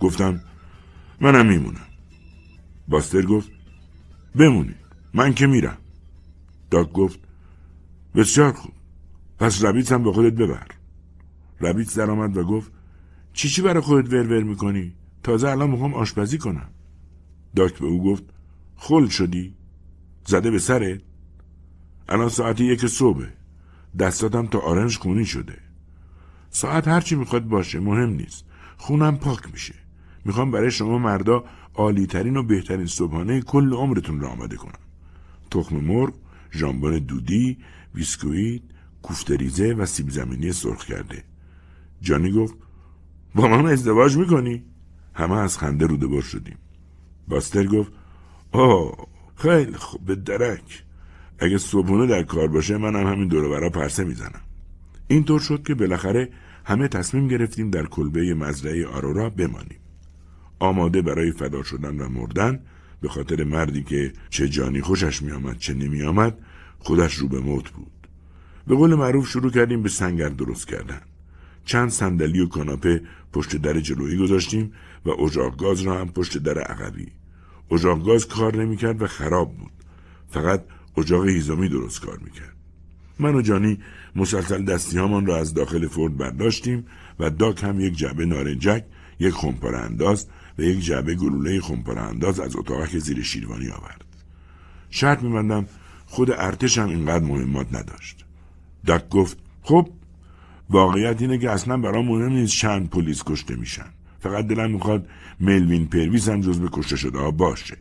گفتم 0.00 0.40
منم 1.20 1.46
میمونم. 1.46 1.86
باستر 2.88 3.22
گفت 3.22 3.50
بمونید 4.34 4.76
من 5.14 5.34
که 5.34 5.46
میرم. 5.46 5.78
داگ 6.70 6.92
گفت 6.92 7.20
بسیار 8.14 8.52
خوب 8.52 8.72
پس 9.38 9.64
ربیت 9.64 9.92
هم 9.92 10.02
به 10.04 10.12
خودت 10.12 10.32
ببر. 10.32 10.66
ربیت 11.60 11.96
در 11.96 12.10
آمد 12.10 12.36
و 12.36 12.44
گفت 12.44 12.72
چی 13.32 13.48
چی 13.48 13.62
برای 13.62 13.80
خودت 13.80 14.12
ور 14.12 14.28
ور 14.32 14.42
می‌کنی؟ 14.42 14.94
تازه 15.22 15.48
الان 15.48 15.70
می‌خوام 15.70 15.94
آشپزی 15.94 16.38
کنم. 16.38 16.68
داک 17.56 17.78
به 17.78 17.86
او 17.86 18.04
گفت 18.04 18.24
خل 18.76 19.08
شدی؟ 19.08 19.54
زده 20.26 20.50
به 20.50 20.58
سرت؟ 20.58 21.00
الان 22.08 22.28
ساعت 22.28 22.60
یک 22.60 22.86
صبح 22.86 23.26
دستاتم 23.98 24.46
تا 24.46 24.58
آرنج 24.58 24.98
خونی 24.98 25.24
شده 25.24 25.58
ساعت 26.50 26.88
هرچی 26.88 27.14
می‌خواد 27.14 27.44
باشه 27.44 27.80
مهم 27.80 28.10
نیست 28.10 28.44
خونم 28.76 29.16
پاک 29.16 29.52
میشه 29.52 29.74
می‌خوام 30.24 30.50
برای 30.50 30.70
شما 30.70 30.98
مردا 30.98 31.44
عالیترین 31.74 32.36
و 32.36 32.42
بهترین 32.42 32.86
صبحانه 32.86 33.40
کل 33.40 33.74
عمرتون 33.74 34.20
را 34.20 34.28
آماده 34.28 34.56
کنم 34.56 34.78
تخم 35.50 35.76
مرغ 35.76 36.14
ژامبون 36.52 36.98
دودی 36.98 37.58
بیسکویت 37.94 38.62
کوفتریزه 39.02 39.72
و 39.72 39.86
سیب 39.86 40.10
زمینی 40.10 40.52
سرخ 40.52 40.84
کرده 40.84 41.24
جانی 42.00 42.32
گفت 42.32 42.54
با 43.34 43.48
من 43.48 43.66
ازدواج 43.66 44.16
می‌کنی؟ 44.16 44.64
همه 45.14 45.34
از 45.34 45.58
خنده 45.58 45.86
روده 45.86 46.06
بر 46.06 46.20
شدیم 46.20 46.58
باستر 47.30 47.66
گفت 47.66 47.92
آه 48.52 49.06
خیلی 49.36 49.72
خوب 49.72 50.04
به 50.04 50.14
درک. 50.14 50.84
اگه 51.38 51.58
صبحونه 51.58 52.06
در 52.06 52.22
کار 52.22 52.48
باشه 52.48 52.76
من 52.76 52.96
هم 52.96 53.12
همین 53.12 53.28
دور 53.28 53.68
پرسه 53.68 54.04
می‌زنم. 54.04 54.40
اینطور 55.08 55.40
شد 55.40 55.62
که 55.62 55.74
بالاخره 55.74 56.28
همه 56.64 56.88
تصمیم 56.88 57.28
گرفتیم 57.28 57.70
در 57.70 57.86
کلبه 57.86 58.34
مزرعه 58.34 58.86
آرورا 58.86 59.30
بمانیم. 59.30 59.78
آماده 60.58 61.02
برای 61.02 61.32
فدا 61.32 61.62
شدن 61.62 62.00
و 62.00 62.08
مردن 62.08 62.60
به 63.00 63.08
خاطر 63.08 63.44
مردی 63.44 63.82
که 63.82 64.12
چه 64.30 64.48
جانی 64.48 64.80
خوشش 64.80 65.22
میآمد 65.22 65.58
چه 65.58 65.74
نمیآمد 65.74 66.38
خودش 66.78 67.14
رو 67.14 67.28
به 67.28 67.40
موت 67.40 67.70
بود. 67.70 68.08
به 68.66 68.74
قول 68.74 68.94
معروف 68.94 69.28
شروع 69.28 69.50
کردیم 69.50 69.82
به 69.82 69.88
سنگر 69.88 70.28
درست 70.28 70.68
کردن. 70.68 71.00
چند 71.64 71.90
صندلی 71.90 72.40
و 72.40 72.48
کاناپه 72.48 73.02
پشت 73.32 73.56
در 73.56 73.80
جلویی 73.80 74.18
گذاشتیم 74.18 74.72
و 75.04 75.10
اجاق 75.10 75.56
گاز 75.56 75.80
را 75.82 76.00
هم 76.00 76.08
پشت 76.08 76.38
در 76.38 76.58
عقبی. 76.58 77.19
اجاق 77.70 78.04
گاز 78.04 78.28
کار 78.28 78.56
نمی‌کرد 78.56 79.02
و 79.02 79.06
خراب 79.06 79.56
بود. 79.56 79.72
فقط 80.30 80.64
اجاق 80.96 81.26
هیزامی 81.26 81.68
درست 81.68 82.00
کار 82.00 82.18
می‌کرد. 82.18 82.56
من 83.18 83.34
و 83.34 83.42
جانی 83.42 83.78
مسلسل 84.16 84.64
دستیهامان 84.64 85.26
را 85.26 85.36
از 85.36 85.54
داخل 85.54 85.86
فورد 85.86 86.16
برداشتیم 86.16 86.86
و 87.18 87.30
داک 87.30 87.64
هم 87.64 87.80
یک 87.80 87.96
جعبه 87.96 88.26
نارنجک 88.26 88.84
یک 89.18 89.34
خمپاره 89.34 89.78
انداز 89.78 90.26
و 90.58 90.62
یک 90.62 90.84
جعبه 90.84 91.14
گلوله 91.14 91.60
خمپاره 91.60 92.00
انداز 92.00 92.40
از 92.40 92.56
اتاق 92.56 92.98
زیر 92.98 93.22
شیروانی 93.22 93.68
آورد. 93.68 94.04
شرط 94.90 95.22
میبندم 95.22 95.66
خود 96.06 96.30
ارتش 96.30 96.78
هم 96.78 96.88
اینقدر 96.88 97.24
مهمات 97.24 97.74
نداشت. 97.74 98.24
داک 98.86 99.08
گفت 99.08 99.38
خب 99.62 99.88
واقعیت 100.70 101.22
اینه 101.22 101.38
که 101.38 101.50
اصلا 101.50 101.76
برام 101.76 102.06
مهم 102.06 102.32
نیست 102.32 102.52
چند 102.52 102.90
پلیس 102.90 103.22
کشته 103.26 103.56
میشن. 103.56 103.86
فقط 104.20 104.46
دلم 104.46 104.70
می‌خواد 104.70 105.08
ملوین 105.40 105.86
پرویز 105.86 106.28
هم 106.28 106.40
جز 106.40 106.60
به 106.60 106.68
کشته 106.72 106.96
شده 106.96 107.30
باشه. 107.30 107.76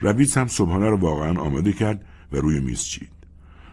رویز 0.00 0.36
هم 0.36 0.46
صبحانه 0.46 0.88
رو 0.90 0.96
واقعا 0.96 1.40
آماده 1.40 1.72
کرد 1.72 2.04
و 2.32 2.36
روی 2.36 2.60
میز 2.60 2.82
چید. 2.82 3.12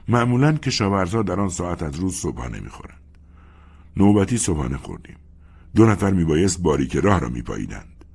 معمولا 0.07 0.53
کشاورزها 0.53 1.21
در 1.21 1.39
آن 1.39 1.49
ساعت 1.49 1.83
از 1.83 1.95
روز 1.95 2.15
صبحانه 2.15 2.59
می‌خورند. 2.59 3.01
نوبتی 3.97 4.37
صبحانه 4.37 4.77
خوردیم. 4.77 5.15
دو 5.75 5.85
نفر 5.85 6.11
میبایست 6.11 6.61
باریک 6.61 6.95
راه 6.95 7.19
را 7.19 7.29
میپاییدند. 7.29 8.05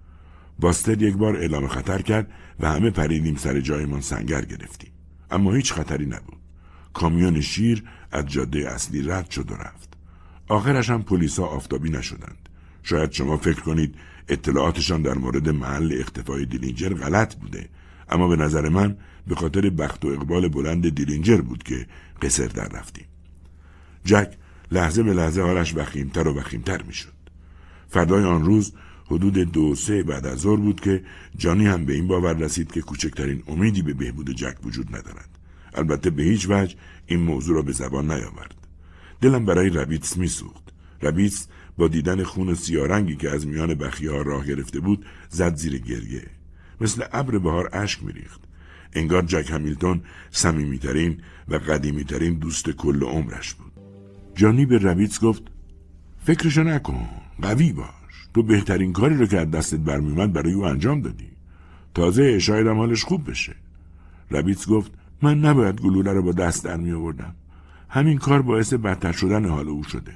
باستر 0.59 1.03
یک 1.03 1.17
بار 1.17 1.37
اعلام 1.37 1.69
خطر 1.69 2.03
کرد 2.03 2.31
و 2.61 2.69
همه 2.69 2.91
پریدیم 2.91 3.37
سر 3.37 3.61
جایمان 3.61 4.01
سنگر 4.01 4.45
گرفتیم. 4.45 4.91
اما 5.31 5.53
هیچ 5.53 5.73
خطری 5.73 6.07
نبود. 6.07 6.39
کامیون 6.93 7.41
شیر 7.41 7.85
از 8.13 8.27
جاده 8.27 8.71
اصلی 8.71 9.03
رد 9.03 9.31
شد 9.31 9.51
و 9.51 9.55
رفت. 9.55 9.97
آخرش 10.49 10.91
هم 10.91 11.03
پلیسا 11.03 11.47
آفتابی 11.47 11.91
نشدند. 11.91 12.49
شاید 12.83 13.13
شما 13.13 13.37
فکر 13.37 13.61
کنید 13.61 13.95
اطلاعاتشان 14.29 15.03
در 15.03 15.15
مورد 15.15 15.49
محل 15.49 15.97
اختفای 16.01 16.47
دیلینجر 16.47 16.89
غلط 16.89 17.35
بوده. 17.35 17.69
اما 18.09 18.29
به 18.29 18.37
نظر 18.37 18.69
من 18.69 18.97
به 19.27 19.35
خاطر 19.35 19.71
بخت 19.71 20.05
و 20.05 20.09
اقبال 20.09 20.49
بلند 20.49 20.95
دیلینجر 20.95 21.41
بود 21.41 21.63
که 21.63 21.87
قصر 22.23 22.47
در 22.47 22.69
رفتیم. 22.69 23.05
جک 24.05 24.33
لحظه 24.73 25.03
به 25.03 25.13
لحظه 25.13 25.43
حالش 25.43 25.77
وخیمتر 25.77 26.29
و 26.29 26.35
وخیمتر 26.35 26.83
می‌شد. 26.83 27.13
فردای 27.89 28.25
آن 28.25 28.45
روز 28.45 28.73
حدود 29.07 29.39
دو 29.39 29.75
سه 29.75 30.03
بعد 30.03 30.27
از 30.27 30.39
ظهر 30.39 30.57
بود 30.57 30.81
که 30.81 31.05
جانی 31.37 31.67
هم 31.67 31.85
به 31.85 31.93
این 31.93 32.07
باور 32.07 32.33
رسید 32.33 32.73
که 32.73 32.81
کوچکترین 32.81 33.43
امیدی 33.49 33.83
به 33.83 33.95
بهبود 33.95 34.31
جک 34.31 34.57
وجود 34.65 34.97
ندارد. 34.97 35.29
البته 35.75 36.11
به 36.11 36.23
هیچ 36.23 36.47
وجه 36.49 36.77
این 37.07 37.21
موضوع 37.21 37.57
را 37.57 37.63
به 37.63 37.73
زبان 37.73 38.11
نیاورد. 38.11 38.55
دلم 39.21 39.45
برای 39.45 39.71
ربیتس 39.71 40.17
میسوخت 40.17 40.73
ربیتس 41.03 41.47
با 41.79 41.89
دیدن 41.89 42.23
خون 42.23 42.55
سیارنگی 42.55 43.17
که 43.17 43.31
از 43.31 43.47
میان 43.47 43.83
ها 44.11 44.23
راه 44.23 44.47
گرفته 44.47 44.81
بود 44.81 45.07
زد 45.29 45.55
زیر 45.55 45.79
گریه. 45.79 46.27
مثل 46.81 47.05
ابر 47.13 47.39
بهار 47.39 47.71
اشک 47.73 48.05
میریخت. 48.05 48.41
انگار 48.93 49.23
جک 49.23 49.51
همیلتون 49.51 50.03
صمیمیترین 50.31 51.19
و 51.49 51.55
قدیمیترین 51.55 52.35
دوست 52.35 52.71
کل 52.71 53.03
عمرش 53.03 53.55
بود. 53.55 53.73
جانی 54.35 54.67
به 54.67 54.79
ربیتس 54.79 55.21
گفت 55.21 55.43
فکرشو 56.25 56.63
نکن 56.63 57.09
قوی 57.43 57.73
باش. 57.73 57.89
تو 58.35 58.43
بهترین 58.43 58.93
کاری 58.93 59.17
رو 59.17 59.27
که 59.27 59.39
از 59.39 59.51
دستت 59.51 59.79
برمیومد 59.79 60.33
برای 60.33 60.53
او 60.53 60.65
انجام 60.65 61.01
دادی. 61.01 61.29
تازه 61.95 62.39
شاید 62.39 62.67
حالش 62.67 63.05
خوب 63.05 63.31
بشه. 63.31 63.55
ربیتس 64.31 64.69
گفت 64.69 64.93
من 65.23 65.39
نباید 65.39 65.81
گلوله 65.81 66.13
رو 66.13 66.23
با 66.23 66.33
دست 66.33 66.65
در 66.65 66.77
می 66.77 67.15
همین 67.89 68.19
کار 68.19 68.43
باعث 68.43 68.75
بدتر 68.75 69.13
شدن 69.13 69.45
حال 69.45 69.69
او 69.69 69.83
شده. 69.83 70.13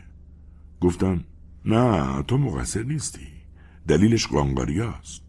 گفتم 0.81 1.25
نه 1.65 2.23
تو 2.23 2.39
مقصر 2.39 2.83
نیستی. 2.83 3.27
دلیلش 3.89 4.27
قانقاریاست 4.27 5.23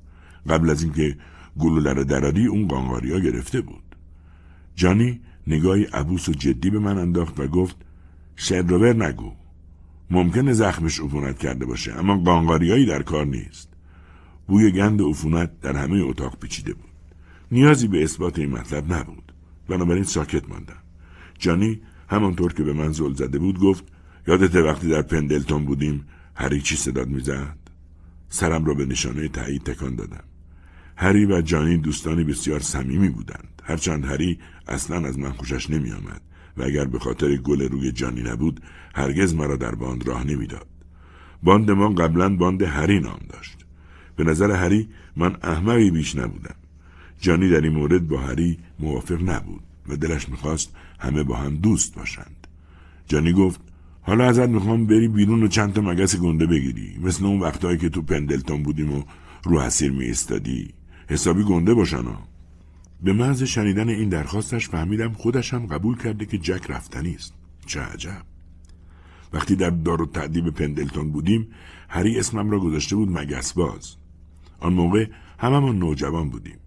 قبل 0.49 0.69
از 0.69 0.83
اینکه 0.83 1.17
گلوله 1.59 1.93
رو 1.93 2.03
دراری 2.03 2.47
اون 2.47 2.67
قانقاریا 2.67 3.19
گرفته 3.19 3.61
بود. 3.61 3.95
جانی 4.75 5.21
نگاهی 5.47 5.83
عبوس 5.83 6.29
و 6.29 6.31
جدی 6.31 6.69
به 6.69 6.79
من 6.79 6.97
انداخت 6.97 7.39
و 7.39 7.47
گفت 7.47 7.75
شدروبر 8.37 8.93
نگو. 8.93 9.31
ممکنه 10.11 10.53
زخمش 10.53 10.99
عفونت 10.99 11.39
کرده 11.39 11.65
باشه 11.65 11.93
اما 11.93 12.17
قانقاریایی 12.17 12.85
در 12.85 13.03
کار 13.03 13.25
نیست. 13.25 13.69
بوی 14.47 14.71
گند 14.71 15.01
عفونت 15.01 15.59
در 15.59 15.75
همه 15.77 16.03
اتاق 16.03 16.39
پیچیده 16.39 16.73
بود. 16.73 16.89
نیازی 17.51 17.87
به 17.87 18.03
اثبات 18.03 18.39
این 18.39 18.49
مطلب 18.49 18.93
نبود. 18.93 19.33
بنابراین 19.67 20.03
ساکت 20.03 20.49
ماندم. 20.49 20.83
جانی 21.39 21.81
همانطور 22.07 22.53
که 22.53 22.63
به 22.63 22.73
من 22.73 22.91
زل 22.91 23.13
زده 23.13 23.39
بود 23.39 23.59
گفت 23.59 23.83
یادته 24.27 24.55
وقتی 24.55 24.89
در 24.89 25.01
پندلتون 25.01 25.65
بودیم 25.65 26.05
هری 26.35 26.61
چی 26.61 26.75
صدات 26.75 27.07
می‌زد؟ 27.07 27.57
سرم 28.29 28.65
را 28.65 28.73
به 28.73 28.85
نشانه 28.85 29.27
تایید 29.27 29.63
تکان 29.63 29.95
دادم. 29.95 30.23
هری 30.97 31.25
و 31.25 31.41
جانی 31.41 31.77
دوستانی 31.77 32.23
بسیار 32.23 32.59
صمیمی 32.59 33.09
بودند. 33.09 33.61
هرچند 33.63 34.05
هری 34.05 34.39
اصلا 34.67 35.07
از 35.07 35.19
من 35.19 35.31
خوشش 35.31 35.69
نمیآمد 35.69 36.21
و 36.57 36.63
اگر 36.63 36.85
به 36.85 36.99
خاطر 36.99 37.35
گل 37.35 37.61
روی 37.61 37.91
جانی 37.91 38.23
نبود 38.23 38.61
هرگز 38.95 39.33
مرا 39.33 39.55
در 39.55 39.75
باند 39.75 40.07
راه 40.07 40.27
نمی‌داد. 40.27 40.67
باند 41.43 41.71
ما 41.71 41.89
قبلا 41.89 42.35
باند 42.35 42.61
هری 42.61 42.99
نام 42.99 43.19
داشت. 43.29 43.65
به 44.15 44.23
نظر 44.23 44.51
هری 44.51 44.89
من 45.15 45.37
احمقی 45.43 45.91
بیش 45.91 46.15
نبودم. 46.15 46.55
جانی 47.19 47.49
در 47.49 47.61
این 47.61 47.73
مورد 47.73 48.07
با 48.07 48.21
هری 48.21 48.57
موافق 48.79 49.29
نبود 49.29 49.61
و 49.89 49.95
دلش 49.95 50.29
می‌خواست 50.29 50.75
همه 50.99 51.23
با 51.23 51.35
هم 51.35 51.55
دوست 51.55 51.95
باشند. 51.95 52.47
جانی 53.07 53.33
گفت 53.33 53.61
حالا 54.05 54.25
ازت 54.25 54.49
می‌خوام 54.49 54.85
بری 54.85 55.07
بیرون 55.07 55.43
و 55.43 55.47
چند 55.47 55.73
تا 55.73 55.81
مگس 55.81 56.15
گنده 56.15 56.45
بگیری. 56.45 56.99
مثل 57.01 57.25
اون 57.25 57.39
وقتهایی 57.39 57.77
که 57.77 57.89
تو 57.89 58.01
پندلتون 58.01 58.63
بودیم 58.63 58.93
و 58.93 59.03
رو 59.43 59.61
حسیر 59.61 59.91
می 59.91 60.09
استادی 60.09 60.73
حسابی 61.09 61.43
گنده 61.43 61.73
باشن 61.73 62.03
به 63.03 63.13
محض 63.13 63.43
شنیدن 63.43 63.89
این 63.89 64.09
درخواستش 64.09 64.69
فهمیدم 64.69 65.13
خودش 65.13 65.53
هم 65.53 65.65
قبول 65.65 65.97
کرده 65.97 66.25
که 66.25 66.37
جک 66.37 66.71
رفتنی 66.71 67.15
است. 67.15 67.33
چه 67.65 67.81
عجب. 67.81 68.21
وقتی 69.33 69.55
در 69.55 69.69
دار 69.69 70.01
و 70.01 70.05
تعدیب 70.05 70.49
پندلتون 70.49 71.11
بودیم 71.11 71.47
هری 71.89 72.19
اسمم 72.19 72.51
را 72.51 72.59
گذاشته 72.59 72.95
بود 72.95 73.09
مگس 73.09 73.53
باز. 73.53 73.95
آن 74.59 74.73
موقع 74.73 75.07
هممون 75.39 75.79
نوجوان 75.79 76.29
بودیم. 76.29 76.57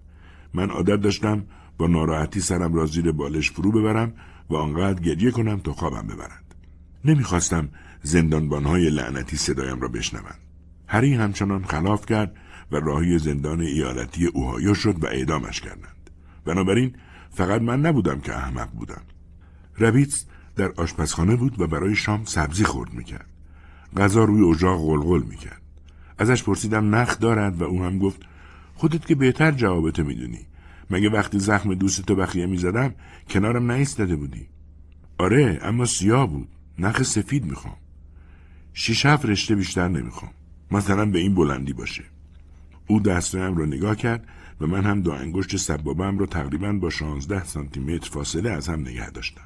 من 0.55 0.71
عادت 0.71 1.01
داشتم 1.01 1.45
با 1.79 1.87
ناراحتی 1.87 2.41
سرم 2.41 2.75
را 2.75 2.87
زیر 2.87 3.13
بالش 3.13 3.51
فرو 3.51 3.73
ببرم 3.73 4.13
و 4.51 4.57
آنقدر 4.57 5.03
گریه 5.03 5.31
کنم 5.31 5.61
تا 5.61 5.73
خوابم 5.73 6.07
ببرد 6.07 6.48
نمی‌خواستم 7.09 7.69
زندانبانهای 8.03 8.91
لعنتی 8.91 9.37
صدایم 9.37 9.81
را 9.81 9.89
بشنوند. 9.89 10.39
هری 10.87 11.15
همچنان 11.15 11.65
خلاف 11.65 12.07
کرد 12.07 12.37
و 12.73 12.77
راهی 12.77 13.19
زندان 13.19 13.61
ایالتی 13.61 14.27
اوهایو 14.27 14.75
شد 14.75 15.05
و 15.05 15.07
اعدامش 15.07 15.61
کردند. 15.61 16.11
بنابراین 16.45 16.95
فقط 17.31 17.63
من 17.63 17.81
نبودم 17.81 18.21
که 18.21 18.37
احمق 18.37 18.71
بودم. 18.71 19.03
ربیتس 19.79 20.25
در 20.57 20.73
آشپزخانه 20.77 21.37
بود 21.37 21.61
و 21.61 21.67
برای 21.67 21.97
شام 21.97 22.25
سبزی 22.25 22.65
خورد 22.65 22.93
می‌کرد. 22.93 23.27
غذا 23.97 24.25
روی 24.25 24.51
اجاق 24.51 24.81
غلغل 24.81 25.23
می‌کرد. 25.23 25.63
ازش 26.19 26.43
پرسیدم 26.43 26.95
نخ 26.95 27.19
دارد 27.19 27.63
و 27.63 27.65
او 27.65 27.85
هم 27.85 27.99
گفت 27.99 28.23
خودت 28.75 29.07
که 29.07 29.15
بهتر 29.15 29.53
جوابتو 29.53 30.05
می‌دونی. 30.05 30.47
مگه 30.91 31.11
وقتی 31.11 31.39
زخم 31.39 31.75
دوست 31.75 32.07
تو 32.07 32.15
بخیه 32.15 32.47
می‌زدم 32.47 32.95
کنارم 33.31 33.67
نایستاده 33.67 34.17
بودی؟ 34.17 34.49
آره 35.19 35.59
اما 35.63 35.85
سیاه 35.85 36.31
بود. 36.31 36.49
نخ 36.79 37.03
سفید 37.03 37.45
می‌خوام. 37.45 37.77
شیش 38.73 39.07
هفت 39.07 39.27
رشته 39.27 39.55
بیشتر 39.55 39.89
نمی‌خوام. 39.89 40.33
مثلا 40.71 41.07
به 41.07 41.19
این 41.19 41.35
بلندی 41.35 41.73
باشه. 41.73 42.05
او 42.87 43.01
دستایم 43.01 43.57
رو 43.57 43.67
نگاه 43.67 43.97
کرد 43.97 44.27
و 44.61 44.67
من 44.67 44.85
هم 44.85 45.03
دو 45.03 45.11
انگشت 45.11 45.57
سبابم 45.57 46.19
رو 46.19 46.27
تقریبا 46.27 46.73
با 46.73 46.91
شانزده 46.91 47.45
سانتی 47.45 47.81
متر 47.81 48.11
فاصله 48.11 48.51
از 48.51 48.69
هم 48.69 48.81
نگه 48.81 49.11
داشتم. 49.11 49.43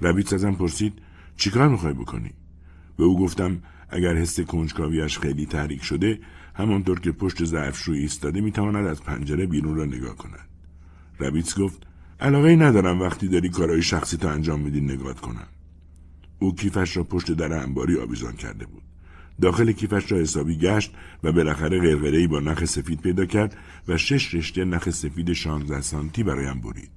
ربیت 0.00 0.32
ازم 0.32 0.52
پرسید 0.52 0.92
چیکار 1.36 1.68
می‌خوای 1.68 1.92
بکنی؟ 1.92 2.30
به 2.96 3.04
او 3.04 3.18
گفتم 3.18 3.62
اگر 3.88 4.16
حس 4.16 4.40
کنجکاویش 4.40 5.18
خیلی 5.18 5.46
تحریک 5.46 5.82
شده 5.82 6.18
همانطور 6.54 7.00
که 7.00 7.12
پشت 7.12 7.44
ظرفشویی 7.44 8.00
ایستاده 8.00 8.40
می‌تواند 8.40 8.86
از 8.86 9.02
پنجره 9.02 9.46
بیرون 9.46 9.76
را 9.76 9.84
نگاه 9.84 10.16
کند. 10.16 10.48
ربیتس 11.20 11.58
گفت 11.58 11.86
علاقه 12.20 12.56
ندارم 12.56 13.00
وقتی 13.00 13.28
داری 13.28 13.48
کارهای 13.48 13.82
شخصی 13.82 14.16
تا 14.16 14.30
انجام 14.30 14.60
میدی 14.60 14.80
نگاه 14.80 15.14
کنم. 15.14 15.46
او 16.44 16.54
کیفش 16.54 16.96
را 16.96 17.04
پشت 17.04 17.32
در 17.32 17.52
انباری 17.52 17.98
آویزان 17.98 18.32
کرده 18.32 18.66
بود. 18.66 18.82
داخل 19.40 19.72
کیفش 19.72 20.12
را 20.12 20.18
حسابی 20.18 20.56
گشت 20.58 20.92
و 21.24 21.32
بالاخره 21.32 21.78
غرغرهای 21.78 22.26
با 22.26 22.40
نخ 22.40 22.64
سفید 22.64 23.00
پیدا 23.00 23.24
کرد 23.24 23.56
و 23.88 23.96
شش 23.96 24.34
رشته 24.34 24.64
نخ 24.64 24.90
سفید 24.90 25.32
شانزده 25.32 25.80
سانتی 25.80 26.22
برایم 26.22 26.60
برید. 26.60 26.90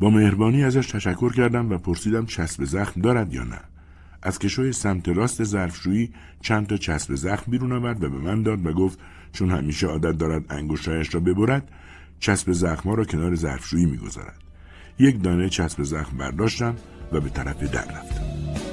با 0.00 0.10
مهربانی 0.10 0.64
ازش 0.64 0.86
تشکر 0.86 1.32
کردم 1.32 1.70
و 1.70 1.78
پرسیدم 1.78 2.26
چسب 2.26 2.64
زخم 2.64 3.00
دارد 3.00 3.34
یا 3.34 3.44
نه. 3.44 3.60
از 4.22 4.38
کشوی 4.38 4.72
سمت 4.72 5.08
راست 5.08 5.44
ظرفشویی 5.44 6.12
چند 6.40 6.66
تا 6.66 6.76
چسب 6.76 7.14
زخم 7.14 7.50
بیرون 7.50 7.72
آورد 7.72 8.04
و 8.04 8.10
به 8.10 8.18
من 8.18 8.42
داد 8.42 8.66
و 8.66 8.72
گفت 8.72 8.98
چون 9.32 9.50
همیشه 9.50 9.86
عادت 9.86 10.18
دارد 10.18 10.44
انگشتهایش 10.52 11.14
را 11.14 11.20
ببرد 11.20 11.68
چسب 12.20 12.52
زخمها 12.52 12.94
را 12.94 13.04
کنار 13.04 13.34
ظرفشویی 13.34 13.86
می‌گذارد. 13.86 14.40
یک 14.98 15.22
دانه 15.22 15.48
چسب 15.48 15.82
زخم 15.82 16.16
برداشتم 16.16 16.76
و 17.12 17.20
به 17.20 17.30
طرف 17.30 17.62
در 17.62 17.80
رفتم. 17.80 18.63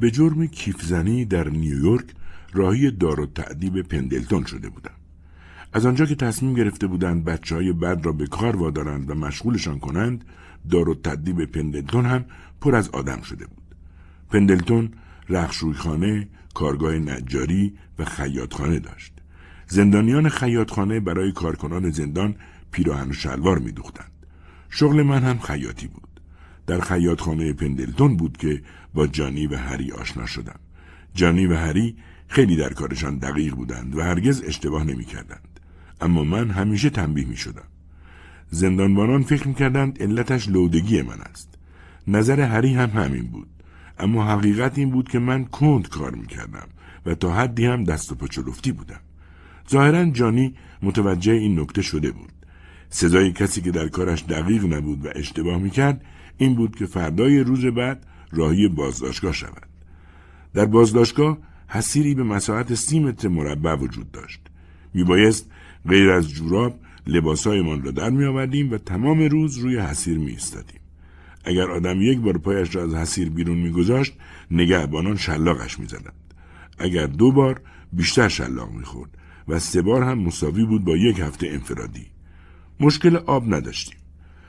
به 0.00 0.10
جرم 0.10 0.46
کیفزنی 0.46 1.24
در 1.24 1.48
نیویورک 1.48 2.04
راهی 2.52 2.90
دار 2.90 3.20
و 3.20 3.26
تعدیب 3.26 3.82
پندلتون 3.82 4.44
شده 4.44 4.68
بودم. 4.68 4.94
از 5.72 5.86
آنجا 5.86 6.06
که 6.06 6.14
تصمیم 6.14 6.54
گرفته 6.54 6.86
بودند 6.86 7.24
بچه 7.24 7.54
های 7.54 7.72
بد 7.72 8.06
را 8.06 8.12
به 8.12 8.26
کار 8.26 8.56
وادارند 8.56 9.10
و 9.10 9.14
مشغولشان 9.14 9.78
کنند 9.78 10.24
دار 10.70 10.88
و 10.88 10.94
تعدیب 10.94 11.44
پندلتون 11.44 12.06
هم 12.06 12.24
پر 12.60 12.76
از 12.76 12.88
آدم 12.88 13.22
شده 13.22 13.46
بود. 13.46 13.62
پندلتون 14.30 14.90
رخشویخانه، 15.28 16.28
کارگاه 16.54 16.94
نجاری 16.94 17.74
و 17.98 18.04
خیاطخانه 18.04 18.78
داشت. 18.78 19.12
زندانیان 19.66 20.28
خیاطخانه 20.28 21.00
برای 21.00 21.32
کارکنان 21.32 21.90
زندان 21.90 22.34
پیراهن 22.70 23.10
و 23.10 23.12
شلوار 23.12 23.58
میدوختند. 23.58 24.12
شغل 24.70 25.02
من 25.02 25.22
هم 25.22 25.38
خیاطی 25.38 25.86
بود. 25.86 26.07
در 26.68 26.80
خیاطخانه 26.80 27.52
پندلتون 27.52 28.16
بود 28.16 28.36
که 28.36 28.62
با 28.94 29.06
جانی 29.06 29.46
و 29.46 29.56
هری 29.56 29.92
آشنا 29.92 30.26
شدم. 30.26 30.60
جانی 31.14 31.46
و 31.46 31.56
هری 31.56 31.96
خیلی 32.26 32.56
در 32.56 32.72
کارشان 32.72 33.18
دقیق 33.18 33.54
بودند 33.54 33.96
و 33.96 34.02
هرگز 34.02 34.42
اشتباه 34.46 34.84
نمی 34.84 35.04
کردند. 35.04 35.60
اما 36.00 36.24
من 36.24 36.50
همیشه 36.50 36.90
تنبیه 36.90 37.26
می 37.26 37.36
شدم. 37.36 37.68
زندانبانان 38.50 39.22
فکر 39.22 39.48
می 39.48 39.54
کردند 39.54 40.02
علتش 40.02 40.48
لودگی 40.48 41.02
من 41.02 41.20
است. 41.20 41.58
نظر 42.06 42.40
هری 42.40 42.74
هم 42.74 42.90
همین 42.90 43.26
بود. 43.26 43.48
اما 43.98 44.24
حقیقت 44.24 44.78
این 44.78 44.90
بود 44.90 45.08
که 45.08 45.18
من 45.18 45.44
کند 45.44 45.88
کار 45.88 46.14
می 46.14 46.26
کردم 46.26 46.68
و 47.06 47.14
تا 47.14 47.34
حدی 47.34 47.66
هم 47.66 47.84
دست 47.84 48.12
و 48.12 48.14
پا 48.14 48.26
بودم. 48.72 49.00
ظاهرا 49.70 50.04
جانی 50.04 50.54
متوجه 50.82 51.32
این 51.32 51.60
نکته 51.60 51.82
شده 51.82 52.10
بود. 52.10 52.32
سزای 52.90 53.32
کسی 53.32 53.60
که 53.60 53.70
در 53.70 53.88
کارش 53.88 54.24
دقیق 54.24 54.64
نبود 54.64 55.06
و 55.06 55.08
اشتباه 55.14 55.58
می‌کرد 55.58 56.04
این 56.38 56.54
بود 56.54 56.76
که 56.76 56.86
فردای 56.86 57.40
روز 57.40 57.66
بعد 57.66 58.06
راهی 58.32 58.68
بازداشتگاه 58.68 59.32
شود. 59.32 59.66
در 60.54 60.64
بازداشتگاه 60.64 61.38
حسیری 61.68 62.14
به 62.14 62.22
مساحت 62.22 62.74
سی 62.74 63.00
متر 63.00 63.28
مربع 63.28 63.74
وجود 63.74 64.10
داشت. 64.10 64.40
میبایست 64.94 65.50
غیر 65.88 66.10
از 66.10 66.28
جوراب 66.28 66.74
لباسهایمان 67.06 67.82
را 67.82 67.90
در 67.90 68.10
میآوردیم 68.10 68.72
و 68.72 68.78
تمام 68.78 69.20
روز 69.20 69.58
روی 69.58 69.78
حسیر 69.78 70.18
می 70.18 70.36
اگر 71.44 71.70
آدم 71.70 72.02
یک 72.02 72.18
بار 72.18 72.38
پایش 72.38 72.74
را 72.74 72.82
از 72.82 72.94
حسیر 72.94 73.30
بیرون 73.30 73.58
میگذاشت 73.58 74.12
نگهبانان 74.50 75.16
شلاقش 75.16 75.78
می‌زدند. 75.78 76.34
اگر 76.78 77.06
دو 77.06 77.32
بار 77.32 77.60
بیشتر 77.92 78.28
شلاق 78.28 78.72
می‌خورد 78.72 79.10
و 79.48 79.58
سه 79.58 79.82
بار 79.82 80.02
هم 80.02 80.18
مساوی 80.18 80.64
بود 80.64 80.84
با 80.84 80.96
یک 80.96 81.20
هفته 81.20 81.48
انفرادی. 81.48 82.06
مشکل 82.80 83.16
آب 83.16 83.54
نداشتیم. 83.54 83.98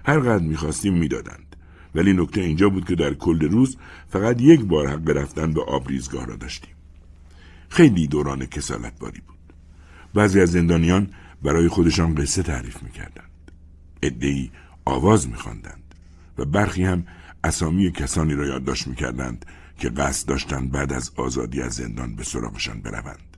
هر 0.05 0.19
قدر 0.19 0.43
می‌خواستیم 0.43 0.93
می‌دادند. 0.93 1.48
ولی 1.95 2.13
نکته 2.13 2.41
اینجا 2.41 2.69
بود 2.69 2.85
که 2.85 2.95
در 2.95 3.13
کل 3.13 3.39
روز 3.39 3.77
فقط 4.09 4.41
یک 4.41 4.61
بار 4.61 4.87
حق 4.87 5.09
رفتن 5.09 5.53
به 5.53 5.63
آبریزگاه 5.63 6.25
را 6.25 6.35
داشتیم. 6.35 6.73
خیلی 7.69 8.07
دوران 8.07 8.45
کسالت 8.45 8.99
باری 8.99 9.21
بود. 9.27 9.37
بعضی 10.13 10.41
از 10.41 10.51
زندانیان 10.51 11.09
برای 11.43 11.67
خودشان 11.67 12.15
قصه 12.15 12.43
تعریف 12.43 12.83
می‌کردند. 12.83 13.51
ادهی 14.03 14.51
آواز 14.85 15.29
میخواندند 15.29 15.95
و 16.37 16.45
برخی 16.45 16.83
هم 16.83 17.05
اسامی 17.43 17.91
کسانی 17.91 18.33
را 18.33 18.47
یادداشت 18.47 18.87
می‌کردند 18.87 19.45
که 19.77 19.89
قصد 19.89 20.27
داشتند 20.27 20.71
بعد 20.71 20.93
از 20.93 21.11
آزادی 21.15 21.61
از 21.61 21.73
زندان 21.73 22.15
به 22.15 22.23
سراغشان 22.23 22.81
بروند. 22.81 23.37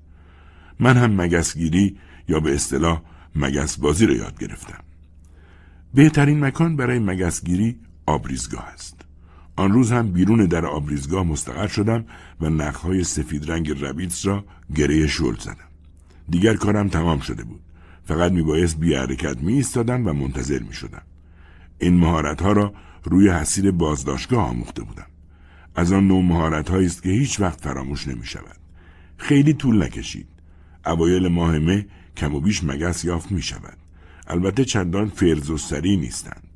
من 0.79 0.97
هم 0.97 1.21
مگسگیری 1.21 1.97
یا 2.27 2.39
به 2.39 2.55
اصطلاح 2.55 3.01
مگس 3.35 3.77
بازی 3.77 4.05
را 4.05 4.13
یاد 4.13 4.39
گرفتم. 4.39 4.83
بهترین 5.93 6.39
مکان 6.39 6.75
برای 6.75 6.99
مگسگیری 6.99 7.79
آبریزگاه 8.05 8.65
است 8.65 8.95
آن 9.55 9.71
روز 9.71 9.91
هم 9.91 10.11
بیرون 10.11 10.45
در 10.45 10.65
آبریزگاه 10.65 11.23
مستقر 11.23 11.67
شدم 11.67 12.05
و 12.41 12.49
نخهای 12.49 13.03
سفید 13.03 13.51
رنگ 13.51 13.83
ربیتس 13.85 14.25
را 14.25 14.45
گره 14.75 15.07
شل 15.07 15.35
زدم 15.39 15.71
دیگر 16.29 16.55
کارم 16.55 16.89
تمام 16.89 17.19
شده 17.19 17.43
بود 17.43 17.61
فقط 18.05 18.31
میبایست 18.31 18.79
بی 18.79 18.95
حرکت 18.95 19.37
می 19.37 19.65
و 19.75 20.13
منتظر 20.13 20.59
می 20.59 20.73
شدم. 20.73 21.01
این 21.79 21.97
مهارت 21.97 22.41
ها 22.41 22.51
را 22.51 22.73
روی 23.03 23.29
حسیر 23.29 23.71
بازداشتگاه 23.71 24.49
آموخته 24.49 24.83
بودم. 24.83 25.05
از 25.75 25.93
آن 25.93 26.07
نوع 26.07 26.23
مهارت 26.23 26.71
است 26.71 27.03
که 27.03 27.09
هیچ 27.09 27.39
وقت 27.39 27.61
فراموش 27.61 28.07
نمی 28.07 28.25
شود. 28.25 28.57
خیلی 29.17 29.53
طول 29.53 29.83
نکشید. 29.83 30.27
اوایل 30.85 31.27
ماه 31.27 31.59
مه 31.59 31.85
کم 32.17 32.35
و 32.35 32.39
بیش 32.39 32.63
مگس 32.63 33.05
یافت 33.05 33.31
می 33.31 33.41
شود. 33.41 33.77
البته 34.27 34.65
چندان 34.65 35.09
فرز 35.09 35.49
و 35.49 35.57
سری 35.57 35.97
نیستند. 35.97 36.50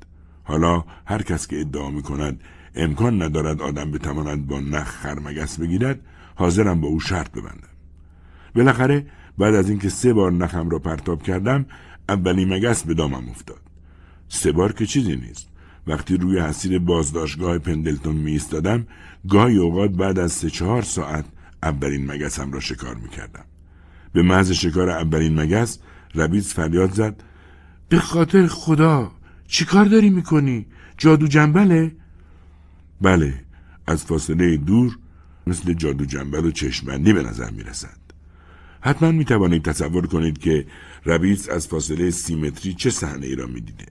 حالا 0.46 0.84
هر 1.06 1.22
کس 1.22 1.46
که 1.46 1.60
ادعا 1.60 1.90
می 1.90 2.02
کند 2.02 2.40
امکان 2.74 3.22
ندارد 3.22 3.62
آدم 3.62 3.90
بتواند 3.90 4.46
با 4.46 4.60
نخ 4.60 4.90
خرمگس 4.90 5.60
بگیرد 5.60 6.00
حاضرم 6.34 6.80
با 6.80 6.88
او 6.88 7.00
شرط 7.00 7.30
ببندم. 7.30 7.68
بالاخره 8.54 9.06
بعد 9.38 9.54
از 9.54 9.70
اینکه 9.70 9.88
سه 9.88 10.12
بار 10.12 10.32
نخم 10.32 10.70
را 10.70 10.78
پرتاب 10.78 11.22
کردم 11.22 11.66
اولین 12.08 12.54
مگس 12.54 12.84
به 12.84 12.94
دامم 12.94 13.28
افتاد. 13.28 13.60
سه 14.28 14.52
بار 14.52 14.72
که 14.72 14.86
چیزی 14.86 15.16
نیست. 15.16 15.48
وقتی 15.86 16.16
روی 16.16 16.40
حسیر 16.40 16.78
بازداشتگاه 16.78 17.58
پندلتون 17.58 18.16
می 18.16 18.30
ایستادم 18.30 18.86
گاهی 19.28 19.56
اوقات 19.56 19.90
بعد 19.90 20.18
از 20.18 20.32
سه 20.32 20.50
چهار 20.50 20.82
ساعت 20.82 21.24
اولین 21.62 22.06
مگسم 22.06 22.52
را 22.52 22.60
شکار 22.60 22.94
می 22.94 23.08
کردم. 23.08 23.44
به 24.12 24.22
محض 24.22 24.50
شکار 24.52 24.90
اولین 24.90 25.40
مگس 25.40 25.78
ربیز 26.14 26.54
فریاد 26.54 26.92
زد 26.92 27.22
به 27.88 27.98
خاطر 27.98 28.46
خدا 28.46 29.12
چیکار 29.48 29.84
داری 29.84 30.10
می‌کنی؟ 30.10 30.66
جادو 30.98 31.26
جنبله؟ 31.26 31.92
بله 33.00 33.34
از 33.86 34.04
فاصله 34.04 34.56
دور 34.56 34.98
مثل 35.46 35.72
جادو 35.72 36.04
جنبل 36.04 36.44
و 36.44 36.50
چشمبندی 36.50 37.12
به 37.12 37.22
نظر 37.22 37.50
می 37.50 37.62
رسد. 37.62 37.98
حتما 38.80 39.12
می 39.12 39.24
توانید 39.24 39.62
تصور 39.62 40.06
کنید 40.06 40.38
که 40.38 40.66
ربیز 41.06 41.48
از 41.48 41.66
فاصله 41.66 42.10
سی 42.10 42.36
متری 42.36 42.74
چه 42.74 42.90
صحنه 42.90 43.26
ای 43.26 43.34
را 43.34 43.46
می 43.46 43.60
دیده. 43.60 43.86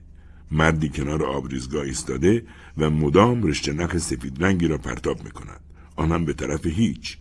مردی 0.50 0.88
کنار 0.88 1.24
آبریزگاه 1.24 1.82
ایستاده 1.82 2.46
و 2.78 2.90
مدام 2.90 3.42
رشته 3.42 3.72
نخ 3.72 3.98
سفید 3.98 4.44
رنگی 4.44 4.68
را 4.68 4.78
پرتاب 4.78 5.24
می 5.24 5.30
کند. 5.30 5.60
آنم 5.96 6.24
به 6.24 6.32
طرف 6.32 6.66
هیچ. 6.66 7.18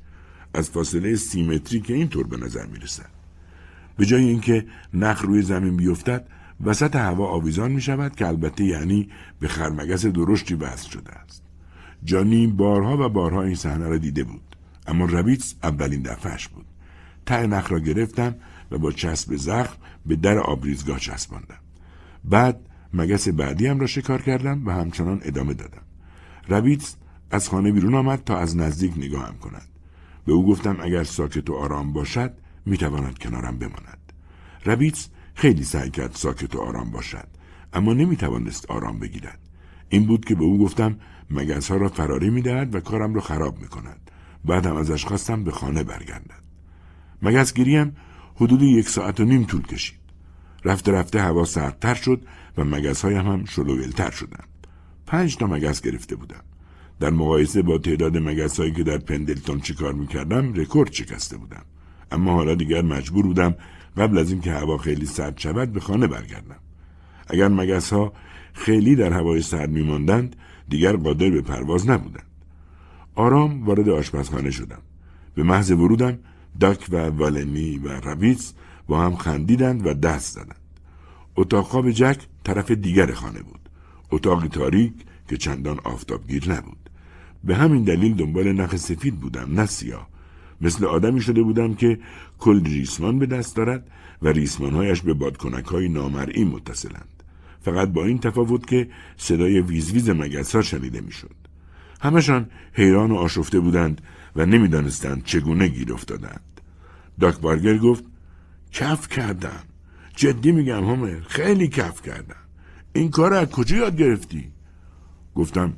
از 0.54 0.70
فاصله 0.70 1.16
سی 1.16 1.44
متری 1.44 1.80
که 1.80 1.94
اینطور 1.94 2.28
به 2.28 2.38
نظر 2.38 2.66
می 2.66 2.80
رسد. 2.80 3.10
به 3.98 4.06
جای 4.06 4.24
اینکه 4.24 4.66
نخ 4.94 5.22
روی 5.22 5.42
زمین 5.42 5.78
بیفتد 5.78 6.28
وسط 6.64 6.95
هوا 6.95 7.28
آویزان 7.28 7.72
می 7.72 7.82
شود 7.82 8.16
که 8.16 8.28
البته 8.28 8.64
یعنی 8.64 9.10
به 9.39 9.47
خرمگس 9.47 10.06
درشتی 10.06 10.56
وصل 10.56 10.89
شده 10.89 11.12
است. 11.12 11.43
جانی 12.03 12.47
بارها 12.47 13.06
و 13.06 13.10
بارها 13.10 13.43
این 13.43 13.56
صحنه 13.56 13.88
را 13.88 13.97
دیده 13.97 14.24
بود 14.24 14.56
اما 14.88 15.06
ربیتس 15.06 15.56
اولین 15.64 16.01
دفعش 16.01 16.47
بود. 16.47 16.66
ته 17.26 17.47
نخ 17.47 17.72
را 17.72 17.80
گرفتم 17.80 18.36
و 18.72 18.78
با 18.78 18.91
چسب 18.91 19.36
زخم 19.36 19.78
به 20.06 20.16
در 20.16 20.38
آبریزگاه 20.38 20.99
چسباندم. 20.99 21.60
بعد 22.24 22.60
مگس 22.93 23.28
بعدی 23.28 23.68
هم 23.68 23.80
را 23.80 23.88
شکار 23.88 24.22
کردم 24.22 24.68
و 24.68 24.72
همچنان 24.72 25.22
ادامه 25.24 25.53
دادم. 25.53 25.82
ربیتس 26.49 26.95
از 27.32 27.49
خانه 27.49 27.72
بیرون 27.72 27.95
آمد 27.95 28.24
تا 28.24 28.38
از 28.38 28.58
نزدیک 28.58 28.93
نگاهم 28.97 29.38
کند. 29.38 29.68
به 30.26 30.34
او 30.34 30.47
گفتم 30.47 30.78
اگر 30.82 31.03
ساکت 31.03 31.49
و 31.49 31.53
آرام 31.53 31.93
باشد 31.93 32.34
می‌تواند 32.66 33.18
کنارم 33.18 33.58
بماند. 33.58 34.14
ربیتس 34.66 35.08
خیلی 35.36 35.64
سعی 35.64 35.90
کرد 35.90 36.12
ساکت 36.14 36.56
و 36.56 36.60
آرام 36.60 36.92
باشد 36.92 37.28
اما 37.74 37.94
نمی‌توانست 37.94 38.72
آرام 38.72 39.00
بگیرد. 39.00 39.40
این 39.90 40.06
بود 40.06 40.26
که 40.26 40.36
به 40.36 40.44
او 40.44 40.58
گفتم 40.58 41.00
مگس 41.30 41.72
ها 41.72 41.78
را 41.78 41.90
فراری 41.90 42.30
می‌دهد 42.30 42.76
و 42.76 42.80
کارم 42.80 43.14
را 43.14 43.22
خراب 43.22 43.62
می‌کند. 43.62 44.12
بعد 44.46 44.66
هم 44.66 44.76
ازش 44.76 45.06
خواستم 45.06 45.44
به 45.44 45.52
خانه 45.52 45.84
برگردد. 45.84 46.44
مگس 47.22 47.54
گیریم 47.54 47.96
حدود 48.36 48.62
یک 48.62 48.90
ساعت 48.90 49.20
و 49.20 49.26
نیم 49.26 49.44
طول 49.44 49.62
کشید. 49.62 50.00
رفته 50.66 50.92
رفته 50.92 51.22
هوا 51.22 51.46
سردتر 51.46 51.94
شد 51.94 52.26
و 52.58 52.64
مگس 52.64 53.02
هایم 53.02 53.28
هم 53.28 53.46
شلوولتر 53.46 54.12
شدند. 54.12 54.68
پنج 55.08 55.38
تا 55.38 55.48
مگس 55.48 55.82
گرفته 55.82 56.16
بودم. 56.16 56.44
در 57.00 57.10
مقایسه 57.10 57.62
با 57.62 57.78
تعداد 57.78 58.18
مگس 58.18 58.60
هایی 58.60 58.72
که 58.72 58.84
در 58.84 58.98
پندلتون 58.98 59.60
چیکار 59.60 59.94
می‌کردم 59.94 60.54
رکورد 60.54 60.94
شکسته 60.94 61.38
بودم. 61.38 61.66
اما 62.12 62.34
حالا 62.34 62.56
دیگر 62.56 62.82
مجبور 62.82 63.26
بودم 63.26 63.56
قبل 63.98 64.18
از 64.18 64.32
اینکه 64.32 64.52
هوا 64.52 64.78
خیلی 64.78 65.06
سرد 65.06 65.38
شود 65.38 65.72
به 65.72 65.80
خانه 65.80 66.08
برگردم. 66.08 66.60
اگر 67.28 67.48
مگس 67.48 67.93
ها 67.93 68.14
خیلی 68.54 68.96
در 68.96 69.14
هوای 69.14 69.41
سرد 69.41 69.70
میماندند 69.70 70.36
دیگر 70.70 70.96
قادر 70.96 71.30
به 71.30 71.41
پرواز 71.41 71.89
نبودند. 71.89 72.26
آرام 73.16 73.66
وارد 73.66 73.89
آشپزخانه 73.89 74.52
شدم. 74.52 74.82
به 75.36 75.43
محض 75.43 75.72
ورودم 75.72 76.20
داک 76.60 76.88
و 76.91 77.10
والنی 77.10 77.78
و 77.78 77.88
ربیتس 77.88 78.54
با 78.88 79.02
هم 79.02 79.16
خندیدند 79.16 79.88
و 79.88 79.93
دست 79.93 80.34
زدند. 80.34 80.60
اتاق 81.36 81.66
خواب 81.66 81.91
جک 81.91 82.22
طرف 82.43 82.72
دیگر 82.72 83.12
خانه 83.12 83.41
بود. 83.41 83.70
اتاقی 84.12 84.48
تاریک 84.48 84.93
که 85.28 85.38
چندان 85.38 85.80
آفتابگیر 85.84 86.52
نبود. 86.52 86.89
به 87.43 87.56
همین 87.56 87.84
دلیل 87.84 88.14
دنبال 88.14 88.52
نخ 88.52 88.76
سفید 88.76 89.20
بودم 89.20 89.60
نه 89.60 89.66
سیاه. 89.66 90.10
مثل 90.62 90.86
آدمی 90.86 91.22
شده 91.22 91.43
بودم 91.43 91.74
که 91.74 92.00
کل 92.40 92.64
ریسمان 92.64 93.20
به 93.20 93.26
دست 93.26 93.56
دارد 93.56 93.88
و 94.22 94.28
ریسمانهایش 94.28 95.02
به 95.02 95.14
بادکنک 95.14 95.66
های 95.66 95.90
نامرئی 95.90 96.44
متصلند. 96.44 97.24
فقط 97.62 97.90
با 97.90 98.06
این 98.06 98.20
تفاوت 98.20 98.68
که 98.68 98.88
صدای 99.18 99.62
ویزویز 99.62 100.10
مگس 100.10 100.56
ها 100.56 100.62
شنیده 100.62 101.02
می‌شد. 101.02 101.36
همه‌شان 102.01 102.49
حیران 102.74 103.12
و 103.12 103.16
آشفته 103.16 103.60
بودند 103.60 104.02
و 104.36 104.46
نمی‌دانستند 104.46 105.24
چگونه 105.24 105.68
گیر 105.68 105.94
افتادند. 105.94 106.62
داک 107.20 107.40
بارگر 107.40 107.78
گفت 107.78 108.04
کف 108.72 109.08
کردم. 109.08 109.64
جدی 110.16 110.52
میگم 110.52 110.86
همه 110.86 111.22
خیلی 111.28 111.68
کف 111.68 112.02
کردم. 112.02 112.36
این 112.94 113.12
کار 113.12 113.34
از 113.34 113.50
کجا 113.50 113.78
یاد 113.78 113.98
گرفتی؟ 113.98 114.52
گفتم 115.36 115.74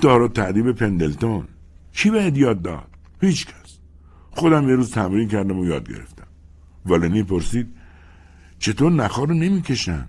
دارالتأدیب 0.00 0.72
پندلتون. 0.72 1.44
کی 1.92 2.10
بهت 2.10 2.36
یاد 2.36 2.62
داد؟ 2.62 2.88
هیچ 3.20 3.46
کس. 3.46 3.59
خودم 4.40 4.68
یه 4.68 4.74
روز 4.74 4.90
تمرین 4.90 5.28
کردم 5.28 5.58
و 5.58 5.66
یاد 5.66 5.88
گرفتم. 5.88 6.26
والنی 6.86 7.22
پرسید 7.22 7.66
چطور 8.58 8.92
نخار 8.92 9.28
رو 9.28 9.34
نمی‌کشن؟ 9.34 10.08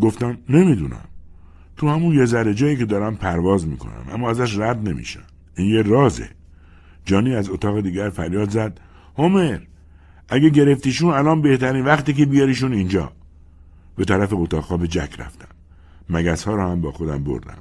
گفتم 0.00 0.38
نمی‌دونم. 0.48 1.04
تو 1.76 1.88
همون 1.88 2.14
یه 2.14 2.24
ذره 2.24 2.54
جایی 2.54 2.76
که 2.76 2.84
دارم 2.84 3.16
پرواز 3.16 3.66
می‌کنم 3.66 4.04
اما 4.12 4.30
ازش 4.30 4.58
رد 4.58 4.88
نمیشم. 4.88 5.22
این 5.56 5.66
یه 5.74 5.82
رازه. 5.82 6.28
جانی 7.04 7.34
از 7.34 7.50
اتاق 7.50 7.80
دیگر 7.80 8.10
فریاد 8.10 8.50
زد 8.50 8.80
هومر 9.18 9.58
اگه 10.28 10.48
گرفتیشون 10.48 11.14
الان 11.14 11.42
بهترین 11.42 11.84
وقتی 11.84 12.12
که 12.12 12.26
بیاریشون 12.26 12.72
اینجا 12.72 13.12
به 13.96 14.04
طرف 14.04 14.32
اتاق 14.32 14.64
خواب 14.64 14.86
جک 14.86 15.20
رفتم 15.20 15.48
مگس 16.10 16.44
ها 16.44 16.54
را 16.54 16.70
هم 16.70 16.80
با 16.80 16.92
خودم 16.92 17.24
بردم 17.24 17.58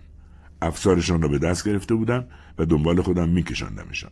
افسارشان 0.62 1.22
را 1.22 1.28
به 1.28 1.40
دست 1.40 1.68
گرفته 1.68 1.96
بودم 1.96 2.26
و 2.58 2.66
دنبال 2.66 3.02
خودم 3.02 3.30
میکشاندمشان 3.30 4.12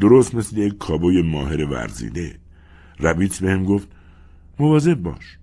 درست 0.00 0.34
مثل 0.34 0.56
یک 0.56 0.78
کابوی 0.78 1.22
ماهر 1.22 1.64
ورزیده. 1.64 2.38
ربیتس 3.00 3.42
بهم 3.42 3.64
گفت 3.64 3.88
مواظب 4.58 4.94
باش 4.94 5.38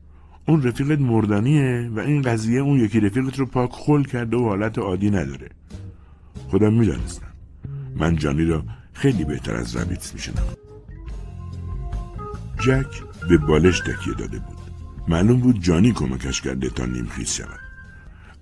اون 0.48 0.64
رفیقت 0.64 1.00
مردانیه 1.00 1.90
و 1.96 2.00
این 2.00 2.22
قضیه 2.22 2.60
اون 2.60 2.80
یکی 2.80 3.00
رفیقت 3.00 3.40
رو 3.40 3.46
پاک 3.46 3.70
خل 3.74 4.04
کرده 4.04 4.38
و 4.38 4.44
حالت 4.44 4.78
عادی 4.78 5.10
نداره. 5.10 5.50
خودم 6.48 6.74
می‌دانستم. 6.74 7.34
من 7.96 8.16
جانی 8.16 8.46
را 8.46 8.64
خیلی 8.94 9.24
بهتر 9.24 9.56
از 9.56 9.76
ربیتس 9.76 10.14
میشنم 10.14 10.44
جک 12.60 13.04
به 13.30 13.38
بالش 13.38 13.80
تکیه 13.80 14.14
داده 14.14 14.40
بود. 14.40 14.58
معلوم 15.08 15.40
بود 15.40 15.62
جانی 15.62 15.92
کمکش 15.92 16.42
کرده 16.42 16.70
تا 16.70 16.86
نیمخیز 16.86 17.30
شود. 17.30 17.60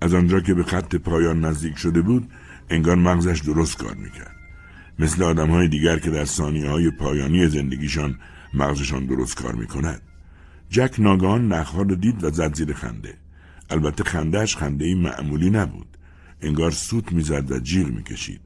از 0.01 0.13
آنجا 0.13 0.39
که 0.39 0.53
به 0.53 0.63
خط 0.63 0.95
پایان 0.95 1.45
نزدیک 1.45 1.77
شده 1.77 2.01
بود 2.01 2.31
انگار 2.69 2.95
مغزش 2.95 3.39
درست 3.39 3.77
کار 3.77 3.95
می‌کرد. 3.95 4.40
مثل 5.01 5.23
آدم 5.23 5.49
های 5.49 5.67
دیگر 5.67 5.99
که 5.99 6.09
در 6.09 6.25
ثانیه 6.25 6.69
های 6.69 6.91
پایانی 6.91 7.47
زندگیشان 7.47 8.19
مغزشان 8.53 9.05
درست 9.05 9.35
کار 9.35 9.55
می‌کند. 9.55 10.01
جک 10.69 10.95
ناگهان 10.97 11.47
نخها 11.47 11.81
رو 11.81 11.95
دید 11.95 12.23
و 12.23 12.29
زد 12.29 12.55
زیر 12.55 12.73
خنده. 12.73 13.13
البته 13.69 14.03
خندهش 14.03 14.55
خنده 14.55 14.85
ای 14.85 14.95
معمولی 14.95 15.49
نبود. 15.49 15.97
انگار 16.41 16.71
سوت 16.71 17.11
می‌زد 17.11 17.51
و 17.51 17.59
جیغ 17.59 17.87
می‌کشید. 17.87 18.41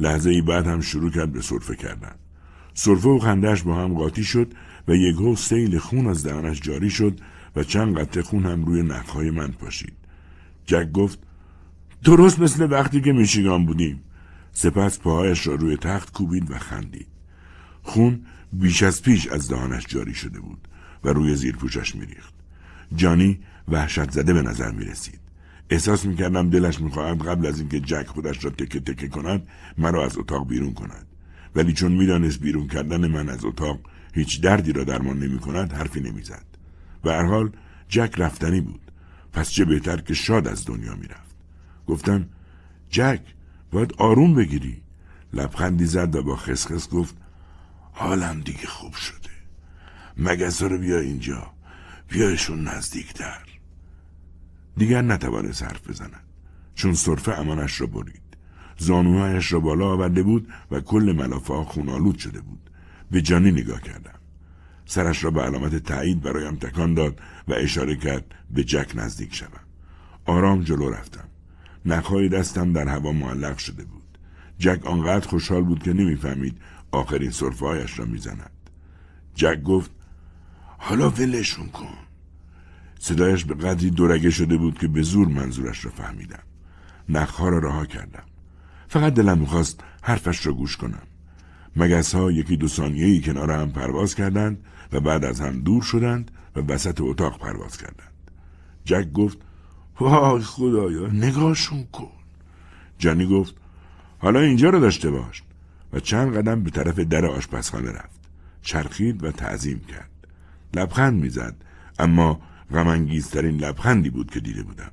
لحظه 0.00 0.30
ای 0.30 0.42
بعد 0.42 0.66
هم 0.66 0.80
شروع 0.80 1.10
کرد 1.10 1.32
به 1.32 1.40
صرفه 1.42 1.76
کردن. 1.76 2.14
صرفه 2.74 3.08
و 3.08 3.18
خندهش 3.18 3.62
با 3.62 3.74
هم 3.74 3.94
قاطی 3.94 4.24
شد 4.24 4.52
و 4.88 4.94
یکو 4.94 5.36
سیل 5.36 5.78
خون 5.78 6.06
از 6.06 6.26
دهنش 6.26 6.60
جاری 6.60 6.90
شد 6.90 7.20
و 7.56 7.64
چند 7.64 7.98
قطره 7.98 8.22
خون 8.22 8.46
هم 8.46 8.64
روی 8.64 8.82
نخهای 8.82 9.30
من 9.30 9.52
پاشید. 9.52 9.94
جک 10.66 10.92
گفت 10.92 11.18
درست 12.04 12.40
مثل 12.40 12.70
وقتی 12.70 13.00
که 13.00 13.12
میشیگان 13.12 13.66
بودیم. 13.66 14.03
سپس 14.54 14.98
پاهایش 14.98 15.46
را 15.46 15.54
روی 15.54 15.76
تخت 15.76 16.12
کوبید 16.12 16.50
و 16.50 16.58
خندید. 16.58 17.06
خون 17.82 18.26
بیش 18.52 18.82
از 18.82 19.02
پیش 19.02 19.26
از 19.26 19.48
دهانش 19.48 19.86
جاری 19.86 20.14
شده 20.14 20.40
بود 20.40 20.68
و 21.04 21.08
روی 21.08 21.36
زیر 21.36 21.56
پوشش 21.56 21.94
میریخت. 21.94 22.34
جانی 22.96 23.40
وحشت 23.68 24.10
زده 24.10 24.32
به 24.32 24.42
نظر 24.42 24.70
می 24.70 24.84
رسید. 24.84 25.20
احساس 25.70 26.06
می 26.06 26.16
کردم 26.16 26.50
دلش 26.50 26.80
می 26.80 26.90
خواهد 26.90 27.22
قبل 27.22 27.46
از 27.46 27.60
اینکه 27.60 27.80
جک 27.80 28.06
خودش 28.06 28.44
را 28.44 28.50
تکه 28.50 28.80
تکه 28.80 29.08
کند 29.08 29.48
مرا 29.78 30.04
از 30.04 30.18
اتاق 30.18 30.48
بیرون 30.48 30.74
کند. 30.74 31.06
ولی 31.54 31.72
چون 31.72 31.92
می‌دانست 31.92 32.40
بیرون 32.40 32.68
کردن 32.68 33.06
من 33.06 33.28
از 33.28 33.44
اتاق 33.44 33.80
هیچ 34.14 34.40
دردی 34.40 34.72
را 34.72 34.84
درمان 34.84 35.18
نمی 35.18 35.38
کند 35.38 35.72
حرفی 35.72 36.00
نمی‌زد. 36.00 36.44
و 37.04 37.10
هر 37.10 37.24
حال 37.24 37.50
جک 37.88 38.14
رفتنی 38.18 38.60
بود. 38.60 38.80
پس 39.32 39.50
چه 39.50 39.64
بهتر 39.64 39.96
که 39.96 40.14
شاد 40.14 40.48
از 40.48 40.66
دنیا 40.66 40.94
می‌رفت. 40.94 41.36
گفتم 41.86 42.28
جک 42.90 43.20
باید 43.74 43.94
آروم 43.98 44.34
بگیری. 44.34 44.82
لبخندی 45.32 45.84
زد 45.84 46.14
و 46.16 46.22
با 46.22 46.36
خسخس 46.36 46.88
گفت 46.88 47.16
حالم 47.92 48.40
دیگه 48.40 48.66
خوب 48.66 48.94
شده. 48.94 49.30
مگس 50.16 50.62
رو 50.62 50.78
بیا 50.78 50.98
اینجا. 50.98 51.52
بیایشون 52.08 52.68
نزدیکتر. 52.68 53.40
دیگر 54.76 55.02
نتوانست 55.02 55.62
حرف 55.62 55.88
بزند. 55.88 56.22
چون 56.74 56.94
صرفه 56.94 57.32
امانش 57.32 57.80
را 57.80 57.86
برید. 57.86 58.22
زانوهایش 58.78 59.52
را 59.52 59.60
بالا 59.60 59.86
آورده 59.86 60.22
بود 60.22 60.48
و 60.70 60.80
کل 60.80 61.14
ملافه 61.16 61.54
ها 61.54 61.64
خونالود 61.64 62.18
شده 62.18 62.40
بود. 62.40 62.70
به 63.10 63.22
جانی 63.22 63.52
نگاه 63.52 63.80
کردم. 63.80 64.18
سرش 64.86 65.24
را 65.24 65.30
به 65.30 65.40
علامت 65.40 65.76
تایید 65.76 66.20
برایم 66.20 66.56
تکان 66.56 66.94
داد 66.94 67.20
و 67.48 67.52
اشاره 67.52 67.96
کرد 67.96 68.34
به 68.50 68.64
جک 68.64 68.92
نزدیک 68.94 69.34
شوم. 69.34 69.60
آرام 70.24 70.62
جلو 70.62 70.90
رفتم. 70.90 71.28
نخهای 71.84 72.28
دستم 72.28 72.72
در 72.72 72.88
هوا 72.88 73.12
معلق 73.12 73.58
شده 73.58 73.84
بود. 73.84 74.18
جک 74.58 74.86
آنقدر 74.86 75.28
خوشحال 75.28 75.62
بود 75.62 75.82
که 75.82 75.92
نمی‌فهمید 75.92 76.58
آخرین 76.92 77.30
صرفه 77.30 77.86
را 77.96 78.04
می‌زند. 78.04 78.50
جک 79.34 79.62
گفت 79.62 79.90
حالا 80.78 81.10
ولشون 81.10 81.68
کن. 81.68 81.94
صدایش 82.98 83.44
به 83.44 83.54
قدری 83.54 83.90
دورگه 83.90 84.30
شده 84.30 84.56
بود 84.56 84.78
که 84.78 84.88
به 84.88 85.02
زور 85.02 85.28
منظورش 85.28 85.84
را 85.84 85.90
فهمیدم. 85.90 86.42
نخها 87.08 87.48
را 87.48 87.58
رها 87.58 87.86
کردم. 87.86 88.22
فقط 88.88 89.14
دلم 89.14 89.38
می‌خواست 89.38 89.80
حرفش 90.02 90.46
را 90.46 90.52
گوش 90.52 90.76
کنم. 90.76 91.02
مگس 91.76 92.14
ها 92.14 92.30
یکی 92.30 92.56
دو 92.56 92.68
ثانیه‌ای 92.68 93.20
کنار 93.20 93.50
هم 93.50 93.72
پرواز 93.72 94.14
کردند 94.14 94.64
و 94.92 95.00
بعد 95.00 95.24
از 95.24 95.40
هم 95.40 95.60
دور 95.60 95.82
شدند 95.82 96.30
و 96.56 96.60
وسط 96.60 97.00
اتاق 97.00 97.38
پرواز 97.38 97.76
کردند. 97.76 98.12
جک 98.84 99.12
گفت 99.12 99.38
وای 100.00 100.42
خدایا 100.42 101.06
نگاهشون 101.06 101.84
کن. 101.92 102.10
جانی 102.98 103.26
گفت 103.26 103.54
حالا 104.18 104.40
اینجا 104.40 104.70
رو 104.70 104.80
داشته 104.80 105.10
باش. 105.10 105.42
و 105.92 106.00
چند 106.00 106.36
قدم 106.36 106.62
به 106.62 106.70
طرف 106.70 106.98
در 106.98 107.26
آشپزخانه 107.26 107.90
رفت. 107.90 108.20
چرخید 108.62 109.24
و 109.24 109.32
تعظیم 109.32 109.80
کرد. 109.80 110.10
لبخند 110.74 111.22
می‌زد 111.22 111.54
اما 111.98 112.40
غمانگیزترین 112.72 113.56
لبخندی 113.56 114.10
بود 114.10 114.30
که 114.30 114.40
دیده 114.40 114.62
بودم. 114.62 114.90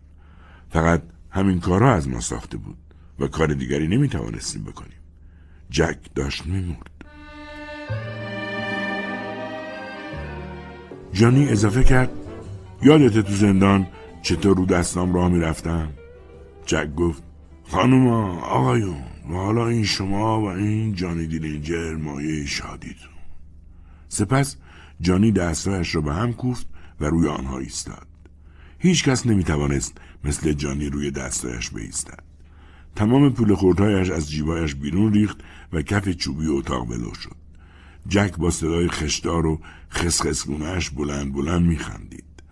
فقط 0.70 1.02
همین 1.30 1.60
کارها 1.60 1.94
از 1.94 2.08
ما 2.08 2.20
ساخته 2.20 2.58
بود 2.58 2.78
و 3.20 3.28
کار 3.28 3.54
دیگری 3.54 3.88
نمی 3.88 4.10
توانستیم 4.10 4.64
بکنیم. 4.64 4.98
جک 5.70 5.98
داشت 6.16 6.46
میمرد. 6.46 6.92
جانی 11.14 11.50
اضافه 11.50 11.84
کرد 11.84 12.10
یادت 12.82 13.20
تو 13.20 13.34
زندان 13.34 13.88
چطور 14.22 14.58
رو 14.58 14.66
دستام 14.66 15.14
راه 15.14 15.30
می‌رفتم 15.30 15.90
جک 16.66 16.96
گفت 16.96 17.24
خانوما 17.64 18.42
آقایون 18.42 19.04
و 19.30 19.34
حالا 19.34 19.68
این 19.68 19.86
شما 19.86 20.42
و 20.42 20.46
این 20.46 20.96
جانی 20.96 21.28
دیلینجر 21.28 21.96
مایه 21.96 22.46
شادیتون 22.46 23.12
سپس 24.10 24.56
جانی 25.02 25.32
دستایش 25.32 25.96
را 25.96 26.02
به 26.02 26.14
هم 26.14 26.34
کوفت 26.34 26.68
و 27.02 27.06
روی 27.06 27.28
آنها 27.28 27.58
ایستاد. 27.58 28.08
هیچ 28.80 29.04
کس 29.04 29.28
نمی 29.28 29.44
توانست 29.44 29.98
مثل 30.24 30.54
جانی 30.54 30.90
روی 30.90 31.12
دستایش 31.12 31.70
بایستد. 31.70 32.24
تمام 32.96 33.34
پول 33.34 33.56
خوردهایش 33.56 34.10
از 34.10 34.30
جیبایش 34.30 34.76
بیرون 34.76 35.14
ریخت 35.14 35.38
و 35.74 35.82
کف 35.82 36.10
چوبی 36.10 36.48
اتاق 36.48 36.90
ولو 36.90 37.14
شد. 37.14 37.36
جک 38.08 38.38
با 38.38 38.52
صدای 38.52 38.88
خشدار 38.88 39.46
و 39.46 39.60
خسخسگونهش 39.92 40.90
بلند 40.90 41.34
بلند 41.34 41.62
میخندید. 41.62 42.44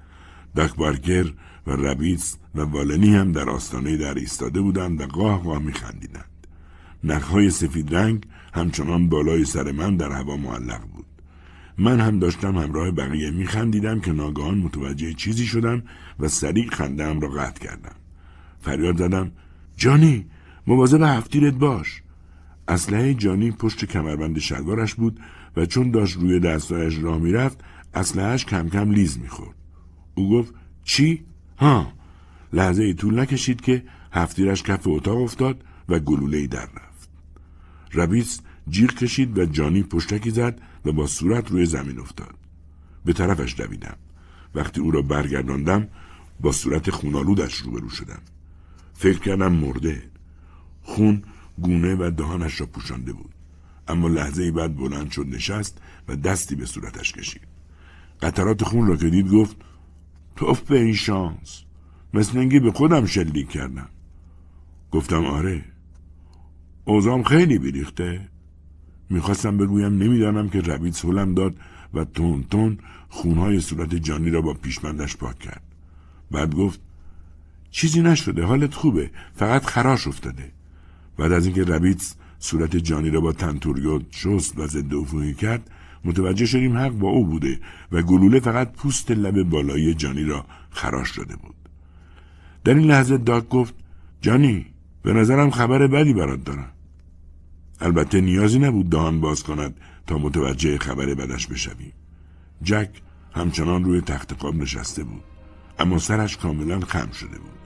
دک 0.55 0.75
بارکر 0.75 1.33
و 1.67 1.71
ربیتس 1.71 2.37
و 2.55 2.61
والنی 2.61 3.15
هم 3.15 3.31
در 3.31 3.49
آستانه 3.49 3.97
در 3.97 4.13
ایستاده 4.13 4.61
بودند 4.61 5.01
و 5.01 5.05
قاه 5.05 5.43
قاه 5.43 5.59
میخندیدند. 5.59 6.47
نخهای 7.03 7.49
سفید 7.49 7.95
رنگ 7.95 8.23
همچنان 8.53 9.09
بالای 9.09 9.45
سر 9.45 9.71
من 9.71 9.97
در 9.97 10.11
هوا 10.11 10.37
معلق 10.37 10.81
بود. 10.81 11.05
من 11.77 11.99
هم 11.99 12.19
داشتم 12.19 12.57
همراه 12.57 12.91
بقیه 12.91 13.31
میخندیدم 13.31 13.99
که 13.99 14.11
ناگهان 14.11 14.57
متوجه 14.57 15.13
چیزی 15.13 15.45
شدم 15.45 15.83
و 16.19 16.27
سریع 16.27 16.69
خندم 16.69 17.19
را 17.19 17.29
قطع 17.29 17.65
کردم 17.65 17.95
فریاد 18.61 18.97
زدم 18.97 19.31
جانی 19.77 20.25
مواظب 20.67 21.01
هفتیرت 21.01 21.53
باش 21.53 22.01
اسلحه 22.67 23.13
جانی 23.13 23.51
پشت 23.51 23.85
کمربند 23.85 24.39
شلوارش 24.39 24.95
بود 24.95 25.19
و 25.55 25.65
چون 25.65 25.91
داشت 25.91 26.17
روی 26.17 26.39
دستایش 26.39 26.97
راه 26.97 27.17
می‌رفت 27.17 27.59
اسلحهش 27.93 28.45
کم 28.45 28.69
کم 28.69 28.91
لیز 28.91 29.19
می‌خورد 29.19 29.55
او 30.15 30.29
گفت 30.29 30.53
چی 30.83 31.25
ها 31.59 31.93
لحظه 32.53 32.83
ای 32.83 32.93
طول 32.93 33.19
نکشید 33.19 33.61
که 33.61 33.83
هفتیرش 34.11 34.63
کف 34.63 34.87
اتاق 34.87 35.17
افتاد 35.17 35.63
و 35.89 35.99
گلوله 35.99 36.37
ای 36.37 36.47
در 36.47 36.65
رفت 36.65 37.09
ربیس 37.93 38.39
جیغ 38.69 38.93
کشید 38.93 39.37
و 39.37 39.45
جانی 39.45 39.83
پشتکی 39.83 40.31
زد 40.31 40.61
و 40.85 40.91
با 40.91 41.07
صورت 41.07 41.51
روی 41.51 41.65
زمین 41.65 41.99
افتاد. 41.99 42.35
به 43.05 43.13
طرفش 43.13 43.55
دویدم. 43.57 43.95
وقتی 44.55 44.81
او 44.81 44.91
را 44.91 45.01
برگرداندم 45.01 45.87
با 46.39 46.51
صورت 46.51 46.89
خونالودش 46.89 47.55
روبرو 47.55 47.89
شدم. 47.89 48.21
فکر 48.93 49.19
کردم 49.19 49.51
مرده. 49.51 50.03
خون 50.83 51.23
گونه 51.61 51.95
و 51.95 52.11
دهانش 52.11 52.59
را 52.61 52.65
پوشانده 52.65 53.13
بود. 53.13 53.33
اما 53.87 54.07
لحظه 54.07 54.51
بعد 54.51 54.75
بلند 54.75 55.11
شد 55.11 55.25
نشست 55.27 55.77
و 56.07 56.15
دستی 56.15 56.55
به 56.55 56.65
صورتش 56.65 57.13
کشید. 57.13 57.47
قطرات 58.21 58.63
خون 58.63 58.87
را 58.87 58.95
که 58.95 59.09
دید 59.09 59.31
گفت 59.31 59.55
توف 60.39 60.61
به 60.61 60.79
این 60.79 60.93
شانس. 60.93 61.63
مثل 62.13 62.37
اینکه 62.37 62.59
به 62.59 62.71
خودم 62.71 63.05
شلیک 63.05 63.49
کردم. 63.49 63.89
گفتم 64.91 65.25
آره. 65.25 65.63
اوزام 66.85 67.23
خیلی 67.23 67.59
بیریخته. 67.59 68.29
می‌خواستم 69.09 69.57
بگویم 69.57 69.97
نمی‌دانم 69.97 70.49
که 70.49 70.61
روید 70.61 70.93
سولم 70.93 71.33
داد 71.33 71.55
و 71.93 72.03
تون 72.03 72.43
تون 72.43 72.77
خونهای 73.09 73.59
صورت 73.59 73.95
جانی 73.95 74.29
را 74.29 74.41
با 74.41 74.53
پیشمندش 74.53 75.17
پاک 75.17 75.39
کرد. 75.39 75.63
بعد 76.31 76.55
گفت 76.55 76.79
چیزی 77.71 78.01
نشده 78.01 78.43
حالت 78.43 78.73
خوبه 78.73 79.11
فقط 79.35 79.65
خراش 79.65 80.07
افتاده. 80.07 80.51
بعد 81.17 81.31
از 81.31 81.45
اینکه 81.45 81.63
ربیتس 81.63 82.15
صورت 82.39 82.75
جانی 82.75 83.09
را 83.09 83.21
با 83.21 83.33
تنتوریوت 83.33 84.05
شست 84.11 84.59
و 84.59 84.67
ضد 84.67 84.93
کرد 85.37 85.69
متوجه 86.05 86.45
شدیم 86.45 86.77
حق 86.77 86.89
با 86.91 87.09
او 87.09 87.25
بوده 87.25 87.59
و 87.91 88.01
گلوله 88.01 88.39
فقط 88.39 88.71
پوست 88.71 89.11
لب 89.11 89.43
بالایی 89.43 89.93
جانی 89.93 90.23
را 90.23 90.45
خراش 90.69 91.17
داده 91.17 91.35
بود. 91.35 91.55
در 92.63 92.73
این 92.73 92.87
لحظه 92.87 93.17
داک 93.17 93.49
گفت 93.49 93.73
جانی 94.21 94.65
به 95.03 95.13
نظرم 95.13 95.49
خبر 95.49 95.87
بدی 95.87 96.13
برات 96.13 96.43
دارم. 96.43 96.71
البته 97.81 98.21
نیازی 98.21 98.59
نبود 98.59 98.89
دهان 98.89 99.21
باز 99.21 99.43
کند 99.43 99.77
تا 100.07 100.17
متوجه 100.17 100.77
خبر 100.77 101.05
بدش 101.05 101.47
بشویم. 101.47 101.93
جک 102.63 102.89
همچنان 103.31 103.83
روی 103.83 104.01
تخت 104.01 104.33
خواب 104.33 104.55
نشسته 104.55 105.03
بود. 105.03 105.23
اما 105.79 105.97
سرش 105.99 106.37
کاملا 106.37 106.79
خم 106.79 107.11
شده 107.11 107.37
بود 107.37 107.59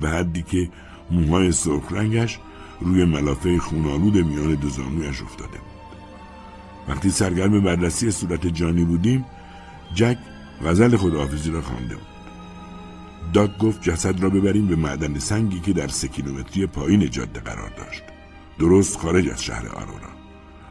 به 0.00 0.08
حدی 0.08 0.42
که 0.42 0.70
موهای 1.10 1.52
سرخ 1.52 1.92
رنگش 1.92 2.38
روی 2.80 3.04
ملافه 3.04 3.58
خونالود 3.58 4.16
میان 4.16 4.54
دو 4.54 4.68
زانویش 4.68 5.22
افتاده 5.22 5.58
بود 5.58 5.77
وقتی 6.88 7.10
سرگرم 7.10 7.60
بررسی 7.60 8.10
صورت 8.10 8.46
جانی 8.46 8.84
بودیم 8.84 9.24
جک 9.94 10.18
غزل 10.64 10.96
خداحافظی 10.96 11.50
را 11.50 11.62
خوانده 11.62 11.94
بود. 11.94 12.06
داگ 13.32 13.58
گفت 13.58 13.82
جسد 13.82 14.20
را 14.20 14.30
ببریم 14.30 14.66
به 14.66 14.76
معدن 14.76 15.18
سنگی 15.18 15.60
که 15.60 15.72
در 15.72 15.88
سه 15.88 16.08
کیلومتری 16.08 16.66
پایین 16.66 17.10
جاده 17.10 17.40
قرار 17.40 17.70
داشت. 17.76 18.02
درست 18.58 18.98
خارج 18.98 19.28
از 19.28 19.44
شهر 19.44 19.68
آرورا. 19.68 20.08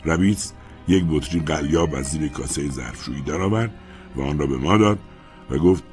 ربیتس 0.05 0.53
یک 0.87 1.03
بطری 1.09 1.39
قلیاب 1.39 1.95
از 1.95 2.05
زیر 2.05 2.27
کاسه 2.27 2.69
ظرفشویی 2.69 3.21
درآورد 3.21 3.71
و 4.15 4.21
آن 4.21 4.39
را 4.39 4.47
به 4.47 4.57
ما 4.57 4.77
داد 4.77 4.99
و 5.49 5.57
گفت 5.57 5.83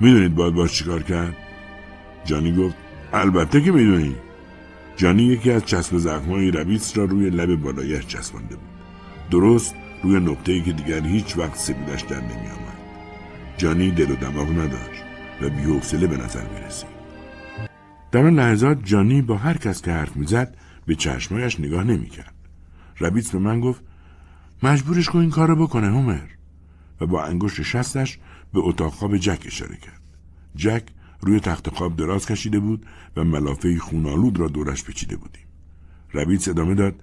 می‌دونید 0.00 0.34
باید 0.34 0.54
باش 0.54 0.72
چیکار 0.72 1.02
کرد؟ 1.02 1.36
جانی 2.24 2.56
گفت 2.56 2.76
البته 3.12 3.60
که 3.60 3.72
می‌دونی. 3.72 4.16
جانی 4.96 5.22
یکی 5.22 5.50
از 5.50 5.64
چسب 5.64 5.98
زخمهای 5.98 6.50
ربیتس 6.50 6.96
را 6.98 7.04
روی 7.04 7.30
لب 7.30 7.56
بالایش 7.56 8.06
چسبانده 8.06 8.56
بود. 8.56 8.71
درست 9.32 9.74
روی 10.02 10.20
نقطه‌ای 10.20 10.62
که 10.62 10.72
دیگر 10.72 11.06
هیچ 11.06 11.38
وقت 11.38 11.56
سپیدش 11.56 12.02
در 12.02 12.20
نمیآمد. 12.20 12.78
جانی 13.56 13.90
دل 13.90 14.10
و 14.10 14.16
دماغ 14.16 14.50
نداشت 14.50 15.02
و 15.42 15.48
بیحوصله 15.48 16.06
به 16.06 16.16
نظر 16.16 16.48
می‌رسید. 16.48 16.88
در 18.12 18.26
آن 18.26 18.34
لحظات 18.34 18.84
جانی 18.84 19.22
با 19.22 19.36
هر 19.36 19.56
کس 19.56 19.82
که 19.82 19.92
حرف 19.92 20.16
می‌زد 20.16 20.56
به 20.86 20.94
چشمایش 20.94 21.60
نگاه 21.60 21.84
نمی‌کرد. 21.84 22.34
ربیتس 23.00 23.30
به 23.30 23.38
من 23.38 23.60
گفت 23.60 23.82
مجبورش 24.62 25.08
کن 25.08 25.18
این 25.18 25.30
کار 25.30 25.48
رو 25.48 25.56
بکنه 25.56 25.86
هومر. 25.86 26.28
و 27.00 27.06
با 27.06 27.24
انگشت 27.24 27.62
شستش 27.62 28.18
به 28.52 28.60
اتاق 28.60 28.92
خواب 28.92 29.16
جک 29.16 29.42
اشاره 29.46 29.76
کرد. 29.76 30.02
جک 30.56 30.82
روی 31.20 31.40
تخت 31.40 31.68
خواب 31.68 31.96
دراز 31.96 32.26
کشیده 32.26 32.60
بود 32.60 32.86
و 33.16 33.24
ملافه 33.24 33.78
خونالود 33.78 34.38
را 34.38 34.48
دورش 34.48 34.84
پیچیده 34.84 35.16
بودیم. 35.16 35.46
ربیتس 36.14 36.48
ادامه 36.48 36.74
داد 36.74 36.94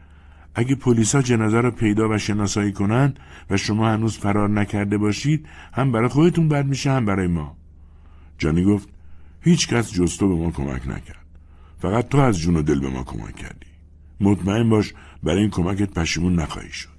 اگه 0.55 0.75
پلیسا 0.75 1.21
جنازه 1.21 1.61
را 1.61 1.71
پیدا 1.71 2.09
و 2.09 2.17
شناسایی 2.17 2.71
کنن 2.71 3.13
و 3.49 3.57
شما 3.57 3.89
هنوز 3.89 4.17
فرار 4.17 4.49
نکرده 4.49 4.97
باشید 4.97 5.45
هم 5.73 5.91
برای 5.91 6.07
خودتون 6.07 6.49
بد 6.49 6.65
میشه 6.65 6.91
هم 6.91 7.05
برای 7.05 7.27
ما. 7.27 7.57
جانی 8.37 8.63
گفت 8.63 8.89
هیچ 9.41 9.67
کس 9.67 9.93
جز 9.93 10.17
تو 10.17 10.27
به 10.27 10.43
ما 10.43 10.51
کمک 10.51 10.87
نکرد. 10.87 11.25
فقط 11.81 12.09
تو 12.09 12.17
از 12.17 12.39
جون 12.39 12.55
و 12.55 12.61
دل 12.61 12.79
به 12.79 12.89
ما 12.89 13.03
کمک 13.03 13.35
کردی. 13.35 13.67
مطمئن 14.21 14.69
باش 14.69 14.93
برای 15.23 15.41
این 15.41 15.49
کمکت 15.49 15.93
پشیمون 15.93 16.35
نخواهی 16.35 16.71
شد. 16.71 16.89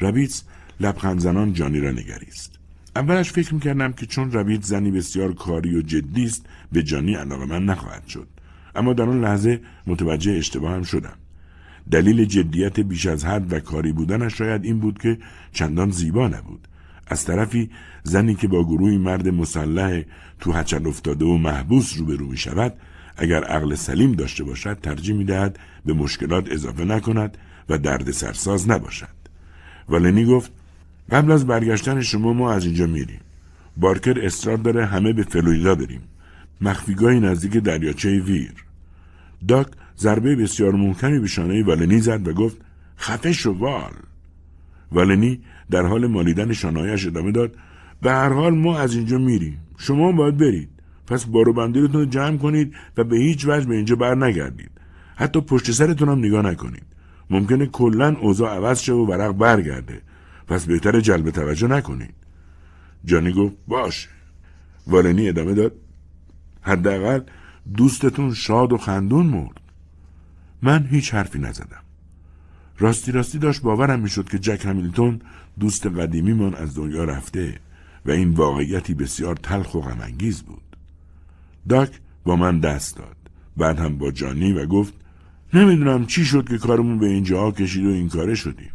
ربیتس 0.00 0.44
لبخند 0.80 1.20
زنان 1.20 1.52
جانی 1.52 1.80
را 1.80 1.90
نگریست. 1.90 2.58
اولش 2.96 3.32
فکر 3.32 3.54
می‌کردم 3.54 3.92
که 3.92 4.06
چون 4.06 4.32
ربیت 4.32 4.62
زنی 4.62 4.90
بسیار 4.90 5.34
کاری 5.34 5.78
و 5.78 5.82
جدی 5.82 6.24
است 6.24 6.46
به 6.72 6.82
جانی 6.82 7.14
علاقه 7.14 7.44
من 7.44 7.64
نخواهد 7.64 8.06
شد. 8.06 8.28
اما 8.74 8.92
در 8.92 9.04
آن 9.04 9.20
لحظه 9.20 9.60
متوجه 9.86 10.32
اشتباهم 10.32 10.82
شدم. 10.82 11.16
دلیل 11.90 12.24
جدیت 12.24 12.80
بیش 12.80 13.06
از 13.06 13.24
حد 13.24 13.52
و 13.52 13.60
کاری 13.60 13.92
بودنش 13.92 14.38
شاید 14.38 14.64
این 14.64 14.78
بود 14.78 14.98
که 14.98 15.18
چندان 15.52 15.90
زیبا 15.90 16.28
نبود. 16.28 16.68
از 17.06 17.24
طرفی 17.24 17.70
زنی 18.02 18.34
که 18.34 18.48
با 18.48 18.64
گروهی 18.64 18.98
مرد 18.98 19.28
مسلح 19.28 20.02
تو 20.40 20.52
هچل 20.52 20.86
افتاده 20.86 21.24
و 21.24 21.38
محبوس 21.38 21.98
روبرو 21.98 22.26
می 22.26 22.36
شود 22.36 22.74
اگر 23.16 23.44
عقل 23.44 23.74
سلیم 23.74 24.12
داشته 24.12 24.44
باشد 24.44 24.80
ترجیح 24.80 25.16
می 25.16 25.24
دهد 25.24 25.58
به 25.86 25.92
مشکلات 25.92 26.52
اضافه 26.52 26.84
نکند 26.84 27.38
و 27.68 27.78
درد 27.78 28.10
سرساز 28.10 28.70
نباشد. 28.70 29.22
ولنی 29.88 30.24
گفت 30.24 30.50
قبل 31.10 31.32
از 31.32 31.46
برگشتن 31.46 32.00
شما 32.00 32.32
ما 32.32 32.52
از 32.52 32.64
اینجا 32.64 32.86
میریم. 32.86 33.20
بارکر 33.76 34.20
اصرار 34.22 34.56
داره 34.56 34.86
همه 34.86 35.12
به 35.12 35.22
فلوریدا 35.22 35.74
بریم. 35.74 36.02
مخفیگاهی 36.60 37.20
نزدیک 37.20 37.52
دریاچه 37.52 38.20
ویر. 38.20 38.54
داک 39.48 39.66
ضربه 40.02 40.36
بسیار 40.36 40.72
محکمی 40.74 41.18
به 41.18 41.26
شانه 41.26 41.64
والنی 41.64 42.00
زد 42.00 42.28
و 42.28 42.32
گفت 42.32 42.56
خفه 42.98 43.32
شو 43.32 43.52
وال. 43.52 43.92
والنی 44.92 45.40
در 45.70 45.82
حال 45.86 46.06
مالیدن 46.06 46.52
شانهایش 46.52 47.06
ادامه 47.06 47.32
داد 47.32 47.56
به 48.02 48.10
هر 48.10 48.28
حال 48.28 48.54
ما 48.54 48.78
از 48.78 48.94
اینجا 48.94 49.18
میریم. 49.18 49.58
شما 49.78 50.12
باید 50.12 50.36
برید. 50.36 50.68
پس 51.06 51.24
بارو 51.24 51.52
بندیلتون 51.52 52.10
جمع 52.10 52.36
کنید 52.36 52.74
و 52.96 53.04
به 53.04 53.16
هیچ 53.16 53.46
وجه 53.46 53.66
به 53.68 53.74
اینجا 53.74 53.96
بر 53.96 54.14
نگردید. 54.14 54.70
حتی 55.16 55.40
پشت 55.40 55.70
سرتون 55.70 56.08
هم 56.08 56.18
نگاه 56.18 56.42
نکنید. 56.42 56.86
ممکنه 57.30 57.66
کلا 57.66 58.16
اوضاع 58.20 58.54
عوض 58.56 58.80
شه 58.80 58.92
و 58.92 59.06
ورق 59.06 59.32
برگرده. 59.32 60.00
پس 60.46 60.64
بهتر 60.66 61.00
جلب 61.00 61.30
توجه 61.30 61.68
نکنید. 61.68 62.14
جانی 63.04 63.32
گفت 63.32 63.54
باشه. 63.68 64.08
والنی 64.86 65.28
ادامه 65.28 65.54
داد 65.54 65.72
حداقل 66.60 67.20
دوستتون 67.76 68.34
شاد 68.34 68.72
و 68.72 68.76
خندون 68.76 69.26
مرد. 69.26 69.61
من 70.62 70.86
هیچ 70.86 71.14
حرفی 71.14 71.38
نزدم. 71.38 71.82
راستی 72.78 73.12
راستی 73.12 73.38
داشت 73.38 73.62
باورم 73.62 74.00
می‌شد 74.00 74.28
که 74.28 74.38
جک 74.38 74.66
همیلتون 74.66 75.20
دوست 75.60 75.86
قدیمیمان 75.86 76.54
از 76.54 76.76
دنیا 76.76 77.04
رفته 77.04 77.58
و 78.06 78.10
این 78.10 78.30
واقعیتی 78.30 78.94
بسیار 78.94 79.36
تلخ 79.36 79.74
و 79.74 79.80
غمانگیز 79.80 80.42
بود. 80.42 80.76
داک 81.68 81.90
با 82.24 82.36
من 82.36 82.60
دست 82.60 82.96
داد. 82.96 83.16
بعد 83.56 83.78
هم 83.78 83.98
با 83.98 84.10
جانی 84.10 84.52
و 84.52 84.66
گفت 84.66 84.94
نمی‌دونم 85.54 86.06
چی 86.06 86.24
شد 86.24 86.48
که 86.48 86.58
کارمون 86.58 86.98
به 86.98 87.06
اینجا 87.06 87.50
کشید 87.50 87.84
و 87.84 87.88
این 87.88 88.08
کاره 88.08 88.34
شدیم. 88.34 88.70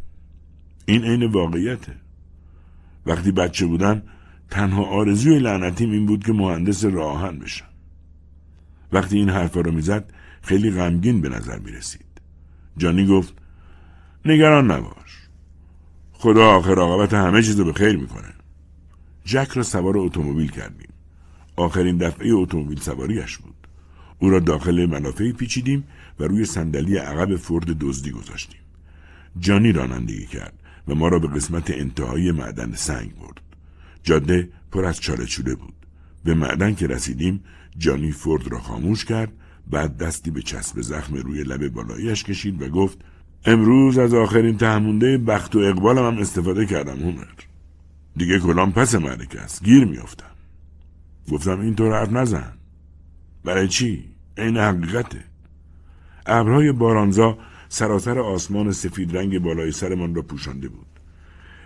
این 0.86 1.04
عین 1.04 1.26
واقعیته. 1.26 1.94
وقتی 3.06 3.32
بچه 3.32 3.66
بودم 3.66 4.02
تنها 4.50 4.84
آرزوی 4.84 5.40
لعنتیم 5.40 5.92
این 5.92 6.06
بود 6.06 6.24
که 6.24 6.34
مهندس 6.34 6.86
راهن 6.86 7.40
بشم 7.40 7.66
وقتی 8.92 9.18
این 9.18 9.30
حرفا 9.30 9.62
رو 9.62 9.72
می‌زد 9.72 10.14
خیلی 10.48 10.72
غمگین 10.72 11.22
به 11.22 11.30
نظر 11.30 11.60
می 11.60 11.72
رسید. 11.72 12.06
جانی 12.78 13.06
گفت 13.06 13.34
نگران 14.26 14.72
نباش. 14.72 15.28
خدا 16.14 16.46
آخر 16.46 16.76
عاقبت 16.80 17.14
همه 17.14 17.42
چیز 17.42 17.60
رو 17.60 17.66
به 17.66 17.74
خیر 17.74 17.98
می‌کنه. 17.98 18.34
جک 19.26 19.50
را 19.52 19.64
سوار 19.64 19.98
اتومبیل 19.98 20.52
کردیم. 20.52 20.90
آخرین 21.56 21.98
دفعه 21.98 22.32
اتومبیل 22.32 22.80
سواریش 22.80 23.38
بود. 23.38 23.68
او 24.20 24.30
را 24.30 24.40
داخل 24.40 24.86
منافعی 24.86 25.34
پیچیدیم 25.34 25.84
و 26.20 26.24
روی 26.24 26.46
صندلی 26.46 26.98
عقب 26.98 27.36
فورد 27.36 27.78
دزدی 27.80 28.12
گذاشتیم. 28.12 28.62
جانی 29.40 29.72
رانندگی 29.72 30.26
کرد 30.26 30.54
و 30.88 30.96
ما 30.96 31.08
را 31.08 31.20
به 31.20 31.28
قسمت 31.28 31.72
انتهایی 31.72 32.32
معدن 32.32 32.72
سنگ 32.76 33.16
برد. 33.16 33.42
جاده 34.04 34.50
پر 34.72 34.86
از 34.86 35.00
چاله 35.00 35.26
چوله 35.26 35.56
بود. 35.56 35.74
به 36.24 36.34
معدن 36.34 36.76
که 36.76 36.88
رسیدیم 36.88 37.44
جانی 37.78 38.12
فورد 38.12 38.48
را 38.48 38.60
خاموش 38.60 39.06
کرد 39.06 39.32
بعد 39.72 39.98
دستی 39.98 40.32
به 40.32 40.42
چسب 40.42 40.82
زخم 40.82 41.16
روی 41.16 41.44
لب 41.44 41.68
بالایش 41.68 42.24
کشید 42.24 42.62
و 42.62 42.68
گفت 42.68 42.98
امروز 43.46 43.98
از 43.98 44.14
آخرین 44.14 44.58
تهمونده 44.58 45.18
بخت 45.18 45.56
و 45.56 45.60
اقبالم 45.60 46.06
هم 46.08 46.18
استفاده 46.18 46.66
کردم 46.66 47.00
هومر 47.00 47.26
دیگه 48.18 48.40
کلام 48.40 48.72
پس 48.72 48.96
معرکه 48.96 49.42
است 49.42 49.64
گیر 49.64 49.86
میافتم. 49.86 50.26
گفتم 51.32 51.60
اینطور 51.60 52.00
حرف 52.00 52.12
نزن. 52.12 52.54
برای 53.44 53.68
چی؟ 53.68 54.04
عین 54.38 54.58
حقیقته. 54.58 55.24
ابرهای 56.26 56.72
بارانزا 56.72 57.38
سراسر 57.70 58.20
آسمان 58.20 58.72
سفید 58.72 59.18
رنگ 59.18 59.40
بالای 59.40 59.72
سرمان 59.72 60.16
را 60.16 60.22
پوشانده 60.22 60.68
بود. 60.68 60.88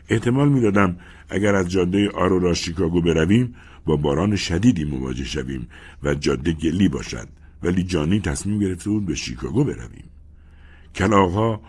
احتمال 0.10 0.50
می‌دادم 0.50 0.96
اگر 1.30 1.56
از 1.56 1.70
جاده 1.70 2.10
آرورا 2.10 2.54
شیکاگو 2.54 3.02
برویم 3.02 3.56
با 3.86 3.96
باران 3.96 4.36
شدیدی 4.36 4.84
مواجه 4.84 5.24
شویم 5.24 5.68
و 6.04 6.16
جاده 6.16 6.52
گلی 6.52 6.90
باشد. 6.90 7.28
ولی 7.64 7.84
جانی 7.84 8.20
تصمیم 8.20 8.60
گرفته 8.60 8.90
بود 8.90 9.06
به 9.06 9.16
شیکاگو 9.16 9.64
برویم. 9.64 10.10
کلاغها 10.96 11.62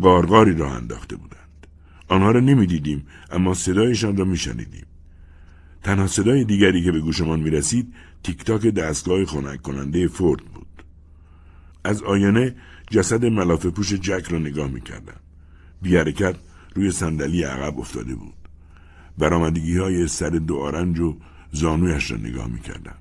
قارقاری 0.00 0.54
راه 0.54 0.72
انداخته 0.72 1.16
بودند. 1.16 1.66
آنها 2.08 2.30
را 2.30 2.40
نمی‌دیدیم 2.40 3.06
اما 3.30 3.54
صدایشان 3.54 4.16
را 4.16 4.24
میشنیدیم. 4.24 4.86
تنها 5.82 6.06
صدای 6.06 6.44
دیگری 6.44 6.84
که 6.84 6.92
به 6.92 7.00
گوشمان 7.00 7.40
می‌رسید 7.40 7.94
تیک 8.22 8.44
تاک 8.44 8.66
دستگاه 8.66 9.24
خنک 9.24 9.62
کننده 9.62 10.08
فورد 10.08 10.44
بود. 10.44 10.66
از 11.84 12.02
آینه 12.02 12.54
جسد 12.90 13.24
ملافه 13.24 13.70
پوش 13.70 13.92
جک 13.92 14.26
را 14.28 14.38
نگاه 14.38 14.68
می‌کردم. 14.68 15.20
بی 15.82 15.96
حرکت 15.96 16.36
روی 16.74 16.90
صندلی 16.90 17.42
عقب 17.42 17.78
افتاده 17.78 18.14
بود. 18.14 18.34
برآمدگی 19.18 19.76
های 19.76 20.08
سر 20.08 20.30
دو 20.30 20.56
آرنج 20.56 21.00
و 21.00 21.16
زانویش 21.52 22.10
را 22.10 22.16
نگاه 22.16 22.46
می‌کردم. 22.46 22.96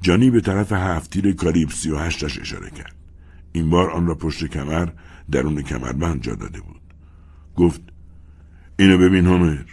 جانی 0.00 0.30
به 0.30 0.40
طرف 0.40 0.72
هفتیر 0.72 1.32
کاریب 1.32 1.70
سی 1.70 1.90
و 1.90 1.98
هشتش 1.98 2.38
اشاره 2.38 2.70
کرد. 2.70 2.94
این 3.52 3.70
بار 3.70 3.90
آن 3.90 4.06
را 4.06 4.14
پشت 4.14 4.44
کمر 4.44 4.88
درون 5.30 5.62
کمربند 5.62 6.22
جا 6.22 6.34
داده 6.34 6.60
بود. 6.60 6.80
گفت 7.56 7.80
اینو 8.78 8.98
ببین 8.98 9.26
هومر. 9.26 9.64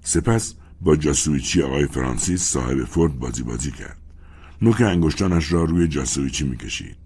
سپس 0.00 0.54
با 0.80 0.96
جاسوییچی 0.96 1.62
آقای 1.62 1.86
فرانسیس 1.86 2.42
صاحب 2.42 2.84
فورد 2.84 3.18
بازی 3.18 3.42
بازی 3.42 3.70
کرد. 3.70 3.96
نوک 4.62 4.80
انگشتانش 4.80 5.52
را 5.52 5.64
روی 5.64 5.88
جاسوییچی 5.88 6.44
می‌کشید. 6.44 6.96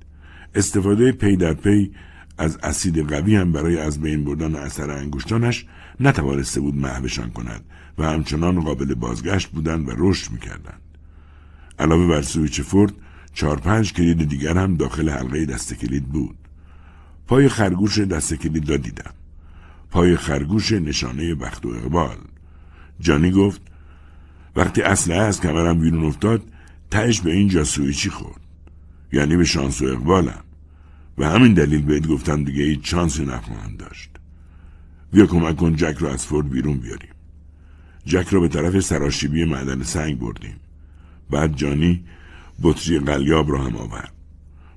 استفاده 0.55 1.13
پی 1.13 1.37
در 1.37 1.55
پی 1.55 1.93
از 2.39 2.59
اسید 2.63 2.99
قوی 2.99 3.37
هم 3.37 3.53
برای 3.53 3.79
از 3.79 4.01
بین 4.01 4.25
بردن 4.25 4.55
اثر 4.55 4.91
انگشتانش 4.91 5.67
نتوانسته 6.01 6.61
بود 6.61 6.75
محوشان 6.75 7.31
کند 7.31 7.65
و 7.99 8.05
همچنان 8.05 8.61
قابل 8.61 8.95
بازگشت 8.95 9.49
بودند 9.49 9.89
و 9.89 9.93
رشد 9.97 10.33
می‌کردند. 10.33 10.81
علاوه 11.79 12.07
بر 12.07 12.23
سوییچ 12.23 12.61
فورد 12.61 12.93
چهار 13.35 13.61
پنج 13.61 13.93
کلید 13.93 14.29
دیگر 14.29 14.59
هم 14.59 14.77
داخل 14.77 15.11
حلقه 15.11 15.47
دسته 15.47 15.75
کلید 15.75 16.05
بود. 16.05 16.37
پای 17.27 17.49
خرگوش 17.49 17.99
دست 17.99 18.35
کلید 18.35 18.71
را 18.71 18.77
دیدم. 18.77 19.15
پای 19.91 20.17
خرگوش 20.17 20.73
نشانه 20.73 21.35
بخت 21.35 21.67
و 21.67 21.69
اقبال. 21.69 22.17
جانی 23.01 23.31
گفت 23.31 23.61
وقتی 24.57 24.83
اسلحه 24.83 25.21
از 25.21 25.41
کمرم 25.41 25.81
بیرون 25.81 26.05
افتاد 26.05 26.43
تهش 26.91 27.21
به 27.21 27.33
این 27.33 27.65
سویچی 27.65 28.11
خورد. 28.11 28.41
یعنی 29.13 29.37
به 29.37 29.45
شانس 29.45 29.83
و 29.83 29.85
اقبالم. 29.85 30.45
و 31.19 31.29
همین 31.29 31.55
دلیل 31.55 31.83
بهت 31.83 32.07
گفتم 32.07 32.45
دیگه 32.45 32.65
هیچ 32.65 32.81
چانسی 32.81 33.25
نخواهند 33.25 33.77
داشت. 33.77 34.11
بیا 35.13 35.27
کمک 35.27 35.57
کن 35.57 35.77
جک 35.77 35.97
را 35.99 36.13
از 36.13 36.27
فورد 36.27 36.51
بیرون 36.51 36.77
بیاریم. 36.77 37.15
جک 38.05 38.29
را 38.29 38.41
به 38.41 38.49
طرف 38.49 38.81
سراشیبی 38.81 39.45
معدن 39.45 39.83
سنگ 39.83 40.19
بردیم. 40.19 40.57
بعد 41.31 41.57
جانی 41.57 42.05
بطری 42.63 42.99
قلیاب 42.99 43.53
را 43.53 43.63
هم 43.63 43.77
آورد. 43.77 44.13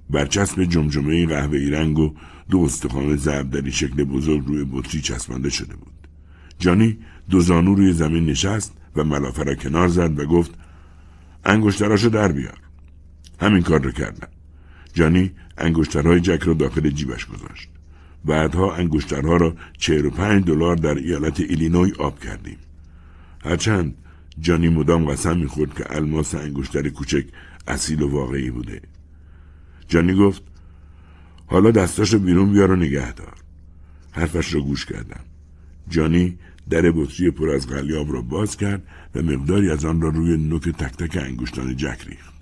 برچسب 0.09 0.63
جمجمه 0.63 1.25
قهوه‌ای 1.25 1.69
رنگ 1.69 1.99
و 1.99 2.13
دو 2.49 2.59
استخوان 2.59 3.15
ضرب 3.15 3.69
شکل 3.69 4.03
بزرگ 4.03 4.45
روی 4.47 4.65
بطری 4.71 5.01
چسبانده 5.01 5.49
شده 5.49 5.75
بود. 5.75 5.93
جانی 6.59 6.97
دو 7.29 7.39
زانو 7.39 7.75
روی 7.75 7.93
زمین 7.93 8.25
نشست 8.25 8.73
و 8.95 9.03
ملافه 9.03 9.43
را 9.43 9.55
کنار 9.55 9.87
زد 9.87 10.19
و 10.19 10.25
گفت 10.25 10.51
انگشتراشو 11.45 12.09
در 12.09 12.31
بیار. 12.31 12.57
همین 13.39 13.61
کار 13.61 13.81
رو 13.81 13.91
کردم. 13.91 14.27
جانی 14.93 15.31
انگشترهای 15.57 16.19
جک 16.19 16.43
را 16.43 16.53
داخل 16.53 16.89
جیبش 16.89 17.25
گذاشت. 17.25 17.69
بعدها 18.25 18.75
انگشترها 18.75 19.35
را 19.35 19.55
چهر 19.77 20.05
و 20.05 20.09
پنج 20.09 20.45
دلار 20.45 20.75
در 20.75 20.95
ایالت 20.95 21.39
ایلینوی 21.39 21.93
آب 21.99 22.19
کردیم. 22.19 22.57
هرچند 23.43 23.95
جانی 24.39 24.69
مدام 24.69 25.05
قسم 25.05 25.37
می‌خورد 25.37 25.73
که 25.73 25.95
الماس 25.95 26.35
انگشتر 26.35 26.89
کوچک 26.89 27.25
اصیل 27.67 28.01
و 28.01 28.09
واقعی 28.09 28.51
بوده. 28.51 28.81
جانی 29.87 30.13
گفت 30.13 30.43
حالا 31.47 31.71
دستاشو 31.71 32.19
بیرون 32.19 32.53
بیار 32.53 32.71
و 32.71 32.75
نگه 32.75 33.13
دار. 33.13 33.33
حرفش 34.11 34.53
را 34.53 34.61
گوش 34.61 34.85
کردم. 34.85 35.23
جانی 35.89 36.37
در 36.69 36.91
بطری 36.91 37.31
پر 37.31 37.49
از 37.49 37.67
قلیاب 37.67 38.13
را 38.13 38.21
باز 38.21 38.57
کرد 38.57 38.83
و 39.15 39.21
مقداری 39.21 39.71
از 39.71 39.85
آن 39.85 40.01
را 40.01 40.09
روی 40.09 40.37
نوک 40.37 40.69
تک 40.69 40.97
تک 40.97 41.17
انگشتان 41.17 41.75
جک 41.75 41.99
ریخت. 42.07 42.33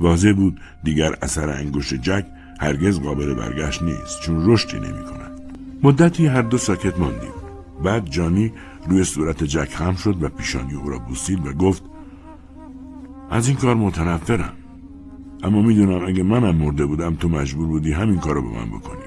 واضح 0.00 0.32
بود 0.32 0.60
دیگر 0.84 1.14
اثر 1.22 1.48
انگشت 1.48 1.94
جک 1.94 2.26
هرگز 2.60 3.00
قابل 3.00 3.34
برگشت 3.34 3.82
نیست 3.82 4.20
چون 4.20 4.52
رشدی 4.52 4.76
نمی 4.76 5.04
کند. 5.04 5.40
مدتی 5.82 6.26
هر 6.26 6.42
دو 6.42 6.58
ساکت 6.58 6.98
ماندیم. 6.98 7.39
بعد 7.84 8.10
جانی 8.10 8.52
روی 8.88 9.04
صورت 9.04 9.44
جک 9.44 9.74
خم 9.74 9.94
شد 9.94 10.22
و 10.22 10.28
پیشانی 10.28 10.74
او 10.74 10.90
را 10.90 10.98
بوسید 10.98 11.46
و 11.46 11.52
گفت 11.52 11.82
از 13.30 13.48
این 13.48 13.56
کار 13.56 13.74
متنفرم. 13.74 14.52
اما 15.42 15.62
می‌دونم 15.62 16.06
اگه 16.06 16.22
منم 16.22 16.56
مرده 16.56 16.86
بودم 16.86 17.14
تو 17.14 17.28
مجبور 17.28 17.66
بودی 17.66 17.92
همین 17.92 18.18
کار 18.18 18.34
رو 18.34 18.42
به 18.42 18.48
من 18.48 18.78
بکنی. 18.78 19.00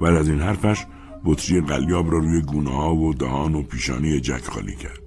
بعد 0.00 0.14
از 0.14 0.28
این 0.28 0.40
حرفش 0.40 0.86
بطری 1.24 1.60
قلیاب 1.60 2.12
را 2.12 2.18
روی 2.18 2.40
گونه 2.40 2.70
ها 2.70 2.94
و 2.94 3.14
دهان 3.14 3.54
و 3.54 3.62
پیشانی 3.62 4.20
جک 4.20 4.44
خالی 4.44 4.76
کرد. 4.76 5.00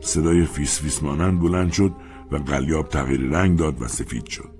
صدای 0.00 0.44
فیس 0.44 0.80
فیس 0.80 1.02
مانند 1.02 1.40
بلند 1.40 1.72
شد 1.72 1.92
و 2.32 2.36
قلیاب 2.36 2.88
تغییر 2.88 3.20
رنگ 3.20 3.58
داد 3.58 3.82
و 3.82 3.88
سفید 3.88 4.26
شد. 4.26 4.50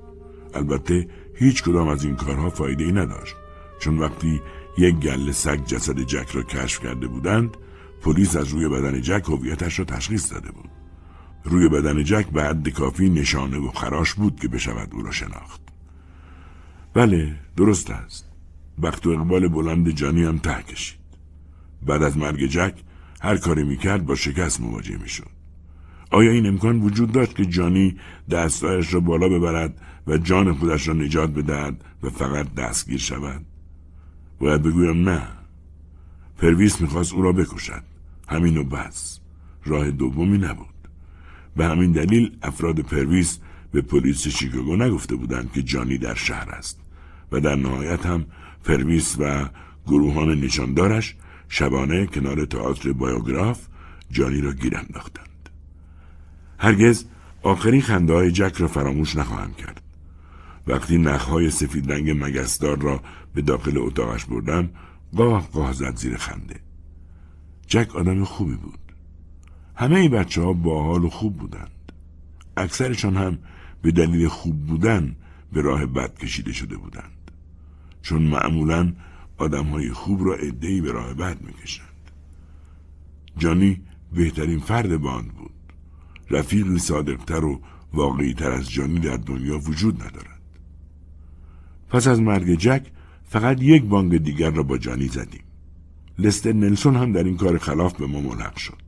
البته 0.55 1.09
هیچ 1.35 1.62
کدام 1.62 1.89
از 1.89 2.05
این 2.05 2.16
کارها 2.16 2.51
فایده 2.51 2.85
ای 2.85 2.93
نداشت 2.93 3.36
چون 3.78 3.98
وقتی 3.98 4.40
یک 4.78 4.94
گله 4.94 5.32
سگ 5.32 5.64
جسد 5.64 6.00
جک 6.00 6.30
را 6.30 6.42
کشف 6.42 6.80
کرده 6.80 7.06
بودند 7.06 7.56
پلیس 8.02 8.36
از 8.36 8.48
روی 8.48 8.68
بدن 8.68 9.00
جک 9.00 9.24
هویتش 9.28 9.78
را 9.78 9.84
تشخیص 9.84 10.32
داده 10.32 10.50
بود. 10.50 10.70
روی 11.44 11.68
بدن 11.68 12.05
جک 12.05 12.26
به 12.26 12.42
حد 12.44 12.68
کافی 12.68 13.10
نشانه 13.10 13.59
و 13.59 13.70
خراش 13.70 14.14
بود 14.14 14.40
که 14.40 14.48
بشود 14.48 14.88
او 14.92 15.02
را 15.02 15.10
شناخت. 15.10 15.60
بله 16.94 17.36
درست 17.56 17.90
است. 17.90 18.30
وقت 18.78 19.06
و 19.06 19.10
اقبال 19.10 19.48
بلند 19.48 19.90
جانی 19.90 20.24
هم 20.24 20.38
ته 20.38 20.62
کشید. 20.62 20.98
بعد 21.86 22.02
از 22.02 22.18
مرگ 22.18 22.46
جک 22.46 22.74
هر 23.20 23.36
کاری 23.36 23.64
می‌کرد 23.64 24.06
با 24.06 24.14
شکست 24.14 24.60
مواجه 24.60 24.96
می‌شد. 24.96 25.30
آیا 26.10 26.30
این 26.30 26.46
امکان 26.46 26.80
وجود 26.80 27.12
داشت 27.12 27.36
که 27.36 27.46
جانی 27.46 27.98
دست‌هایش 28.31 28.94
را 28.94 29.00
بالا 29.00 29.28
ببرد 29.28 29.80
و 30.06 30.18
جان 30.18 30.52
خودش 30.52 30.88
را 30.88 30.94
نجات 30.94 31.30
بدهد 31.30 31.84
و 32.02 32.10
فقط 32.10 32.55
دستگیر 32.55 32.98
شود؟ 32.98 33.44
باید 34.39 34.62
بگویم 34.62 35.09
نه. 35.09 35.23
پرویس 36.39 36.81
می‌خواست 36.81 37.12
او 37.12 37.23
را 37.23 37.32
بکشد. 37.32 37.82
همین 38.28 38.56
و 38.56 38.65
بس. 38.65 39.20
راه 39.65 39.90
دومی 39.90 40.39
نبود. 40.39 40.89
به 41.56 41.66
همین 41.66 41.93
دلیل 41.93 42.36
افراد 42.43 42.81
پرویس 42.81 43.39
به 43.73 43.81
پلیس 43.81 44.28
شیکاگو 44.28 44.77
نگفته 44.77 45.16
بودند 45.16 45.52
که 45.52 45.62
جانی 45.62 45.98
در 45.98 46.15
شهر 46.15 46.51
است 46.51 46.81
و 47.32 47.40
در 47.40 47.56
نهایت 47.56 48.06
هم 48.06 48.27
پرویس 48.65 49.16
و 49.19 49.48
گروهان 49.86 50.40
نشاندارش 50.40 51.16
شبانه 51.48 52.06
کنار 52.06 52.44
تئاتر 52.44 52.93
بایوگراف 52.93 53.66
جانی 54.10 54.40
را 54.40 54.52
گیر 54.52 54.77
انداختند. 54.77 55.48
هرگز 56.59 57.05
آخرین 57.43 57.82
خنده 57.82 58.12
های 58.12 58.31
جک 58.31 58.55
را 58.56 58.69
فراموش 58.69 59.16
نخواهم 59.16 59.55
کرد. 59.55 59.82
وقتی 60.66 60.98
نخهای 60.98 61.51
سفید 61.51 61.93
رنگ 61.93 62.10
مگسدار 62.10 62.78
را 62.78 63.02
به 63.39 63.43
داخل 63.43 63.78
اتاقش 63.78 64.24
بردم 64.24 64.70
قاه 65.16 65.48
قاه 65.48 65.73
زد 65.73 65.97
زیر 65.97 66.16
خنده. 66.16 66.60
جک 67.66 67.97
آدم 67.97 68.24
خوبی 68.24 68.55
بود. 68.55 68.78
همه 69.74 69.97
این 69.97 70.10
بچه 70.10 70.43
ها 70.43 70.52
باحال 70.52 71.05
و 71.05 71.09
خوب 71.09 71.36
بودند. 71.36 71.93
اکثرشان 72.56 73.16
هم 73.16 73.39
به 73.82 73.90
دلیل 73.90 74.28
خوب 74.28 74.66
بودن 74.66 75.16
به 75.52 75.60
راه 75.60 75.86
بد 75.86 76.19
کشیده 76.19 76.52
شده 76.52 76.77
بودند. 76.77 77.31
چون 78.02 78.23
معمولا 78.23 78.93
آدم 79.36 79.66
های 79.66 79.93
خوب 79.93 80.27
را 80.27 80.35
ادهی 80.35 80.81
به 80.81 80.93
راه 80.93 81.15
بد 81.15 81.40
می‌کشند. 81.43 82.10
جانی 83.36 83.82
بهترین 84.12 84.59
فرد 84.59 84.97
باند 84.97 85.32
بود. 85.32 85.55
رفیقی 86.31 86.78
صادقتر 86.78 87.44
و 87.44 87.60
واقعیتر 87.93 88.51
از 88.51 88.70
جانی 88.70 89.01
در 89.01 89.16
دنیا 89.16 89.59
وجود 89.59 90.02
ندارد. 90.02 90.40
پس 91.89 92.06
از 92.06 92.20
مرگ 92.20 92.55
جک 92.55 92.86
فقط 93.28 93.62
یک 93.62 93.84
بانگ 93.84 94.16
دیگر 94.16 94.50
را 94.50 94.62
با 94.62 94.78
جانی 94.78 95.09
زدیم. 95.09 95.42
لستر 96.18 96.52
نلسون 96.52 96.96
هم 96.96 97.12
در 97.12 97.24
این 97.24 97.36
کار 97.36 97.59
خلاف 97.59 97.94
به 97.94 98.06
ما 98.06 98.20
ملحق 98.20 98.56
شد. 98.56 98.78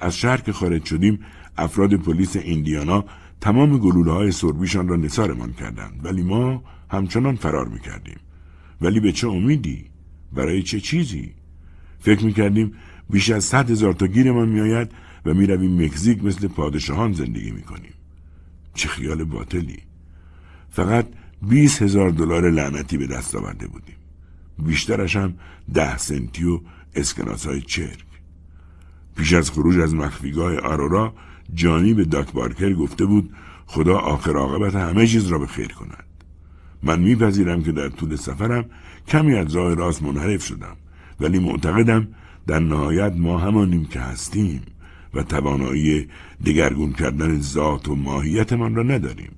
از 0.00 0.16
شهر 0.16 0.36
که 0.36 0.52
خارج 0.52 0.84
شدیم 0.84 1.20
افراد 1.56 1.94
پلیس 1.94 2.36
ایندیانا 2.36 3.04
تمام 3.40 3.78
گلوله 3.78 4.12
های 4.12 4.32
سربیشان 4.32 4.88
را 4.88 4.96
نثارمان 4.96 5.52
کردند. 5.52 6.00
ولی 6.04 6.22
ما 6.22 6.62
همچنان 6.90 7.36
فرار 7.36 7.68
می‌کردیم. 7.68 8.18
ولی 8.80 9.00
به 9.00 9.12
چه 9.12 9.28
امیدی؟ 9.28 9.84
برای 10.32 10.62
چه 10.62 10.80
چیزی؟ 10.80 11.34
فکر 12.00 12.24
می‌کردیم 12.24 12.72
بیش 13.10 13.30
از 13.30 13.44
صد 13.44 13.70
هزار 13.70 13.92
تا 13.92 14.06
گیرمان 14.06 14.48
میآید 14.48 14.90
و 15.26 15.34
می‌رویم 15.34 15.84
مکزیک 15.84 16.24
مثل 16.24 16.48
پادشاهان 16.48 17.12
زندگی 17.12 17.50
می‌کنیم. 17.50 17.94
چه 18.74 18.88
خیال 18.88 19.24
باطلی. 19.24 19.78
فقط 20.70 21.06
بیس 21.42 21.82
هزار 21.82 22.10
دلار 22.10 22.50
لعنتی 22.50 22.96
به 22.96 23.06
دست 23.06 23.36
آورده 23.36 23.66
بودیم. 23.66 23.96
بیشترش 24.58 25.16
هم 25.16 25.34
ده 25.74 25.98
سنتی 25.98 26.44
و 26.44 26.60
اسکناس 26.94 27.46
های 27.46 27.60
چرک. 27.60 28.04
پیش 29.16 29.32
از 29.32 29.50
خروج 29.50 29.78
از 29.78 29.94
مخفیگاه 29.94 30.56
آرورا 30.56 31.14
جانی 31.54 31.94
به 31.94 32.04
داک 32.04 32.32
بارکر 32.32 32.74
گفته 32.74 33.04
بود 33.04 33.34
خدا 33.66 33.98
آخر 33.98 34.36
عاقبت 34.36 34.74
همه 34.74 35.06
چیز 35.06 35.26
را 35.26 35.38
به 35.38 35.46
خیر 35.46 35.72
کند. 35.72 36.04
من 36.82 37.00
میپذیرم 37.00 37.62
که 37.62 37.72
در 37.72 37.88
طول 37.88 38.16
سفرم 38.16 38.64
کمی 39.08 39.34
از 39.34 39.56
راه 39.56 39.74
راست 39.74 40.02
منحرف 40.02 40.44
شدم 40.44 40.76
ولی 41.20 41.38
معتقدم 41.38 42.08
در 42.46 42.58
نهایت 42.58 43.12
ما 43.16 43.38
همانیم 43.38 43.84
که 43.84 44.00
هستیم 44.00 44.62
و 45.14 45.22
توانایی 45.22 46.08
دگرگون 46.46 46.92
کردن 46.92 47.40
ذات 47.40 47.88
و 47.88 47.96
ماهیتمان 47.96 48.74
را 48.74 48.82
نداریم. 48.82 49.30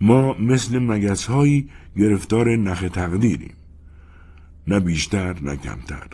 ما 0.00 0.34
مثل 0.34 0.78
مگس 0.78 1.26
هایی 1.26 1.68
گرفتار 1.96 2.56
نخ 2.56 2.80
تقدیریم. 2.80 3.54
نه 4.66 4.80
بیشتر 4.80 5.40
نه 5.42 5.56
کمتر. 5.56 6.08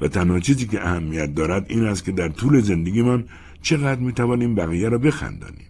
و 0.00 0.08
تنها 0.08 0.40
چیزی 0.40 0.66
که 0.66 0.86
اهمیت 0.86 1.34
دارد 1.34 1.66
این 1.68 1.84
است 1.84 2.04
که 2.04 2.12
در 2.12 2.28
طول 2.28 2.60
زندگیمان 2.60 3.24
چقدر 3.62 4.00
می‌توانیم 4.00 4.54
بقیه 4.54 4.88
را 4.88 4.98
بخندانیم. 4.98 5.66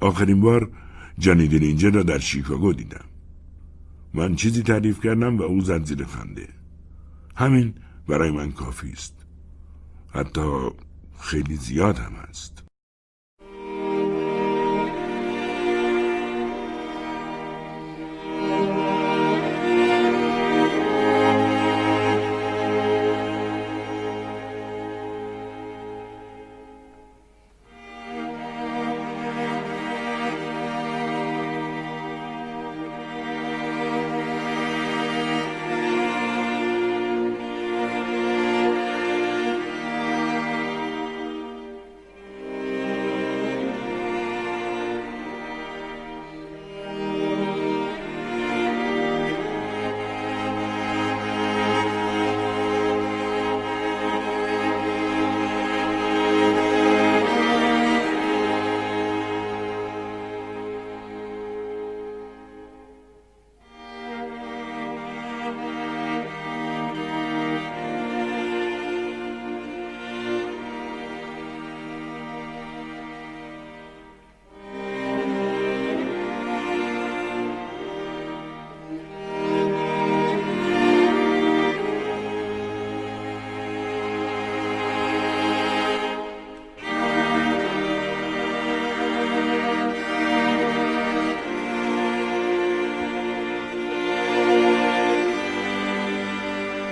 آخرین 0.00 0.40
بار 0.40 0.70
جانی 1.18 1.48
دلینجر 1.48 1.90
را 1.90 2.02
در 2.02 2.18
شیکاگو 2.18 2.72
دیدم. 2.72 3.04
من 4.14 4.34
چیزی 4.34 4.62
تعریف 4.62 5.00
کردم 5.00 5.38
و 5.38 5.42
او 5.42 5.60
زد 5.60 5.84
زیر 5.84 6.04
خنده. 6.04 6.48
همین 7.36 7.74
برای 8.08 8.30
من 8.30 8.52
کافی 8.52 8.90
است. 8.92 9.14
حتی 10.14 10.70
خیلی 11.20 11.56
زیاد 11.56 11.98
هم 11.98 12.12
است. 12.28 12.61